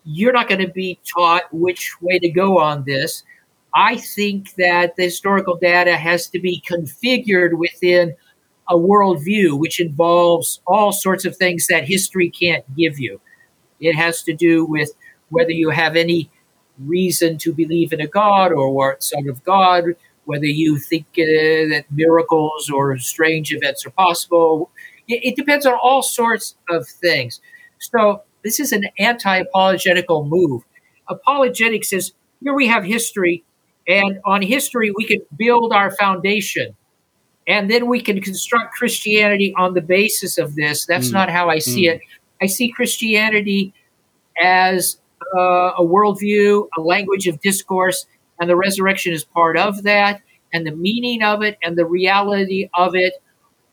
you're 0.05 0.33
not 0.33 0.49
going 0.49 0.61
to 0.61 0.73
be 0.73 0.99
taught 1.05 1.43
which 1.53 1.95
way 2.01 2.19
to 2.19 2.31
go 2.31 2.59
on 2.59 2.85
this. 2.87 3.23
I 3.75 3.97
think 3.97 4.55
that 4.57 4.97
the 4.97 5.05
historical 5.05 5.57
data 5.57 5.97
has 5.97 6.29
to 6.29 6.41
be 6.41 6.63
configured 6.69 7.55
within 7.59 8.15
a 8.69 8.75
worldview, 8.75 9.59
which 9.59 9.81
involves 9.81 10.61
all 10.67 10.93
sorts 10.93 11.25
of 11.25 11.37
things 11.37 11.67
that 11.69 11.85
history 11.85 12.31
can't 12.31 12.65
give 12.77 12.99
you. 12.99 13.21
It 13.81 13.95
has 13.95 14.23
to 14.25 14.35
do 14.35 14.65
with 14.65 14.91
whether 15.29 15.51
you 15.51 15.71
have 15.71 15.97
any 15.97 16.31
reason 16.79 17.39
to 17.39 17.53
believe 17.53 17.93
in 17.93 18.01
a 18.01 18.07
God 18.07 18.53
or 18.53 18.73
what 18.73 19.03
son 19.03 19.29
of 19.29 19.43
God, 19.45 19.85
whether 20.25 20.47
you 20.47 20.79
think 20.79 21.07
uh, 21.19 21.71
that 21.71 21.85
miracles 21.91 22.71
or 22.71 22.97
strange 22.99 23.53
events 23.53 23.85
are 23.87 23.91
possible. 23.91 24.71
It, 25.09 25.25
it 25.25 25.37
depends 25.37 25.67
on 25.67 25.75
all 25.75 26.03
sorts 26.03 26.57
of 26.69 26.87
things. 26.89 27.41
So 27.79 28.23
this 28.45 28.61
is 28.61 28.73
an 28.73 28.85
anti-apologetical 28.99 30.25
move. 30.27 30.63
Apologetics 31.09 31.93
is 31.93 32.13
here 32.43 32.55
we 32.55 32.69
have 32.69 32.85
history, 32.85 33.45
and 33.89 34.19
on 34.25 34.43
history 34.43 34.93
we 34.97 35.05
can 35.05 35.21
build 35.37 35.73
our 35.73 35.91
foundation, 35.91 36.77
and 37.47 37.71
then 37.71 37.87
we 37.87 38.01
can 38.01 38.21
construct 38.21 38.75
Christianity 38.75 39.55
on 39.57 39.75
the 39.75 39.81
basis 39.81 40.39
of 40.39 40.55
this. 40.55 40.87
That's 40.87 41.09
Mm. 41.11 41.15
not 41.15 41.31
how 41.31 41.49
I 41.49 41.59
see 41.59 41.87
Mm. 41.87 41.95
it. 41.95 42.01
I 42.41 42.47
see 42.47 42.71
Christianity 42.71 43.73
as 44.43 44.97
uh, 45.37 45.73
a 45.79 45.83
worldview, 45.85 46.67
a 46.77 46.81
language 46.81 47.27
of 47.29 47.41
discourse, 47.41 48.07
and 48.41 48.49
the 48.49 48.57
resurrection 48.57 49.13
is 49.13 49.23
part 49.23 49.57
of 49.57 49.83
that. 49.83 50.23
And 50.53 50.67
the 50.67 50.75
meaning 50.75 51.23
of 51.23 51.43
it 51.43 51.59
and 51.63 51.77
the 51.77 51.85
reality 51.85 52.69
of 52.75 52.97
it 52.97 53.13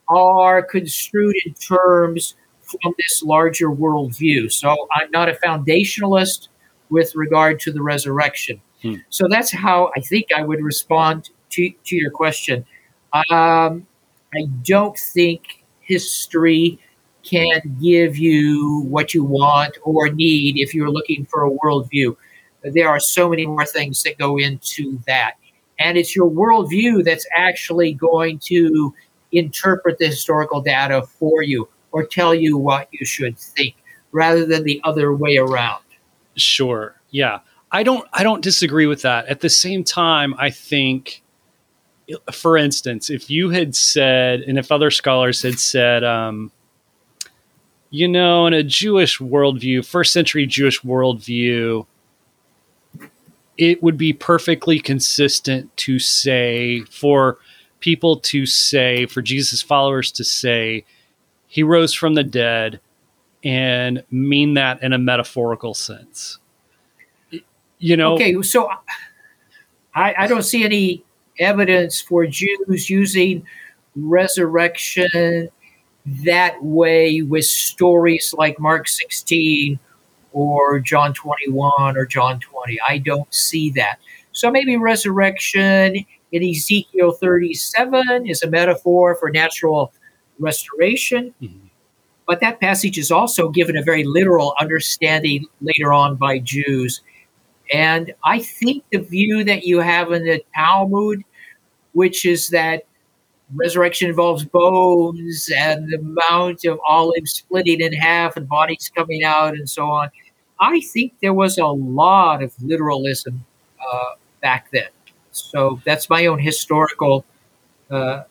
are 0.09 0.61
construed 0.61 1.35
in 1.45 1.53
terms 1.53 2.35
from 2.61 2.93
this 2.97 3.23
larger 3.23 3.69
worldview. 3.69 4.51
So 4.51 4.75
I'm 4.93 5.09
not 5.11 5.29
a 5.29 5.33
foundationalist 5.43 6.49
with 6.89 7.15
regard 7.15 7.59
to 7.61 7.71
the 7.71 7.81
resurrection. 7.81 8.61
Hmm. 8.81 8.95
So 9.09 9.27
that's 9.29 9.51
how 9.51 9.91
I 9.95 10.01
think 10.01 10.27
I 10.35 10.43
would 10.43 10.61
respond 10.61 11.29
to, 11.51 11.71
to 11.85 11.95
your 11.95 12.11
question. 12.11 12.65
Um, 13.13 13.87
I 14.33 14.45
don't 14.63 14.97
think 14.97 15.63
history 15.81 16.79
can 17.23 17.61
give 17.81 18.17
you 18.17 18.85
what 18.87 19.13
you 19.13 19.23
want 19.23 19.77
or 19.83 20.09
need 20.09 20.57
if 20.57 20.73
you're 20.73 20.91
looking 20.91 21.25
for 21.25 21.45
a 21.45 21.51
worldview. 21.51 22.15
There 22.63 22.87
are 22.87 22.99
so 22.99 23.29
many 23.29 23.45
more 23.45 23.65
things 23.65 24.03
that 24.03 24.17
go 24.17 24.37
into 24.37 24.99
that. 25.07 25.33
And 25.79 25.97
it's 25.97 26.15
your 26.15 26.29
worldview 26.29 27.03
that's 27.03 27.25
actually 27.35 27.93
going 27.93 28.39
to 28.45 28.93
interpret 29.31 29.97
the 29.97 30.07
historical 30.07 30.61
data 30.61 31.03
for 31.03 31.41
you 31.41 31.67
or 31.91 32.03
tell 32.05 32.33
you 32.33 32.57
what 32.57 32.87
you 32.91 33.05
should 33.05 33.37
think 33.37 33.75
rather 34.11 34.45
than 34.45 34.63
the 34.63 34.81
other 34.83 35.13
way 35.13 35.37
around. 35.37 35.83
Sure. 36.35 36.95
Yeah. 37.11 37.39
I 37.71 37.83
don't 37.83 38.07
I 38.13 38.23
don't 38.23 38.43
disagree 38.43 38.87
with 38.87 39.01
that. 39.01 39.27
At 39.27 39.41
the 39.41 39.49
same 39.49 39.83
time, 39.83 40.33
I 40.37 40.49
think 40.49 41.23
for 42.31 42.55
instance, 42.55 43.09
if 43.09 43.29
you 43.29 43.49
had 43.49 43.75
said 43.75 44.41
and 44.41 44.57
if 44.57 44.71
other 44.71 44.91
scholars 44.91 45.41
had 45.41 45.59
said 45.59 46.03
um 46.03 46.51
you 47.89 48.07
know, 48.07 48.47
in 48.47 48.53
a 48.53 48.63
Jewish 48.63 49.19
worldview, 49.19 49.85
first 49.85 50.11
century 50.11 50.45
Jewish 50.45 50.81
worldview, 50.81 51.85
it 53.57 53.81
would 53.81 53.97
be 53.97 54.13
perfectly 54.13 54.79
consistent 54.79 55.75
to 55.77 55.97
say 55.97 56.81
for 56.81 57.37
people 57.79 58.17
to 58.17 58.45
say, 58.45 59.05
for 59.05 59.21
Jesus 59.21 59.61
followers 59.61 60.11
to 60.13 60.23
say, 60.23 60.83
he 61.47 61.63
rose 61.63 61.93
from 61.93 62.15
the 62.15 62.23
dead 62.23 62.79
and 63.43 64.03
mean 64.11 64.55
that 64.55 64.83
in 64.83 64.93
a 64.93 64.97
metaphorical 64.97 65.73
sense. 65.73 66.39
You 67.79 67.97
know, 67.97 68.15
Okay, 68.15 68.41
so 68.41 68.69
I, 69.95 70.15
I 70.17 70.27
don't 70.27 70.43
see 70.43 70.63
any 70.63 71.03
evidence 71.39 72.01
for 72.01 72.25
Jews 72.25 72.89
using 72.89 73.45
resurrection 73.95 75.49
that 76.23 76.63
way 76.63 77.21
with 77.21 77.45
stories 77.45 78.33
like 78.37 78.59
Mark 78.59 78.87
16 78.87 79.79
or 80.33 80.79
John 80.79 81.13
21 81.13 81.97
or 81.97 82.05
John 82.05 82.39
20. 82.39 82.77
I 82.87 82.97
don't 82.99 83.31
see 83.33 83.71
that. 83.71 83.99
So 84.31 84.51
maybe 84.51 84.77
resurrection 84.77 86.05
in 86.31 86.43
Ezekiel 86.43 87.11
37 87.11 88.27
is 88.27 88.43
a 88.43 88.49
metaphor 88.49 89.15
for 89.15 89.29
natural 89.31 89.91
restoration. 90.39 91.33
Mhm. 91.41 91.69
But 92.27 92.41
that 92.41 92.59
passage 92.59 92.97
is 92.97 93.09
also 93.09 93.49
given 93.49 93.77
a 93.77 93.81
very 93.83 94.03
literal 94.03 94.53
understanding 94.59 95.45
later 95.61 95.93
on 95.93 96.15
by 96.17 96.39
Jews. 96.39 97.01
And 97.73 98.13
I 98.23 98.39
think 98.39 98.83
the 98.91 98.99
view 98.99 99.43
that 99.43 99.63
you 99.63 99.79
have 99.79 100.11
in 100.11 100.23
the 100.23 100.43
Talmud, 100.55 101.23
which 101.93 102.25
is 102.25 102.49
that 102.49 102.83
resurrection 103.55 104.09
involves 104.09 104.43
bones 104.43 105.49
and 105.55 105.89
the 105.89 105.99
Mount 106.29 106.65
of 106.65 106.79
Olives 106.87 107.31
splitting 107.31 107.81
in 107.81 107.93
half 107.93 108.35
and 108.37 108.47
bodies 108.47 108.91
coming 108.93 109.23
out 109.23 109.53
and 109.53 109.69
so 109.69 109.85
on, 109.85 110.09
I 110.59 110.81
think 110.81 111.13
there 111.21 111.33
was 111.33 111.57
a 111.57 111.67
lot 111.67 112.41
of 112.43 112.53
literalism 112.61 113.45
uh, 113.79 114.11
back 114.41 114.69
then. 114.71 114.87
So 115.31 115.81
that's 115.85 116.09
my 116.09 116.25
own 116.25 116.39
historical 116.39 117.25
uh, 117.91 118.23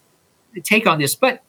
take 0.65 0.87
on 0.87 0.99
this. 0.99 1.15
But 1.15 1.43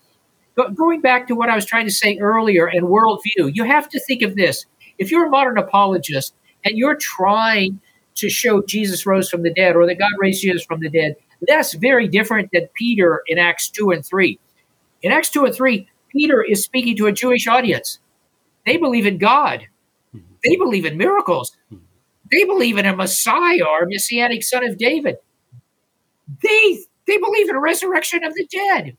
going 0.76 1.02
back 1.02 1.28
to 1.28 1.36
what 1.36 1.50
I 1.50 1.56
was 1.56 1.66
trying 1.66 1.86
to 1.86 1.92
say 1.92 2.18
earlier 2.18 2.68
and 2.68 2.88
worldview, 2.88 3.52
you 3.54 3.64
have 3.64 3.90
to 3.90 4.00
think 4.00 4.22
of 4.22 4.36
this. 4.36 4.66
If 4.98 5.12
you're 5.12 5.28
a 5.28 5.30
modern 5.30 5.58
apologist 5.58 6.34
and 6.66 6.78
you're 6.78 6.96
trying 6.96 7.80
to 8.16 8.30
show 8.30 8.62
Jesus 8.64 9.06
rose 9.06 9.30
from 9.30 9.44
the 9.44 9.54
dead 9.54 9.76
or 9.76 9.86
that 9.86 10.00
God 10.00 10.12
raised 10.20 10.42
Jesus 10.42 10.64
from 10.64 10.80
the 10.80 10.90
dead, 10.90 11.16
that's 11.48 11.74
very 11.74 12.08
different 12.08 12.50
than 12.52 12.68
Peter 12.74 13.22
in 13.28 13.38
Acts 13.38 13.70
2 13.70 13.92
and 13.92 14.06
3. 14.06 14.40
In 15.04 15.12
Acts 15.12 15.30
2 15.30 15.46
and 15.46 15.56
3, 15.56 15.88
Peter 16.10 16.44
is 16.44 16.64
speaking 16.64 16.98
to 16.98 17.08
a 17.08 17.12
Jewish 17.12 17.48
audience. 17.48 18.00
They 18.66 18.78
believe 18.78 19.06
in 19.06 19.18
God, 19.18 19.68
they 20.44 20.56
believe 20.56 20.86
in 20.86 20.98
miracles, 20.98 21.56
they 22.32 22.44
believe 22.44 22.78
in 22.78 22.86
a 22.86 22.96
Messiah 22.96 23.64
or 23.64 23.84
a 23.84 23.88
messianic 23.88 24.44
son 24.44 24.68
of 24.68 24.78
David. 24.78 25.18
They, 26.44 26.80
they 27.06 27.18
believe 27.18 27.50
in 27.50 27.56
a 27.56 27.60
resurrection 27.60 28.24
of 28.24 28.34
the 28.34 28.46
dead. 28.48 28.98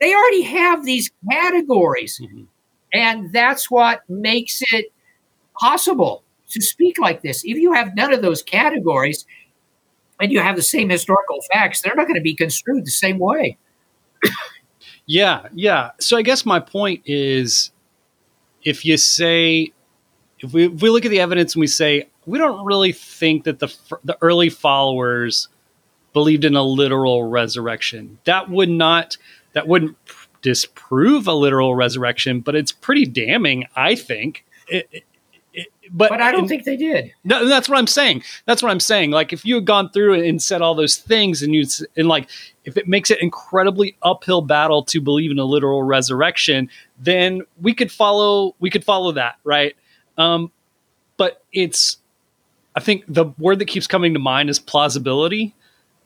They 0.00 0.14
already 0.14 0.42
have 0.42 0.84
these 0.84 1.10
categories. 1.30 2.20
Mm-hmm. 2.22 2.44
And 2.92 3.32
that's 3.32 3.70
what 3.70 4.08
makes 4.08 4.62
it 4.72 4.92
possible 5.58 6.22
to 6.52 6.62
speak 6.62 6.98
like 6.98 7.22
this. 7.22 7.42
If 7.44 7.58
you 7.58 7.72
have 7.72 7.94
none 7.94 8.12
of 8.12 8.22
those 8.22 8.42
categories 8.42 9.26
and 10.20 10.30
you 10.30 10.40
have 10.40 10.56
the 10.56 10.62
same 10.62 10.88
historical 10.88 11.40
facts, 11.52 11.80
they're 11.80 11.94
not 11.94 12.06
going 12.06 12.16
to 12.16 12.22
be 12.22 12.34
construed 12.34 12.84
the 12.84 12.90
same 12.90 13.18
way. 13.18 13.56
yeah, 15.06 15.48
yeah. 15.52 15.90
So 16.00 16.16
I 16.16 16.22
guess 16.22 16.46
my 16.46 16.60
point 16.60 17.02
is 17.06 17.70
if 18.62 18.84
you 18.84 18.96
say, 18.96 19.72
if 20.38 20.52
we, 20.52 20.66
if 20.66 20.82
we 20.82 20.90
look 20.90 21.04
at 21.04 21.10
the 21.10 21.20
evidence 21.20 21.54
and 21.54 21.60
we 21.60 21.66
say, 21.66 22.08
we 22.26 22.38
don't 22.38 22.64
really 22.64 22.92
think 22.92 23.44
that 23.44 23.58
the, 23.58 23.74
the 24.04 24.16
early 24.20 24.48
followers 24.48 25.48
believed 26.12 26.44
in 26.44 26.54
a 26.54 26.62
literal 26.62 27.24
resurrection. 27.24 28.18
That 28.24 28.50
would 28.50 28.68
not, 28.68 29.16
that 29.54 29.66
wouldn't 29.66 29.96
disprove 30.42 31.26
a 31.26 31.32
literal 31.32 31.74
resurrection, 31.74 32.40
but 32.40 32.54
it's 32.54 32.72
pretty 32.72 33.06
damning, 33.06 33.66
I 33.74 33.94
think. 33.94 34.44
It, 34.68 34.88
it, 34.92 35.04
but, 35.94 36.08
but 36.08 36.22
I 36.22 36.32
don't 36.32 36.48
think 36.48 36.64
they 36.64 36.76
did. 36.76 37.12
No, 37.22 37.46
that's 37.46 37.68
what 37.68 37.78
I'm 37.78 37.86
saying. 37.86 38.22
That's 38.46 38.62
what 38.62 38.70
I'm 38.70 38.80
saying. 38.80 39.10
Like 39.10 39.32
if 39.32 39.44
you 39.44 39.56
had 39.56 39.66
gone 39.66 39.90
through 39.90 40.22
and 40.22 40.42
said 40.42 40.62
all 40.62 40.74
those 40.74 40.96
things, 40.96 41.42
and 41.42 41.54
you 41.54 41.64
and 41.96 42.08
like 42.08 42.28
if 42.64 42.78
it 42.78 42.88
makes 42.88 43.10
it 43.10 43.20
incredibly 43.20 43.96
uphill 44.02 44.40
battle 44.40 44.82
to 44.84 45.00
believe 45.00 45.30
in 45.30 45.38
a 45.38 45.44
literal 45.44 45.82
resurrection, 45.82 46.70
then 46.98 47.42
we 47.60 47.74
could 47.74 47.92
follow. 47.92 48.56
We 48.58 48.70
could 48.70 48.84
follow 48.84 49.12
that, 49.12 49.36
right? 49.44 49.76
Um, 50.16 50.50
but 51.16 51.44
it's. 51.52 51.98
I 52.74 52.80
think 52.80 53.04
the 53.06 53.26
word 53.38 53.58
that 53.58 53.66
keeps 53.66 53.86
coming 53.86 54.14
to 54.14 54.18
mind 54.18 54.48
is 54.48 54.58
plausibility. 54.58 55.54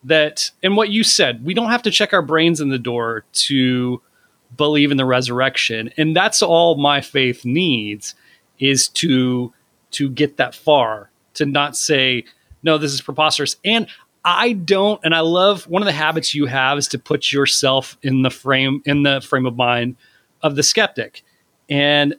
That 0.03 0.51
and 0.65 0.77
what 0.77 0.91
you 0.91 1.05
said, 1.05 1.45
we 1.45 1.55
don't 1.55 1.71
have 1.71 1.83
to 1.83 1.93
check 1.93 2.13
our 2.13 2.23
brains 2.23 2.61
in 2.61 2.71
the 2.71 2.79
door 2.79 3.25
to 3.33 4.03
believe 4.57 4.91
in 4.91 4.97
the 4.97 5.05
resurrection, 5.05 5.93
and 5.97 6.15
that's 6.15 6.43
all 6.43 6.77
my 6.77 7.01
faith 7.01 7.45
needs 7.45 8.17
is 8.59 8.89
to 8.89 9.53
to 9.93 10.11
get 10.11 10.37
that 10.37 10.55
far 10.55 11.11
to 11.35 11.47
not 11.47 11.77
say 11.77 12.25
no 12.63 12.79
this 12.79 12.93
is 12.93 13.01
preposterous. 13.01 13.57
And 13.65 13.87
i 14.25 14.53
don't 14.55 15.01
and 15.05 15.15
i 15.15 15.21
love 15.21 15.69
one 15.69 15.83
of 15.83 15.87
the 15.87 15.93
habits 15.93 16.35
you 16.35 16.47
have 16.47 16.79
is 16.79 16.89
to 16.89 16.99
put 16.99 17.33
yourself 17.33 17.97
in 18.03 18.23
the 18.23 18.31
frame 18.31 18.83
in 18.85 19.05
the 19.05 19.21
frame 19.21 19.47
of 19.47 19.57
mind 19.57 19.97
of 20.43 20.57
the 20.57 20.63
skeptic. 20.63 21.23
And 21.69 22.17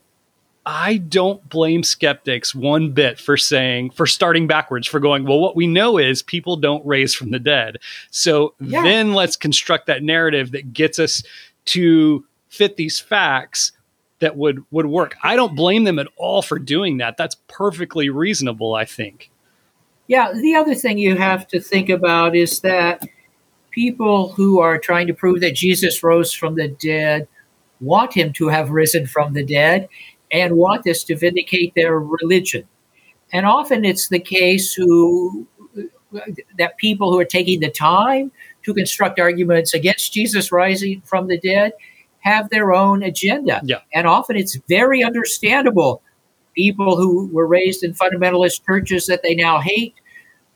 i 0.65 0.97
don't 0.97 1.47
blame 1.49 1.83
skeptics 1.83 2.53
one 2.55 2.91
bit 2.91 3.19
for 3.19 3.37
saying 3.37 3.89
for 3.89 4.05
starting 4.05 4.47
backwards 4.47 4.87
for 4.87 4.99
going 4.99 5.25
well 5.25 5.39
what 5.39 5.55
we 5.55 5.65
know 5.65 5.97
is 5.97 6.21
people 6.21 6.55
don't 6.55 6.85
raise 6.85 7.13
from 7.13 7.31
the 7.31 7.39
dead. 7.39 7.77
So 8.11 8.53
yeah. 8.59 8.83
then 8.83 9.13
let's 9.13 9.35
construct 9.35 9.87
that 9.87 10.03
narrative 10.03 10.51
that 10.51 10.73
gets 10.73 10.99
us 10.99 11.23
to 11.65 12.25
fit 12.49 12.77
these 12.77 12.99
facts 12.99 13.73
that 14.19 14.35
would 14.35 14.63
would 14.71 14.87
work. 14.87 15.15
I 15.23 15.35
don't 15.35 15.55
blame 15.55 15.83
them 15.83 15.99
at 15.99 16.07
all 16.17 16.41
for 16.41 16.59
doing 16.59 16.97
that. 16.97 17.17
That's 17.17 17.35
perfectly 17.47 18.09
reasonable, 18.09 18.73
I 18.73 18.85
think. 18.85 19.29
Yeah, 20.07 20.31
the 20.33 20.55
other 20.55 20.73
thing 20.73 20.97
you 20.97 21.15
have 21.15 21.47
to 21.49 21.59
think 21.59 21.89
about 21.89 22.35
is 22.35 22.61
that 22.61 23.03
people 23.71 24.29
who 24.29 24.59
are 24.59 24.79
trying 24.79 25.07
to 25.07 25.13
prove 25.13 25.41
that 25.41 25.55
Jesus 25.55 26.01
rose 26.01 26.33
from 26.33 26.55
the 26.55 26.67
dead 26.67 27.27
want 27.79 28.13
him 28.13 28.33
to 28.33 28.47
have 28.47 28.69
risen 28.71 29.05
from 29.05 29.33
the 29.33 29.45
dead 29.45 29.87
and 30.31 30.57
want 30.57 30.83
this 30.83 31.03
to 31.05 31.15
vindicate 31.15 31.73
their 31.75 31.99
religion. 31.99 32.67
And 33.31 33.45
often 33.45 33.85
it's 33.85 34.07
the 34.07 34.19
case 34.19 34.73
who 34.73 35.47
that 36.57 36.77
people 36.77 37.11
who 37.11 37.19
are 37.19 37.25
taking 37.25 37.59
the 37.59 37.69
time 37.69 38.31
to 38.63 38.73
construct 38.73 39.19
arguments 39.19 39.73
against 39.73 40.13
Jesus 40.13 40.51
rising 40.51 41.01
from 41.01 41.27
the 41.27 41.37
dead 41.37 41.73
have 42.27 42.49
their 42.49 42.73
own 42.73 43.03
agenda. 43.03 43.61
Yeah. 43.63 43.79
And 43.93 44.07
often 44.07 44.35
it's 44.35 44.55
very 44.67 45.03
understandable. 45.03 46.01
People 46.55 46.97
who 46.97 47.29
were 47.31 47.47
raised 47.47 47.83
in 47.83 47.93
fundamentalist 47.93 48.65
churches 48.65 49.05
that 49.07 49.21
they 49.23 49.35
now 49.35 49.59
hate, 49.59 49.95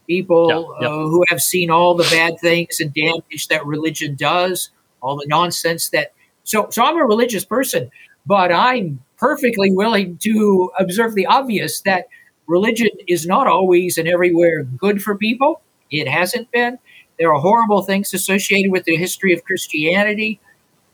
people 0.07 0.47
yeah, 0.49 0.87
yeah. 0.87 0.93
Uh, 0.93 1.07
who 1.07 1.23
have 1.29 1.41
seen 1.41 1.69
all 1.69 1.95
the 1.95 2.03
bad 2.05 2.39
things 2.39 2.79
and 2.79 2.93
damage 2.93 3.47
that 3.49 3.65
religion 3.65 4.15
does, 4.15 4.71
all 5.01 5.17
the 5.17 5.27
nonsense 5.27 5.89
that. 5.89 6.13
So, 6.43 6.67
so 6.71 6.83
I'm 6.83 6.97
a 6.97 7.05
religious 7.05 7.45
person, 7.45 7.91
but 8.25 8.51
I'm 8.51 8.99
perfectly 9.17 9.71
willing 9.71 10.17
to 10.17 10.71
observe 10.79 11.13
the 11.13 11.27
obvious 11.27 11.81
that 11.81 12.07
religion 12.47 12.89
is 13.07 13.27
not 13.27 13.47
always 13.47 13.97
and 13.97 14.07
everywhere 14.07 14.63
good 14.63 15.01
for 15.01 15.15
people. 15.15 15.61
It 15.91 16.07
hasn't 16.07 16.51
been. 16.51 16.79
There 17.19 17.31
are 17.31 17.39
horrible 17.39 17.83
things 17.83 18.13
associated 18.13 18.71
with 18.71 18.85
the 18.85 18.95
history 18.95 19.33
of 19.33 19.43
Christianity. 19.43 20.39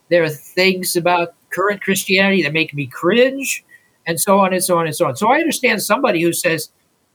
There 0.10 0.24
are 0.24 0.30
things 0.30 0.96
about 0.96 1.34
current 1.50 1.82
Christianity 1.82 2.44
that 2.44 2.54
make 2.54 2.74
me 2.74 2.88
cringe, 2.88 3.64
and 4.06 4.20
so 4.20 4.40
on 4.40 4.54
and 4.54 4.64
so 4.64 4.78
on 4.78 4.86
and 4.86 4.96
so 4.96 5.08
on. 5.08 5.16
So 5.16 5.30
I 5.30 5.40
understand 5.40 5.84
somebody 5.84 6.22
who 6.22 6.34
says, 6.34 6.70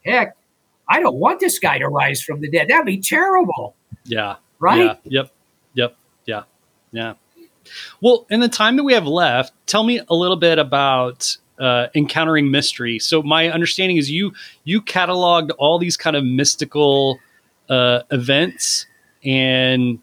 heck, 0.05 0.37
I 0.89 1.01
don't 1.01 1.17
want 1.17 1.41
this 1.41 1.59
guy 1.59 1.79
to 1.79 1.89
rise 1.89 2.23
from 2.23 2.41
the 2.41 2.51
dead. 2.51 2.69
That'd 2.69 2.87
be 2.87 3.01
terrible. 3.01 3.75
Yeah. 4.05 4.37
Right? 4.59 4.99
Yeah. 5.05 5.23
Yep. 5.23 5.33
Yep. 5.75 5.97
Yeah. 6.27 6.43
Yeah. 6.93 7.15
Well, 8.01 8.27
in 8.29 8.41
the 8.41 8.49
time 8.49 8.77
that 8.77 8.85
we 8.85 8.93
have 8.93 9.07
left, 9.07 9.55
tell 9.67 9.85
me 9.85 10.01
a 10.09 10.15
little 10.15 10.37
bit 10.37 10.59
about 10.59 11.37
uh, 11.59 11.87
encountering 11.95 12.51
mystery. 12.51 12.99
So 12.99 13.23
my 13.23 13.49
understanding 13.49 13.97
is 13.97 14.11
you 14.11 14.33
you 14.65 14.83
cataloged 14.83 15.51
all 15.59 15.79
these 15.79 15.97
kind 15.97 16.17
of 16.17 16.25
mystical 16.25 17.21
uh, 17.71 18.01
events 18.11 18.87
and 19.25 20.01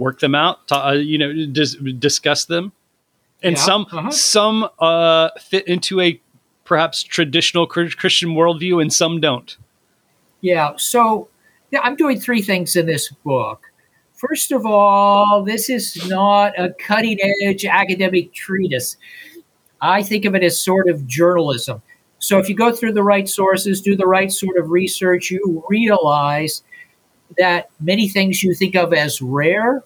work 0.00 0.18
them 0.18 0.34
out, 0.34 0.60
uh, 0.72 0.92
you 0.92 1.18
know, 1.18 1.46
dis- 1.46 1.76
discuss 1.98 2.46
them, 2.46 2.72
and 3.42 3.56
yeah. 3.56 3.62
some 3.62 3.86
uh-huh. 3.92 4.10
some 4.10 4.68
uh, 4.80 5.30
fit 5.40 5.68
into 5.68 6.00
a 6.00 6.20
perhaps 6.64 7.02
traditional 7.02 7.66
Christian 7.66 8.30
worldview, 8.30 8.80
and 8.80 8.92
some 8.92 9.20
don't. 9.20 9.56
Yeah. 10.40 10.72
So 10.76 11.28
yeah, 11.70 11.80
I'm 11.82 11.96
doing 11.96 12.18
three 12.18 12.42
things 12.42 12.76
in 12.76 12.86
this 12.86 13.10
book. 13.24 13.62
First 14.14 14.52
of 14.52 14.66
all, 14.66 15.42
this 15.44 15.70
is 15.70 16.08
not 16.08 16.58
a 16.58 16.74
cutting 16.74 17.18
edge 17.42 17.64
academic 17.64 18.34
treatise. 18.34 18.96
I 19.80 20.02
think 20.02 20.24
of 20.24 20.34
it 20.34 20.42
as 20.42 20.60
sort 20.60 20.88
of 20.90 21.06
journalism. 21.06 21.80
So 22.18 22.38
if 22.38 22.48
you 22.48 22.54
go 22.54 22.70
through 22.70 22.92
the 22.92 23.02
right 23.02 23.26
sources, 23.26 23.80
do 23.80 23.96
the 23.96 24.06
right 24.06 24.30
sort 24.30 24.58
of 24.58 24.70
research, 24.70 25.30
you 25.30 25.64
realize 25.70 26.62
that 27.38 27.70
many 27.80 28.08
things 28.08 28.42
you 28.42 28.54
think 28.54 28.74
of 28.76 28.92
as 28.92 29.22
rare 29.22 29.82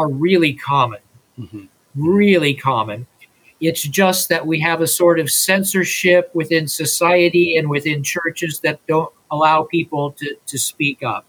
are 0.00 0.08
really 0.08 0.54
common. 0.54 1.00
Mm-hmm. 1.38 1.64
Really 1.94 2.54
common. 2.54 3.06
It's 3.60 3.82
just 3.82 4.30
that 4.30 4.46
we 4.46 4.58
have 4.60 4.80
a 4.80 4.86
sort 4.86 5.20
of 5.20 5.30
censorship 5.30 6.30
within 6.34 6.66
society 6.66 7.56
and 7.56 7.68
within 7.68 8.02
churches 8.02 8.60
that 8.60 8.80
don't 8.86 9.12
allow 9.30 9.64
people 9.64 10.12
to, 10.12 10.34
to 10.46 10.58
speak 10.58 11.02
up. 11.02 11.26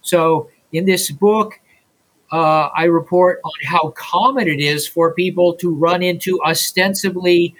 So, 0.00 0.48
in 0.72 0.86
this 0.86 1.10
book, 1.10 1.60
uh, 2.32 2.68
I 2.74 2.84
report 2.84 3.40
on 3.44 3.52
how 3.66 3.90
common 3.90 4.48
it 4.48 4.60
is 4.60 4.86
for 4.86 5.12
people 5.12 5.54
to 5.56 5.74
run 5.74 6.02
into 6.02 6.40
ostensibly 6.42 7.54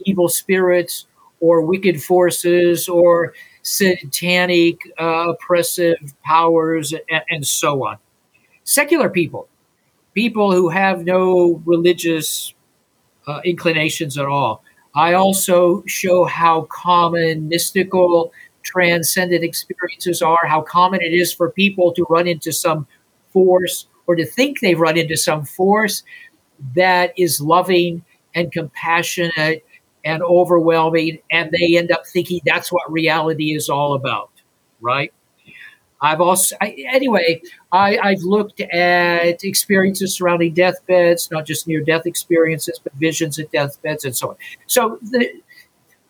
evil 0.00 0.28
spirits 0.28 1.06
or 1.40 1.62
wicked 1.62 2.02
forces 2.02 2.88
or 2.88 3.34
satanic 3.62 4.80
uh, 5.00 5.30
oppressive 5.30 5.96
powers 6.24 6.92
and, 6.92 7.22
and 7.30 7.46
so 7.46 7.86
on. 7.86 7.98
Secular 8.64 9.08
people, 9.08 9.48
people 10.16 10.50
who 10.50 10.70
have 10.70 11.04
no 11.04 11.62
religious 11.66 12.54
uh, 13.26 13.40
inclinations 13.44 14.16
at 14.16 14.24
all. 14.24 14.64
I 14.94 15.12
also 15.12 15.84
show 15.86 16.24
how 16.24 16.62
common 16.70 17.48
mystical, 17.48 18.32
transcendent 18.62 19.44
experiences 19.44 20.22
are, 20.22 20.38
how 20.46 20.62
common 20.62 21.02
it 21.02 21.12
is 21.12 21.34
for 21.34 21.50
people 21.50 21.92
to 21.92 22.06
run 22.08 22.26
into 22.26 22.50
some 22.50 22.86
force 23.30 23.88
or 24.06 24.16
to 24.16 24.24
think 24.24 24.60
they've 24.60 24.80
run 24.80 24.96
into 24.96 25.18
some 25.18 25.44
force 25.44 26.02
that 26.74 27.12
is 27.18 27.42
loving 27.42 28.02
and 28.34 28.50
compassionate 28.50 29.66
and 30.02 30.22
overwhelming, 30.22 31.18
and 31.30 31.50
they 31.50 31.76
end 31.76 31.90
up 31.90 32.06
thinking 32.06 32.40
that's 32.46 32.72
what 32.72 32.90
reality 32.90 33.54
is 33.54 33.68
all 33.68 33.92
about, 33.92 34.30
right? 34.80 35.12
I've 36.02 36.20
also, 36.20 36.56
I, 36.60 36.76
anyway, 36.92 37.40
I, 37.72 37.98
I've 37.98 38.22
looked 38.22 38.60
at 38.60 39.42
experiences 39.44 40.14
surrounding 40.14 40.52
deathbeds, 40.52 41.30
not 41.30 41.46
just 41.46 41.66
near 41.66 41.80
death 41.80 42.06
experiences, 42.06 42.78
but 42.82 42.92
visions 42.94 43.38
at 43.38 43.50
deathbeds 43.50 44.04
and 44.04 44.14
so 44.14 44.30
on. 44.30 44.36
So, 44.66 44.98
the, 45.02 45.42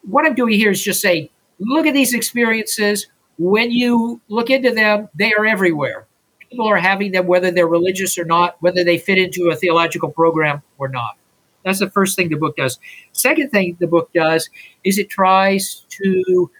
what 0.03 0.27
I'm 0.27 0.35
doing 0.35 0.55
here 0.55 0.71
is 0.71 0.83
just 0.83 1.01
say 1.01 1.31
look 1.59 1.87
at 1.87 1.95
these 1.95 2.15
experiences. 2.15 3.07
When 3.39 3.71
you 3.71 4.21
look 4.29 4.51
into 4.51 4.71
them, 4.73 5.09
they 5.15 5.33
are 5.35 5.45
everywhere. 5.45 6.07
People 6.51 6.67
are 6.67 6.79
having 6.79 7.13
them, 7.13 7.27
whether 7.27 7.51
they're 7.51 7.67
religious 7.67 8.19
or 8.19 8.25
not, 8.25 8.57
whether 8.61 8.85
they 8.85 8.99
fit 8.99 9.19
into 9.19 9.51
a 9.51 9.57
theological 9.57 10.11
program 10.11 10.63
or 10.79 10.89
not. 10.89 11.17
That's 11.65 11.81
the 11.81 11.91
first 11.91 12.17
thing 12.17 12.29
the 12.29 12.37
book 12.37 12.57
does. 12.57 12.79
Second 13.13 13.51
thing 13.51 13.77
the 13.81 13.89
book 13.89 14.11
does 14.15 14.49
is 14.85 14.99
it 14.99 15.11
tries 15.11 15.85
to 16.03 16.51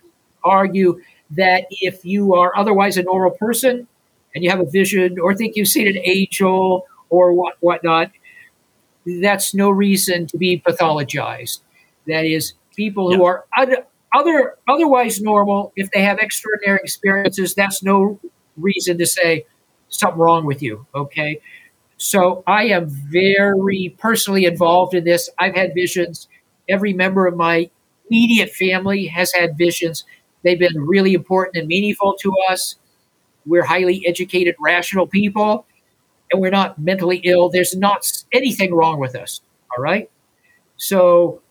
argue 0.45 1.01
that 1.31 1.67
if 1.71 2.05
you 2.05 2.35
are 2.35 2.57
otherwise 2.57 2.97
a 2.97 3.03
normal 3.03 3.33
person 3.33 3.89
and 4.35 4.45
you 4.45 4.51
have 4.51 4.61
a 4.61 4.67
vision 4.67 5.19
or 5.19 5.35
think 5.35 5.57
you've 5.57 5.69
seen 5.69 5.89
an 5.89 5.99
angel 6.05 6.87
or 7.09 7.33
what 7.33 7.55
whatnot, 7.61 8.11
that's 9.21 9.55
no 9.55 9.71
reason 9.71 10.27
to 10.27 10.39
be 10.39 10.61
pathologized. 10.61 11.61
That 12.07 12.25
is, 12.25 12.55
people 12.77 13.13
who 13.13 13.25
are 13.25 13.47
other, 13.57 13.87
other 14.15 14.57
otherwise 14.69 15.21
normal, 15.21 15.73
if 15.77 15.91
they 15.91 16.03
have 16.03 16.19
extraordinary 16.19 16.81
experiences, 16.83 17.55
that's 17.55 17.83
no 17.83 18.21
reason 18.57 18.99
to 18.99 19.07
say 19.07 19.47
something 19.89 20.19
wrong 20.19 20.45
with 20.47 20.63
you. 20.63 20.87
Okay, 20.95 21.41
so 21.97 22.45
I 22.47 22.65
am 22.67 22.89
very 22.89 23.95
personally 23.99 24.45
involved 24.45 24.95
in 24.95 25.05
this. 25.05 25.31
I've 25.39 25.55
had 25.55 25.75
visions. 25.75 26.29
Every 26.69 26.93
member 26.93 27.27
of 27.27 27.37
my 27.37 27.71
immediate 28.11 28.51
family 28.51 29.07
has 29.07 29.33
had 29.33 29.57
visions. 29.57 30.05
They've 30.47 30.59
been 30.59 30.81
really 30.81 31.13
important 31.13 31.57
and 31.57 31.67
meaningful 31.67 32.15
to 32.21 32.33
us. 32.49 32.77
We're 33.47 33.65
highly 33.65 34.07
educated, 34.07 34.55
rational 34.61 35.09
people, 35.09 35.67
and 36.31 36.41
we're 36.41 36.53
not 36.53 36.79
mentally 36.79 37.17
ill. 37.25 37.49
There's 37.49 37.77
not 37.77 38.07
anything 38.33 38.73
wrong 38.73 39.01
with 39.01 39.17
us. 39.17 39.41
All 39.77 39.83
right. 39.83 40.09
So 40.77 41.43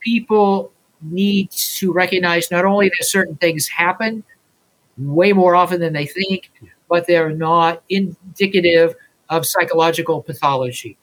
people 0.00 0.72
need 1.02 1.50
to 1.50 1.92
recognize 1.92 2.50
not 2.50 2.64
only 2.64 2.88
that 2.88 3.04
certain 3.04 3.36
things 3.36 3.68
happen 3.68 4.24
way 4.96 5.34
more 5.34 5.54
often 5.54 5.78
than 5.78 5.92
they 5.92 6.06
think, 6.06 6.50
but 6.88 7.06
they're 7.06 7.30
not 7.30 7.82
indicative 7.90 8.94
of 9.28 9.46
psychological 9.46 10.22
pathology. 10.22 10.96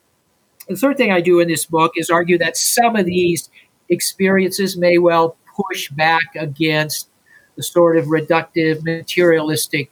The 0.67 0.75
third 0.75 0.97
thing 0.97 1.11
I 1.11 1.21
do 1.21 1.39
in 1.39 1.47
this 1.47 1.67
book 1.67 1.91
is 1.97 2.09
argue 2.09 2.39
that 2.39 2.57
some 2.57 2.95
of 2.95 3.05
these 3.05 3.51
experiences 3.89 4.75
may 4.75 4.97
well 4.97 5.37
push 5.55 5.89
back 5.91 6.35
against 6.35 7.09
the 7.57 7.63
sort 7.63 7.97
of 7.97 8.05
reductive, 8.05 8.83
materialistic 8.83 9.91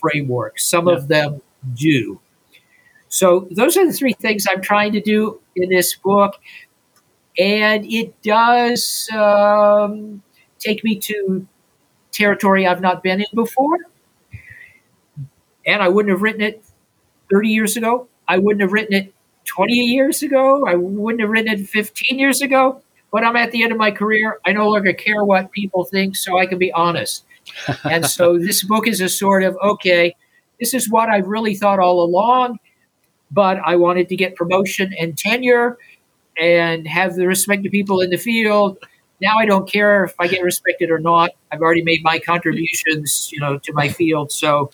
framework. 0.00 0.58
Some 0.58 0.88
yeah. 0.88 0.94
of 0.94 1.08
them 1.08 1.42
do. 1.74 2.20
So, 3.08 3.46
those 3.50 3.76
are 3.76 3.84
the 3.86 3.92
three 3.92 4.14
things 4.14 4.46
I'm 4.48 4.62
trying 4.62 4.92
to 4.92 5.00
do 5.00 5.40
in 5.54 5.68
this 5.68 5.94
book. 5.94 6.40
And 7.38 7.84
it 7.84 8.22
does 8.22 9.08
um, 9.12 10.22
take 10.58 10.82
me 10.82 10.98
to 10.98 11.46
territory 12.10 12.66
I've 12.66 12.80
not 12.80 13.02
been 13.02 13.20
in 13.20 13.26
before. 13.34 13.78
And 15.66 15.82
I 15.82 15.88
wouldn't 15.88 16.10
have 16.10 16.22
written 16.22 16.42
it 16.42 16.64
30 17.30 17.48
years 17.48 17.76
ago. 17.76 18.08
I 18.28 18.38
wouldn't 18.38 18.62
have 18.62 18.72
written 18.72 18.94
it 18.94 19.14
20 19.44 19.72
years 19.72 20.22
ago. 20.22 20.66
I 20.66 20.74
wouldn't 20.74 21.20
have 21.20 21.30
written 21.30 21.52
it 21.52 21.68
15 21.68 22.18
years 22.18 22.42
ago. 22.42 22.82
But 23.12 23.24
I'm 23.24 23.36
at 23.36 23.52
the 23.52 23.62
end 23.62 23.72
of 23.72 23.78
my 23.78 23.90
career. 23.90 24.40
I 24.46 24.52
no 24.52 24.68
longer 24.70 24.92
care 24.94 25.24
what 25.24 25.52
people 25.52 25.84
think, 25.84 26.16
so 26.16 26.38
I 26.38 26.46
can 26.46 26.58
be 26.58 26.72
honest. 26.72 27.24
and 27.84 28.06
so 28.06 28.38
this 28.40 28.64
book 28.64 28.88
is 28.88 29.00
a 29.00 29.08
sort 29.08 29.44
of 29.44 29.56
okay, 29.62 30.16
this 30.58 30.74
is 30.74 30.90
what 30.90 31.08
I've 31.08 31.26
really 31.26 31.54
thought 31.54 31.78
all 31.78 32.02
along, 32.02 32.58
but 33.30 33.58
I 33.64 33.76
wanted 33.76 34.08
to 34.08 34.16
get 34.16 34.34
promotion 34.34 34.92
and 34.98 35.16
tenure 35.16 35.76
and 36.38 36.88
have 36.88 37.14
the 37.14 37.26
respect 37.26 37.66
of 37.66 37.72
people 37.72 38.00
in 38.00 38.10
the 38.10 38.16
field. 38.16 38.78
Now 39.20 39.38
I 39.38 39.46
don't 39.46 39.70
care 39.70 40.04
if 40.04 40.14
I 40.18 40.26
get 40.26 40.42
respected 40.42 40.90
or 40.90 40.98
not. 40.98 41.30
I've 41.52 41.60
already 41.60 41.82
made 41.82 42.00
my 42.02 42.18
contributions, 42.18 43.30
you 43.30 43.40
know, 43.40 43.58
to 43.58 43.72
my 43.72 43.88
field. 43.88 44.32
So 44.32 44.70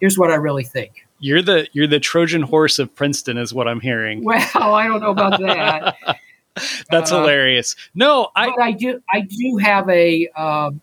here's 0.00 0.18
what 0.18 0.30
I 0.30 0.34
really 0.34 0.64
think. 0.64 1.06
You're 1.18 1.42
the 1.42 1.66
you're 1.72 1.86
the 1.86 2.00
Trojan 2.00 2.42
horse 2.42 2.78
of 2.78 2.94
Princeton, 2.94 3.38
is 3.38 3.54
what 3.54 3.68
I'm 3.68 3.80
hearing. 3.80 4.22
Well, 4.22 4.74
I 4.74 4.86
don't 4.86 5.00
know 5.00 5.12
about 5.12 5.40
that. 5.40 5.96
That's 6.90 7.12
uh, 7.12 7.20
hilarious. 7.20 7.76
No, 7.94 8.30
I 8.34 8.52
I 8.60 8.72
do 8.72 9.02
I 9.12 9.20
do 9.20 9.58
have 9.58 9.88
a 9.88 10.28
um, 10.28 10.80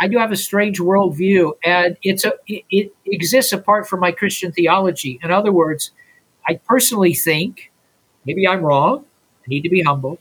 I 0.00 0.08
do 0.08 0.18
have 0.18 0.32
a 0.32 0.36
strange 0.36 0.78
worldview, 0.78 1.52
and 1.64 1.96
it's 2.02 2.24
a 2.24 2.32
it, 2.46 2.64
it 2.70 2.92
exists 3.06 3.52
apart 3.52 3.88
from 3.88 4.00
my 4.00 4.12
Christian 4.12 4.52
theology. 4.52 5.18
In 5.22 5.30
other 5.30 5.52
words, 5.52 5.90
I 6.46 6.60
personally 6.66 7.14
think, 7.14 7.70
maybe 8.24 8.46
I'm 8.46 8.62
wrong. 8.62 9.04
I 9.44 9.48
need 9.48 9.62
to 9.62 9.70
be 9.70 9.82
humble. 9.82 10.18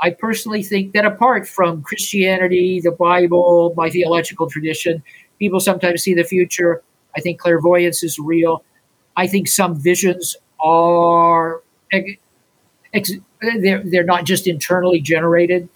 I 0.00 0.10
personally 0.10 0.62
think 0.62 0.92
that 0.92 1.06
apart 1.06 1.48
from 1.48 1.82
Christianity, 1.82 2.80
the 2.80 2.90
Bible, 2.90 3.72
my 3.76 3.88
theological 3.88 4.50
tradition, 4.50 5.02
people 5.38 5.60
sometimes 5.60 6.02
see 6.02 6.14
the 6.14 6.24
future. 6.24 6.82
I 7.16 7.20
think 7.20 7.38
clairvoyance 7.38 8.02
is 8.02 8.18
real. 8.18 8.64
I 9.16 9.26
think 9.28 9.48
some 9.48 9.80
visions 9.80 10.36
are 10.60 11.62
they're 13.60 13.82
they're 13.84 14.04
not 14.04 14.24
just 14.24 14.46
internally 14.46 15.00
generated. 15.00 15.68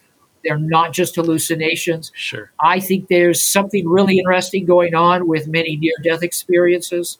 They're 0.45 0.59
not 0.59 0.93
just 0.93 1.16
hallucinations. 1.16 2.12
Sure. 2.14 2.53
I 2.61 2.81
think 2.81 3.09
there's 3.09 3.45
something 3.45 3.89
really 3.89 4.19
interesting 4.19 4.64
going 4.64 4.95
on 4.95 5.27
with 5.27 5.49
many 5.49 5.77
near 5.77 5.95
death 6.05 6.23
experiences 6.23 7.19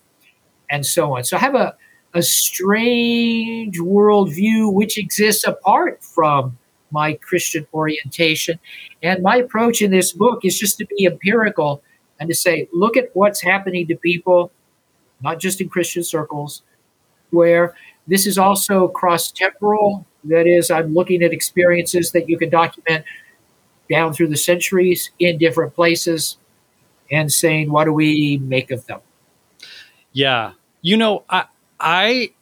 and 0.71 0.87
so 0.87 1.17
on. 1.17 1.25
So 1.25 1.37
I 1.37 1.41
have 1.41 1.57
a, 1.57 1.75
a 2.15 2.23
strange 2.23 3.79
worldview 3.79 4.73
which 4.73 4.99
exists 4.99 5.47
apart 5.47 6.03
from 6.03 6.57
my 6.93 7.15
Christian 7.15 7.67
orientation. 7.75 8.59
And 9.03 9.23
my 9.23 9.37
approach 9.37 9.83
in 9.83 9.91
this 9.91 10.13
book 10.13 10.45
is 10.45 10.59
just 10.59 10.79
to 10.79 10.87
be 10.87 11.05
empirical 11.05 11.83
and 12.21 12.29
to 12.29 12.35
say, 12.35 12.69
look 12.73 12.97
at 12.97 13.11
what's 13.15 13.43
happening 13.43 13.87
to 13.89 13.97
people 13.97 14.53
not 15.23 15.39
just 15.41 15.61
in 15.61 15.69
Christian 15.69 16.03
circles, 16.03 16.63
where 17.31 17.75
this 18.09 18.27
is 18.27 18.39
also 18.39 18.89
cross 18.89 19.31
temporal. 19.31 20.05
That 20.25 20.47
is, 20.47 20.71
I'm 20.71 20.95
looking 20.95 21.23
at 21.23 21.33
experiences 21.33 22.11
that 22.13 22.29
you 22.29 22.37
can 22.37 22.51
document 22.51 23.05
down 23.89 24.13
through 24.13 24.29
the 24.29 24.37
centuries 24.37 25.11
in 25.19 25.39
different 25.39 25.75
places 25.75 26.37
and 27.11 27.33
saying, 27.33 27.71
what 27.71 27.85
do 27.85 27.93
we 27.93 28.39
make 28.39 28.71
of 28.71 28.87
them? 28.87 29.01
Yeah. 30.13 30.53
You 30.83 30.97
know, 30.97 31.25
I, 31.29 31.45
I, 31.79 32.33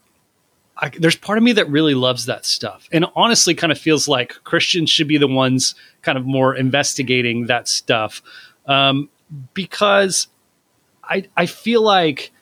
I, 0.76 0.90
there's 0.90 1.16
part 1.16 1.38
of 1.38 1.44
me 1.44 1.52
that 1.52 1.68
really 1.68 1.94
loves 1.94 2.26
that 2.26 2.44
stuff 2.46 2.88
and 2.92 3.06
honestly 3.14 3.54
kind 3.54 3.72
of 3.72 3.78
feels 3.78 4.08
like 4.08 4.34
Christians 4.44 4.90
should 4.90 5.08
be 5.08 5.18
the 5.18 5.28
ones 5.28 5.74
kind 6.02 6.18
of 6.18 6.26
more 6.26 6.54
investigating 6.54 7.46
that 7.46 7.68
stuff 7.68 8.22
um, 8.66 9.08
because 9.54 10.28
I, 11.02 11.28
I 11.36 11.46
feel 11.46 11.82
like 11.82 12.32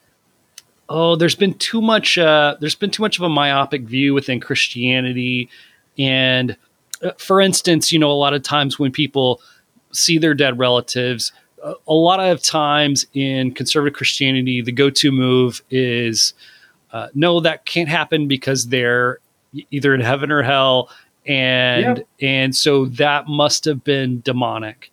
oh, 0.89 1.17
there's 1.17 1.35
been 1.35 1.55
too 1.55 1.81
much. 1.81 2.19
Uh, 2.19 2.57
there's 2.61 2.75
been 2.75 2.91
too 2.91 3.03
much 3.03 3.19
of 3.19 3.25
a 3.25 3.29
myopic 3.29 3.83
view 3.83 4.15
within 4.15 4.41
Christianity, 4.41 5.49
and 5.99 6.57
uh, 7.03 7.13
for 7.19 7.41
instance, 7.41 7.93
you 7.93 7.99
know, 7.99 8.11
a 8.11 8.13
lot 8.13 8.35
of 8.35 8.43
times 8.43 8.79
when 8.79 8.93
people 8.93 9.41
see 9.93 10.19
their 10.19 10.35
dead 10.35 10.59
relatives, 10.59 11.33
uh, 11.63 11.75
a 11.87 11.95
lot 11.95 12.21
of 12.21 12.43
times 12.43 13.07
in 13.15 13.53
conservative 13.53 13.97
Christianity, 13.97 14.61
the 14.61 14.73
go-to 14.73 15.13
move 15.13 15.63
is 15.71 16.35
uh, 16.93 17.09
no, 17.15 17.41
that 17.41 17.65
can't 17.65 17.89
happen 17.89 18.29
because 18.29 18.69
they're 18.69 19.19
either 19.71 19.95
in 19.95 20.01
heaven 20.01 20.31
or 20.31 20.43
hell, 20.43 20.91
and 21.27 22.05
yeah. 22.19 22.29
and 22.29 22.55
so 22.55 22.87
that 22.87 23.27
must 23.27 23.65
have 23.65 23.83
been 23.83 24.21
demonic. 24.21 24.93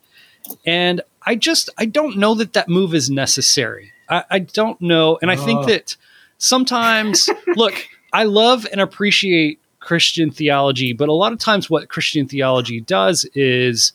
And 0.66 1.02
I 1.24 1.36
just 1.36 1.70
I 1.78 1.86
don't 1.86 2.18
know 2.18 2.34
that 2.36 2.54
that 2.54 2.68
move 2.68 2.96
is 2.96 3.10
necessary. 3.10 3.91
I, 4.12 4.24
I 4.30 4.40
don't 4.40 4.80
know, 4.82 5.18
and 5.22 5.32
I 5.32 5.36
think 5.36 5.66
that 5.68 5.96
sometimes, 6.38 7.30
look, 7.56 7.88
I 8.14 8.26
love 8.26 8.68
and 8.72 8.82
appreciate 8.82 9.60
Christian 9.80 10.30
theology, 10.30 10.94
but 10.94 11.10
a 11.10 11.14
lot 11.14 11.34
of 11.34 11.40
times, 11.40 11.70
what 11.70 11.90
Christian 11.90 12.28
theology 12.28 12.82
does 12.82 13.26
is 13.34 13.94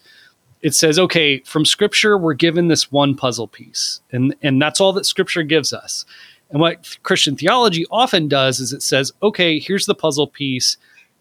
it 0.63 0.75
says, 0.75 0.99
okay, 0.99 1.41
from 1.41 1.65
Scripture, 1.65 2.19
we're 2.19 2.35
given 2.35 2.69
this 2.69 2.91
one 2.91 3.15
puzzle 3.15 3.47
piece, 3.47 4.01
and 4.11 4.35
and 4.43 4.61
that's 4.61 4.81
all 4.81 4.93
that 4.95 5.07
Scripture 5.07 5.43
gives 5.43 5.73
us. 5.73 6.05
And 6.51 6.61
what 6.61 6.99
Christian 7.03 7.37
theology 7.37 7.87
often 7.91 8.29
does 8.29 8.61
is 8.61 8.73
it 8.73 8.83
says, 8.83 9.13
okay, 9.23 9.59
here's 9.59 9.87
the 9.87 9.95
puzzle 9.95 10.27
piece. 10.27 10.77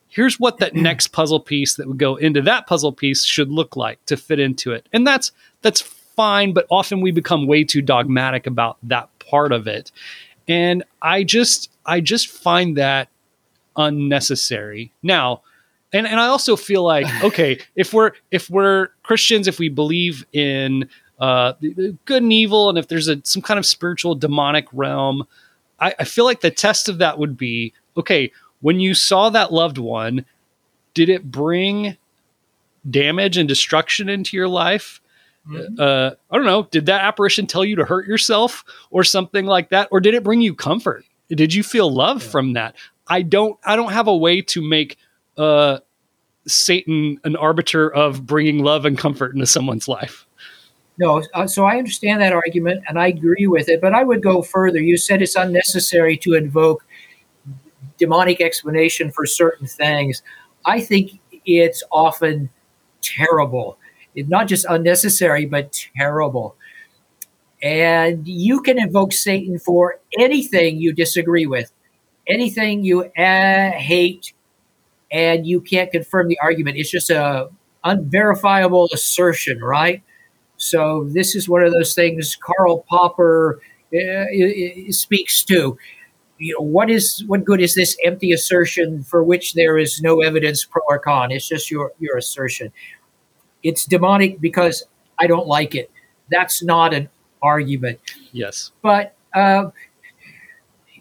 Here's 0.07 0.39
what 0.39 0.59
that 0.59 0.75
next 0.75 1.07
puzzle 1.09 1.39
piece 1.39 1.75
that 1.75 1.87
would 1.87 1.97
go 1.97 2.15
into 2.15 2.41
that 2.43 2.67
puzzle 2.67 2.93
piece 2.93 3.25
should 3.25 3.51
look 3.51 3.75
like 3.75 4.03
to 4.05 4.17
fit 4.17 4.39
into 4.39 4.71
it. 4.71 4.87
And 4.93 5.05
that's 5.05 5.31
that's 5.61 5.81
fine, 6.15 6.53
but 6.53 6.65
often 6.69 7.01
we 7.01 7.11
become 7.11 7.47
way 7.47 7.63
too 7.63 7.81
dogmatic 7.81 8.47
about 8.47 8.77
that 8.83 9.09
part 9.19 9.51
of 9.51 9.67
it. 9.67 9.91
And 10.47 10.83
I 11.01 11.23
just 11.23 11.69
I 11.85 12.01
just 12.01 12.27
find 12.27 12.77
that 12.77 13.09
unnecessary. 13.75 14.91
Now, 15.03 15.41
and, 15.93 16.07
and 16.07 16.19
I 16.19 16.27
also 16.27 16.55
feel 16.55 16.83
like, 16.83 17.07
okay, 17.23 17.59
if 17.75 17.93
we're 17.93 18.11
if 18.31 18.49
we're 18.49 18.89
Christians, 19.03 19.47
if 19.47 19.59
we 19.59 19.69
believe 19.69 20.25
in 20.33 20.89
uh, 21.19 21.53
good 22.05 22.23
and 22.23 22.33
evil, 22.33 22.69
and 22.69 22.77
if 22.77 22.87
there's 22.87 23.07
a 23.07 23.21
some 23.23 23.41
kind 23.41 23.57
of 23.57 23.65
spiritual 23.65 24.15
demonic 24.15 24.67
realm, 24.73 25.27
I, 25.79 25.95
I 25.99 26.03
feel 26.03 26.25
like 26.25 26.41
the 26.41 26.51
test 26.51 26.89
of 26.89 26.99
that 26.99 27.17
would 27.17 27.37
be 27.37 27.73
okay. 27.97 28.31
When 28.61 28.79
you 28.79 28.93
saw 28.93 29.29
that 29.29 29.53
loved 29.53 29.77
one, 29.77 30.25
did 30.93 31.09
it 31.09 31.29
bring 31.29 31.97
damage 32.89 33.37
and 33.37 33.47
destruction 33.47 34.09
into 34.09 34.35
your 34.35 34.47
life? 34.47 35.01
Mm-hmm. 35.49 35.75
Uh, 35.79 36.11
I 36.31 36.35
don't 36.35 36.45
know. 36.45 36.63
Did 36.63 36.87
that 36.87 37.01
apparition 37.01 37.47
tell 37.47 37.63
you 37.63 37.75
to 37.75 37.85
hurt 37.85 38.07
yourself 38.07 38.63
or 38.89 39.03
something 39.03 39.45
like 39.45 39.69
that, 39.69 39.87
or 39.91 39.99
did 39.99 40.13
it 40.13 40.23
bring 40.23 40.41
you 40.41 40.55
comfort? 40.55 41.05
Did 41.29 41.53
you 41.53 41.63
feel 41.63 41.91
love 41.91 42.23
yeah. 42.23 42.29
from 42.29 42.53
that? 42.53 42.75
I 43.07 43.21
don't. 43.21 43.59
I 43.63 43.75
don't 43.75 43.91
have 43.91 44.07
a 44.07 44.15
way 44.15 44.41
to 44.41 44.61
make 44.61 44.97
uh, 45.37 45.79
Satan 46.47 47.19
an 47.23 47.35
arbiter 47.35 47.91
of 47.93 48.25
bringing 48.25 48.59
love 48.59 48.85
and 48.85 48.97
comfort 48.97 49.33
into 49.33 49.45
someone's 49.45 49.87
life. 49.87 50.25
No, 50.97 51.21
uh, 51.33 51.45
so 51.45 51.65
I 51.65 51.77
understand 51.77 52.21
that 52.21 52.31
argument 52.31 52.83
and 52.87 52.97
I 52.97 53.07
agree 53.07 53.47
with 53.47 53.67
it, 53.67 53.81
but 53.81 53.93
I 53.93 54.03
would 54.03 54.23
go 54.23 54.41
further. 54.41 54.79
You 54.79 54.97
said 54.97 55.21
it's 55.21 55.35
unnecessary 55.35 56.15
to 56.17 56.35
invoke 56.35 56.85
demonic 57.97 58.39
explanation 58.39 59.11
for 59.11 59.25
certain 59.25 59.67
things. 59.67 60.23
I 60.65 60.79
think 60.79 61.19
it's 61.45 61.83
often 61.91 62.49
terrible. 63.01 63.77
Not 64.15 64.47
just 64.47 64.65
unnecessary, 64.69 65.45
but 65.45 65.87
terrible. 65.97 66.55
And 67.61 68.27
you 68.27 68.61
can 68.61 68.79
invoke 68.79 69.13
Satan 69.13 69.59
for 69.59 69.99
anything 70.19 70.77
you 70.77 70.93
disagree 70.93 71.45
with, 71.47 71.71
anything 72.27 72.83
you 72.83 73.05
uh, 73.05 73.71
hate, 73.71 74.33
and 75.11 75.47
you 75.47 75.61
can't 75.61 75.91
confirm 75.91 76.27
the 76.27 76.37
argument. 76.39 76.77
It's 76.77 76.91
just 76.91 77.09
a 77.09 77.49
unverifiable 77.83 78.89
assertion, 78.93 79.61
right? 79.61 80.01
So 80.57 81.05
this 81.11 81.35
is 81.35 81.47
one 81.47 81.63
of 81.63 81.71
those 81.71 81.93
things 81.93 82.35
Karl 82.35 82.85
Popper 82.89 83.61
uh, 83.93 84.25
speaks 84.91 85.43
to. 85.45 85.77
You 86.37 86.53
know, 86.53 86.65
what 86.65 86.89
is 86.89 87.23
what 87.27 87.45
good 87.45 87.61
is 87.61 87.75
this 87.75 87.97
empty 88.03 88.31
assertion 88.33 89.03
for 89.03 89.23
which 89.23 89.53
there 89.53 89.77
is 89.77 90.01
no 90.01 90.21
evidence 90.21 90.65
pro 90.65 90.81
or 90.89 90.99
con? 90.99 91.31
It's 91.31 91.47
just 91.47 91.71
your 91.71 91.93
your 91.99 92.17
assertion. 92.17 92.73
It's 93.65 93.83
demonic 93.85 94.39
because 94.39 94.83
I 95.19 95.27
don't 95.27 95.47
like 95.47 95.75
it. 95.75 95.91
That's 96.31 96.63
not 96.63 96.93
an 96.93 97.09
argument. 97.41 97.99
Yes, 98.31 98.71
but 98.81 99.15
uh, 99.33 99.71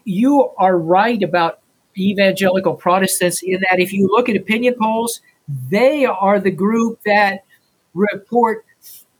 you 0.03 0.49
are 0.57 0.77
right 0.77 1.21
about 1.23 1.59
evangelical 1.97 2.75
Protestants 2.75 3.41
in 3.41 3.61
that 3.69 3.79
if 3.79 3.93
you 3.93 4.07
look 4.07 4.27
at 4.27 4.35
opinion 4.35 4.75
polls, 4.81 5.21
they 5.69 6.05
are 6.05 6.39
the 6.39 6.51
group 6.51 6.99
that 7.05 7.45
report 7.93 8.65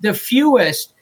the 0.02 0.14
fewest 0.14 0.94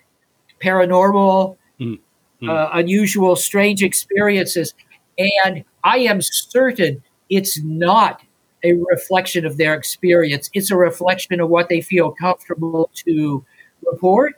paranormal, 0.61 1.57
mm. 1.79 1.99
Mm. 2.41 2.49
Uh, 2.49 2.69
unusual, 2.73 3.35
strange 3.35 3.81
experiences. 3.81 4.73
And 5.17 5.63
I 5.83 5.99
am 5.99 6.21
certain 6.21 7.01
it's 7.29 7.61
not 7.63 8.21
a 8.63 8.73
reflection 8.91 9.45
of 9.45 9.57
their 9.57 9.73
experience, 9.73 10.49
it's 10.53 10.71
a 10.71 10.77
reflection 10.77 11.39
of 11.41 11.49
what 11.49 11.69
they 11.69 11.81
feel 11.81 12.11
comfortable 12.11 12.89
to 13.05 13.45
report. 13.85 14.35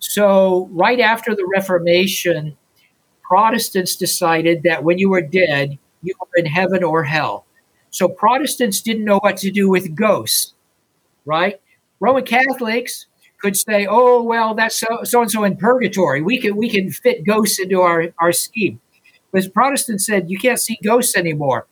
So, 0.00 0.68
right 0.72 1.00
after 1.00 1.34
the 1.34 1.46
Reformation, 1.54 2.56
Protestants 3.22 3.96
decided 3.96 4.62
that 4.64 4.84
when 4.84 4.98
you 4.98 5.10
were 5.10 5.22
dead, 5.22 5.78
you 6.02 6.14
were 6.20 6.28
in 6.36 6.46
heaven 6.46 6.84
or 6.84 7.04
hell. 7.04 7.46
So 7.90 8.08
Protestants 8.08 8.82
didn't 8.82 9.04
know 9.04 9.18
what 9.20 9.36
to 9.38 9.50
do 9.50 9.68
with 9.70 9.94
ghosts, 9.94 10.54
right? 11.26 11.60
Roman 12.00 12.24
Catholics 12.24 13.06
could 13.40 13.56
say, 13.56 13.86
"Oh, 13.88 14.22
well, 14.22 14.54
that's 14.54 14.76
so 14.78 15.20
and 15.20 15.30
so 15.30 15.44
in 15.44 15.56
purgatory. 15.56 16.22
We 16.22 16.38
can 16.40 16.56
we 16.56 16.68
can 16.70 16.90
fit 16.90 17.24
ghosts 17.26 17.58
into 17.60 17.80
our 17.82 18.08
our 18.20 18.32
scheme." 18.32 18.80
But 19.32 19.52
Protestants 19.54 20.06
said 20.06 20.30
you 20.30 20.38
can't 20.38 20.60
see 20.60 20.78
ghosts 20.84 21.16
anymore. 21.16 21.66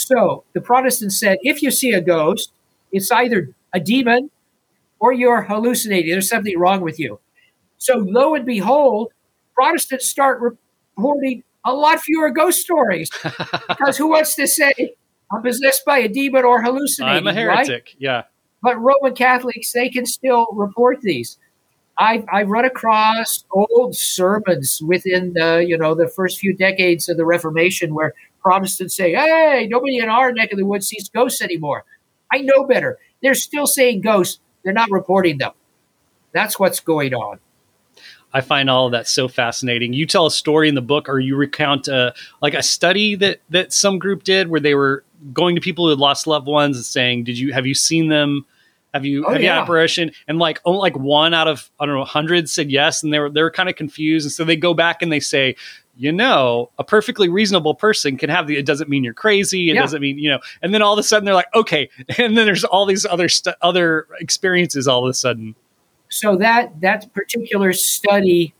So 0.00 0.44
the 0.54 0.62
Protestants 0.62 1.20
said, 1.20 1.38
if 1.42 1.60
you 1.60 1.70
see 1.70 1.92
a 1.92 2.00
ghost, 2.00 2.52
it's 2.90 3.10
either 3.10 3.50
a 3.74 3.80
demon 3.80 4.30
or 4.98 5.12
you're 5.12 5.42
hallucinating. 5.42 6.10
There's 6.10 6.28
something 6.28 6.58
wrong 6.58 6.80
with 6.80 6.98
you. 6.98 7.20
So 7.76 7.98
lo 7.98 8.34
and 8.34 8.46
behold, 8.46 9.12
Protestants 9.54 10.08
start 10.08 10.40
reporting 10.40 11.42
a 11.66 11.74
lot 11.74 12.00
fewer 12.00 12.30
ghost 12.30 12.60
stories 12.60 13.10
because 13.68 13.98
who 13.98 14.08
wants 14.08 14.34
to 14.36 14.46
say 14.46 14.72
I'm 15.30 15.42
possessed 15.42 15.84
by 15.84 15.98
a 15.98 16.08
demon 16.08 16.44
or 16.44 16.62
hallucinating? 16.62 17.18
I'm 17.18 17.26
a 17.26 17.34
heretic. 17.34 17.68
Right? 17.68 17.96
Yeah. 17.98 18.22
But 18.62 18.80
Roman 18.80 19.14
Catholics, 19.14 19.72
they 19.72 19.90
can 19.90 20.06
still 20.06 20.46
report 20.52 21.02
these. 21.02 21.38
I've, 21.98 22.24
I've 22.32 22.48
run 22.48 22.64
across 22.64 23.44
old 23.50 23.94
sermons 23.94 24.80
within 24.80 25.34
the 25.34 25.62
you 25.66 25.76
know 25.76 25.94
the 25.94 26.08
first 26.08 26.38
few 26.38 26.56
decades 26.56 27.10
of 27.10 27.18
the 27.18 27.26
Reformation 27.26 27.94
where 27.94 28.14
Protestants 28.40 28.96
say, 28.96 29.12
"Hey, 29.12 29.66
nobody 29.70 29.98
in 29.98 30.08
our 30.08 30.32
neck 30.32 30.52
of 30.52 30.58
the 30.58 30.66
woods 30.66 30.88
sees 30.88 31.08
ghosts 31.08 31.42
anymore." 31.42 31.84
I 32.32 32.38
know 32.38 32.64
better. 32.64 32.98
They're 33.22 33.34
still 33.34 33.66
saying 33.66 34.02
ghosts. 34.02 34.40
They're 34.62 34.72
not 34.72 34.90
reporting 34.90 35.38
them. 35.38 35.52
That's 36.32 36.58
what's 36.58 36.80
going 36.80 37.14
on. 37.14 37.40
I 38.32 38.40
find 38.40 38.70
all 38.70 38.86
of 38.86 38.92
that 38.92 39.08
so 39.08 39.26
fascinating. 39.26 39.92
You 39.92 40.06
tell 40.06 40.26
a 40.26 40.30
story 40.30 40.68
in 40.68 40.74
the 40.74 40.82
book, 40.82 41.08
or 41.08 41.18
you 41.18 41.36
recount 41.36 41.88
a, 41.88 41.96
uh, 41.96 42.10
like 42.40 42.54
a 42.54 42.62
study 42.62 43.16
that 43.16 43.40
that 43.50 43.72
some 43.72 43.98
group 43.98 44.22
did 44.22 44.48
where 44.48 44.60
they 44.60 44.74
were 44.74 45.04
going 45.32 45.54
to 45.56 45.60
people 45.60 45.86
who 45.86 45.90
had 45.90 45.98
lost 45.98 46.26
loved 46.26 46.46
ones 46.46 46.76
and 46.76 46.84
saying, 46.84 47.24
"Did 47.24 47.38
you 47.38 47.52
have 47.52 47.66
you 47.66 47.74
seen 47.74 48.08
them? 48.08 48.46
Have 48.94 49.04
you 49.04 49.24
oh, 49.26 49.32
have 49.32 49.42
yeah. 49.42 49.56
you 49.56 49.62
apparition?" 49.62 50.12
And 50.28 50.38
like 50.38 50.60
only 50.64 50.80
like 50.80 50.96
one 50.96 51.34
out 51.34 51.48
of 51.48 51.68
I 51.80 51.86
don't 51.86 51.96
know 51.96 52.04
hundreds 52.04 52.52
said 52.52 52.70
yes, 52.70 53.02
and 53.02 53.12
they 53.12 53.18
were 53.18 53.30
they 53.30 53.42
were 53.42 53.50
kind 53.50 53.68
of 53.68 53.74
confused, 53.74 54.26
and 54.26 54.32
so 54.32 54.44
they 54.44 54.56
go 54.56 54.74
back 54.74 55.02
and 55.02 55.10
they 55.10 55.20
say, 55.20 55.56
you 56.00 56.12
know, 56.12 56.70
a 56.78 56.82
perfectly 56.82 57.28
reasonable 57.28 57.74
person 57.74 58.16
can 58.16 58.30
have 58.30 58.46
the. 58.46 58.56
It 58.56 58.64
doesn't 58.64 58.88
mean 58.88 59.04
you're 59.04 59.12
crazy. 59.12 59.68
It 59.68 59.74
yeah. 59.74 59.82
doesn't 59.82 60.00
mean 60.00 60.18
you 60.18 60.30
know. 60.30 60.40
And 60.62 60.72
then 60.72 60.80
all 60.80 60.94
of 60.94 60.98
a 60.98 61.02
sudden 61.02 61.26
they're 61.26 61.34
like, 61.34 61.54
okay. 61.54 61.90
And 62.18 62.38
then 62.38 62.46
there's 62.46 62.64
all 62.64 62.86
these 62.86 63.04
other 63.04 63.28
stu- 63.28 63.52
other 63.60 64.06
experiences 64.18 64.88
all 64.88 65.04
of 65.04 65.10
a 65.10 65.14
sudden. 65.14 65.54
So 66.08 66.36
that 66.36 66.80
that 66.80 67.12
particular 67.12 67.74
study, 67.74 68.54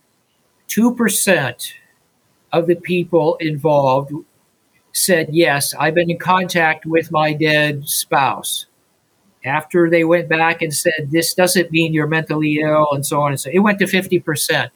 two 0.68 0.94
percent 0.94 1.72
of 2.52 2.66
the 2.66 2.76
people 2.76 3.36
involved 3.36 4.12
said 4.92 5.28
yes. 5.32 5.72
I've 5.80 5.94
been 5.94 6.10
in 6.10 6.18
contact 6.18 6.84
with 6.84 7.10
my 7.10 7.32
dead 7.32 7.88
spouse. 7.88 8.66
After 9.46 9.88
they 9.88 10.04
went 10.04 10.28
back 10.28 10.60
and 10.60 10.74
said 10.74 11.08
this 11.10 11.32
doesn't 11.32 11.72
mean 11.72 11.94
you're 11.94 12.06
mentally 12.06 12.60
ill 12.60 12.88
and 12.92 13.06
so 13.06 13.22
on 13.22 13.32
and 13.32 13.40
so, 13.40 13.48
it 13.50 13.60
went 13.60 13.78
to 13.78 13.86
fifty 13.86 14.18
percent. 14.18 14.70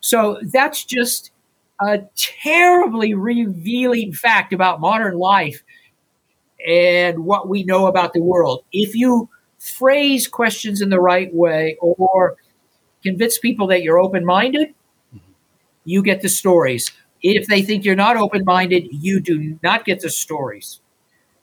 So 0.00 0.38
that's 0.42 0.82
just 0.82 1.32
a 1.80 2.00
terribly 2.16 3.14
revealing 3.14 4.12
fact 4.12 4.52
about 4.52 4.80
modern 4.80 5.18
life 5.18 5.62
and 6.66 7.24
what 7.24 7.48
we 7.48 7.64
know 7.64 7.86
about 7.86 8.12
the 8.12 8.22
world. 8.22 8.64
If 8.72 8.94
you 8.94 9.28
phrase 9.58 10.26
questions 10.26 10.80
in 10.80 10.90
the 10.90 11.00
right 11.00 11.32
way 11.34 11.76
or 11.80 12.36
convince 13.02 13.38
people 13.38 13.66
that 13.68 13.82
you're 13.82 13.98
open 13.98 14.24
minded, 14.24 14.68
mm-hmm. 15.14 15.32
you 15.84 16.02
get 16.02 16.22
the 16.22 16.28
stories. 16.28 16.90
If 17.22 17.46
they 17.46 17.62
think 17.62 17.84
you're 17.84 17.94
not 17.94 18.16
open 18.16 18.44
minded, 18.44 18.88
you 18.90 19.20
do 19.20 19.58
not 19.62 19.84
get 19.84 20.00
the 20.00 20.10
stories. 20.10 20.80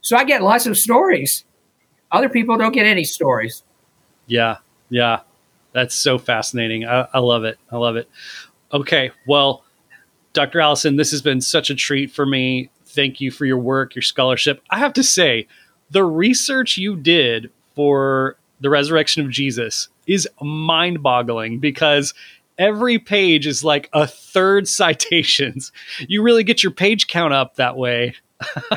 So 0.02 0.18
I 0.18 0.24
get 0.24 0.42
lots 0.42 0.66
of 0.66 0.78
stories. 0.78 1.46
Other 2.12 2.30
people 2.30 2.58
don't 2.58 2.74
get 2.74 2.86
any 2.86 3.04
stories. 3.04 3.64
Yeah, 4.28 4.58
yeah. 4.90 5.22
That's 5.74 5.96
so 5.96 6.18
fascinating. 6.18 6.86
I, 6.86 7.08
I 7.14 7.20
love 7.20 7.44
it. 7.44 7.58
I 7.72 7.78
love 7.78 7.96
it. 7.96 8.08
Okay, 8.72 9.12
well, 9.28 9.63
Dr. 10.34 10.60
Allison, 10.60 10.96
this 10.96 11.12
has 11.12 11.22
been 11.22 11.42
such 11.42 11.70
a 11.70 11.76
treat 11.76 12.12
for 12.12 12.26
me. 12.26 12.70
Thank 12.86 13.22
you 13.22 13.32
for 13.32 13.46
your 13.46 13.58
work, 13.58 13.96
your 13.96 14.02
scholarship. 14.02 14.62
I 14.70 14.80
have 14.80 14.94
to 14.94 15.04
say, 15.04 15.48
the 15.92 16.04
research 16.04 16.78
you 16.78 16.96
did 16.96 17.52
for 17.76 18.36
the 18.60 18.70
resurrection 18.70 19.24
of 19.24 19.32
Jesus 19.32 19.90
is 20.08 20.28
mind 20.42 21.04
boggling 21.04 21.60
because 21.60 22.14
every 22.58 23.00
page 23.00 23.46
is 23.46 23.64
like 23.64 23.90
a 23.94 24.08
third 24.08 24.68
citations. 24.80 25.72
You 26.00 26.24
really 26.24 26.44
get 26.44 26.64
your 26.64 26.72
page 26.72 27.08
count 27.08 27.34
up 27.34 27.56
that 27.56 27.78
way. 27.78 28.16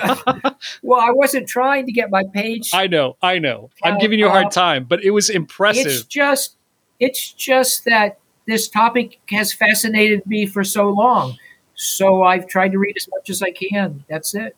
well, 0.82 1.00
I 1.00 1.11
wasn't 1.11 1.48
trying 1.48 1.86
to 1.86 1.92
get 1.92 2.11
my 2.11 2.24
page. 2.32 2.70
I 2.72 2.86
know, 2.86 3.16
I 3.20 3.38
know. 3.38 3.70
I'm 3.82 3.98
giving 3.98 4.18
you 4.18 4.26
a 4.26 4.30
hard 4.30 4.52
time, 4.52 4.84
but 4.84 5.02
it 5.02 5.11
was 5.11 5.28
impressive. 5.28 5.86
It's 5.86 6.04
just, 6.04 6.57
it's 7.00 7.32
just 7.32 7.84
that 7.86 8.18
this 8.46 8.68
topic 8.68 9.18
has 9.30 9.52
fascinated 9.52 10.24
me 10.26 10.46
for 10.46 10.62
so 10.62 10.88
long. 10.88 11.36
So 11.77 12.22
I've 12.22 12.49
tried 12.49 12.72
to 12.72 12.79
read 12.79 12.97
as 12.97 13.09
much 13.09 13.31
as 13.31 13.43
I 13.43 13.53
can. 13.53 14.05
That's 14.09 14.35
it. 14.35 14.57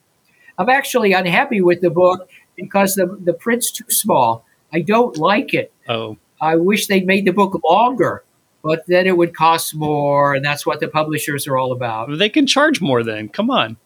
I'm 0.56 0.68
actually 0.68 1.12
unhappy 1.12 1.60
with 1.60 1.80
the 1.80 1.90
book 1.90 2.28
because 2.56 2.94
the 2.94 3.06
the 3.06 3.32
print's 3.32 3.70
too 3.70 3.84
small. 3.88 4.44
I 4.72 4.80
don't 4.80 5.16
like 5.16 5.54
it. 5.54 5.72
Oh. 5.88 6.16
I 6.40 6.56
wish 6.56 6.86
they'd 6.86 7.06
made 7.06 7.24
the 7.24 7.32
book 7.32 7.60
longer, 7.64 8.24
but 8.62 8.84
then 8.86 9.06
it 9.06 9.16
would 9.16 9.34
cost 9.34 9.74
more, 9.74 10.34
and 10.34 10.44
that's 10.44 10.64
what 10.64 10.80
the 10.80 10.88
publishers 10.88 11.46
are 11.46 11.56
all 11.56 11.72
about. 11.72 12.16
They 12.16 12.28
can 12.28 12.46
charge 12.46 12.80
more 12.80 13.02
then. 13.02 13.28
Come 13.28 13.50
on. 13.50 13.76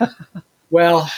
well, 0.70 1.10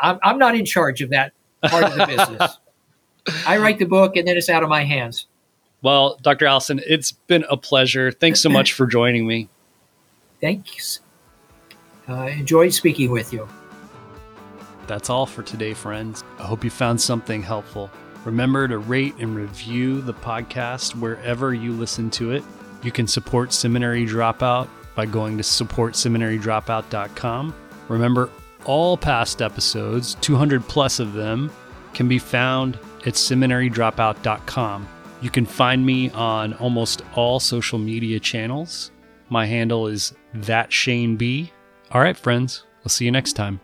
I'm, 0.00 0.18
I'm 0.22 0.38
not 0.38 0.54
in 0.54 0.64
charge 0.64 1.00
of 1.00 1.10
that 1.10 1.32
part 1.62 1.84
of 1.84 1.94
the 1.94 2.06
business. 2.06 2.58
I 3.46 3.58
write 3.58 3.78
the 3.78 3.86
book, 3.86 4.16
and 4.16 4.28
then 4.28 4.36
it's 4.36 4.48
out 4.48 4.62
of 4.62 4.68
my 4.68 4.84
hands. 4.84 5.26
Well, 5.82 6.18
Dr. 6.22 6.46
Allison, 6.46 6.80
it's 6.86 7.12
been 7.12 7.44
a 7.50 7.56
pleasure. 7.56 8.12
Thanks 8.12 8.40
so 8.40 8.48
much 8.48 8.72
for 8.72 8.86
joining 8.86 9.26
me. 9.26 9.48
Thanks. 10.44 11.00
Uh, 12.06 12.26
enjoyed 12.26 12.74
speaking 12.74 13.10
with 13.10 13.32
you. 13.32 13.48
That's 14.86 15.08
all 15.08 15.24
for 15.24 15.42
today, 15.42 15.72
friends. 15.72 16.22
I 16.38 16.42
hope 16.42 16.62
you 16.62 16.68
found 16.68 17.00
something 17.00 17.42
helpful. 17.42 17.90
Remember 18.26 18.68
to 18.68 18.76
rate 18.76 19.14
and 19.20 19.34
review 19.34 20.02
the 20.02 20.12
podcast 20.12 20.94
wherever 20.96 21.54
you 21.54 21.72
listen 21.72 22.10
to 22.10 22.32
it. 22.32 22.44
You 22.82 22.92
can 22.92 23.06
support 23.06 23.54
Seminary 23.54 24.04
Dropout 24.04 24.68
by 24.94 25.06
going 25.06 25.38
to 25.38 25.42
supportseminarydropout.com. 25.42 27.54
Remember, 27.88 28.28
all 28.66 28.98
past 28.98 29.40
episodes, 29.40 30.16
200 30.16 30.68
plus 30.68 31.00
of 31.00 31.14
them, 31.14 31.50
can 31.94 32.06
be 32.06 32.18
found 32.18 32.78
at 33.06 33.14
seminarydropout.com. 33.14 34.88
You 35.22 35.30
can 35.30 35.46
find 35.46 35.86
me 35.86 36.10
on 36.10 36.52
almost 36.54 37.02
all 37.14 37.38
social 37.40 37.78
media 37.78 38.20
channels. 38.20 38.90
My 39.30 39.46
handle 39.46 39.86
is 39.86 40.12
that 40.34 40.72
Shane 40.72 41.16
B. 41.16 41.52
All 41.90 42.00
right, 42.00 42.16
friends, 42.16 42.64
I'll 42.82 42.88
see 42.88 43.04
you 43.04 43.12
next 43.12 43.34
time. 43.34 43.60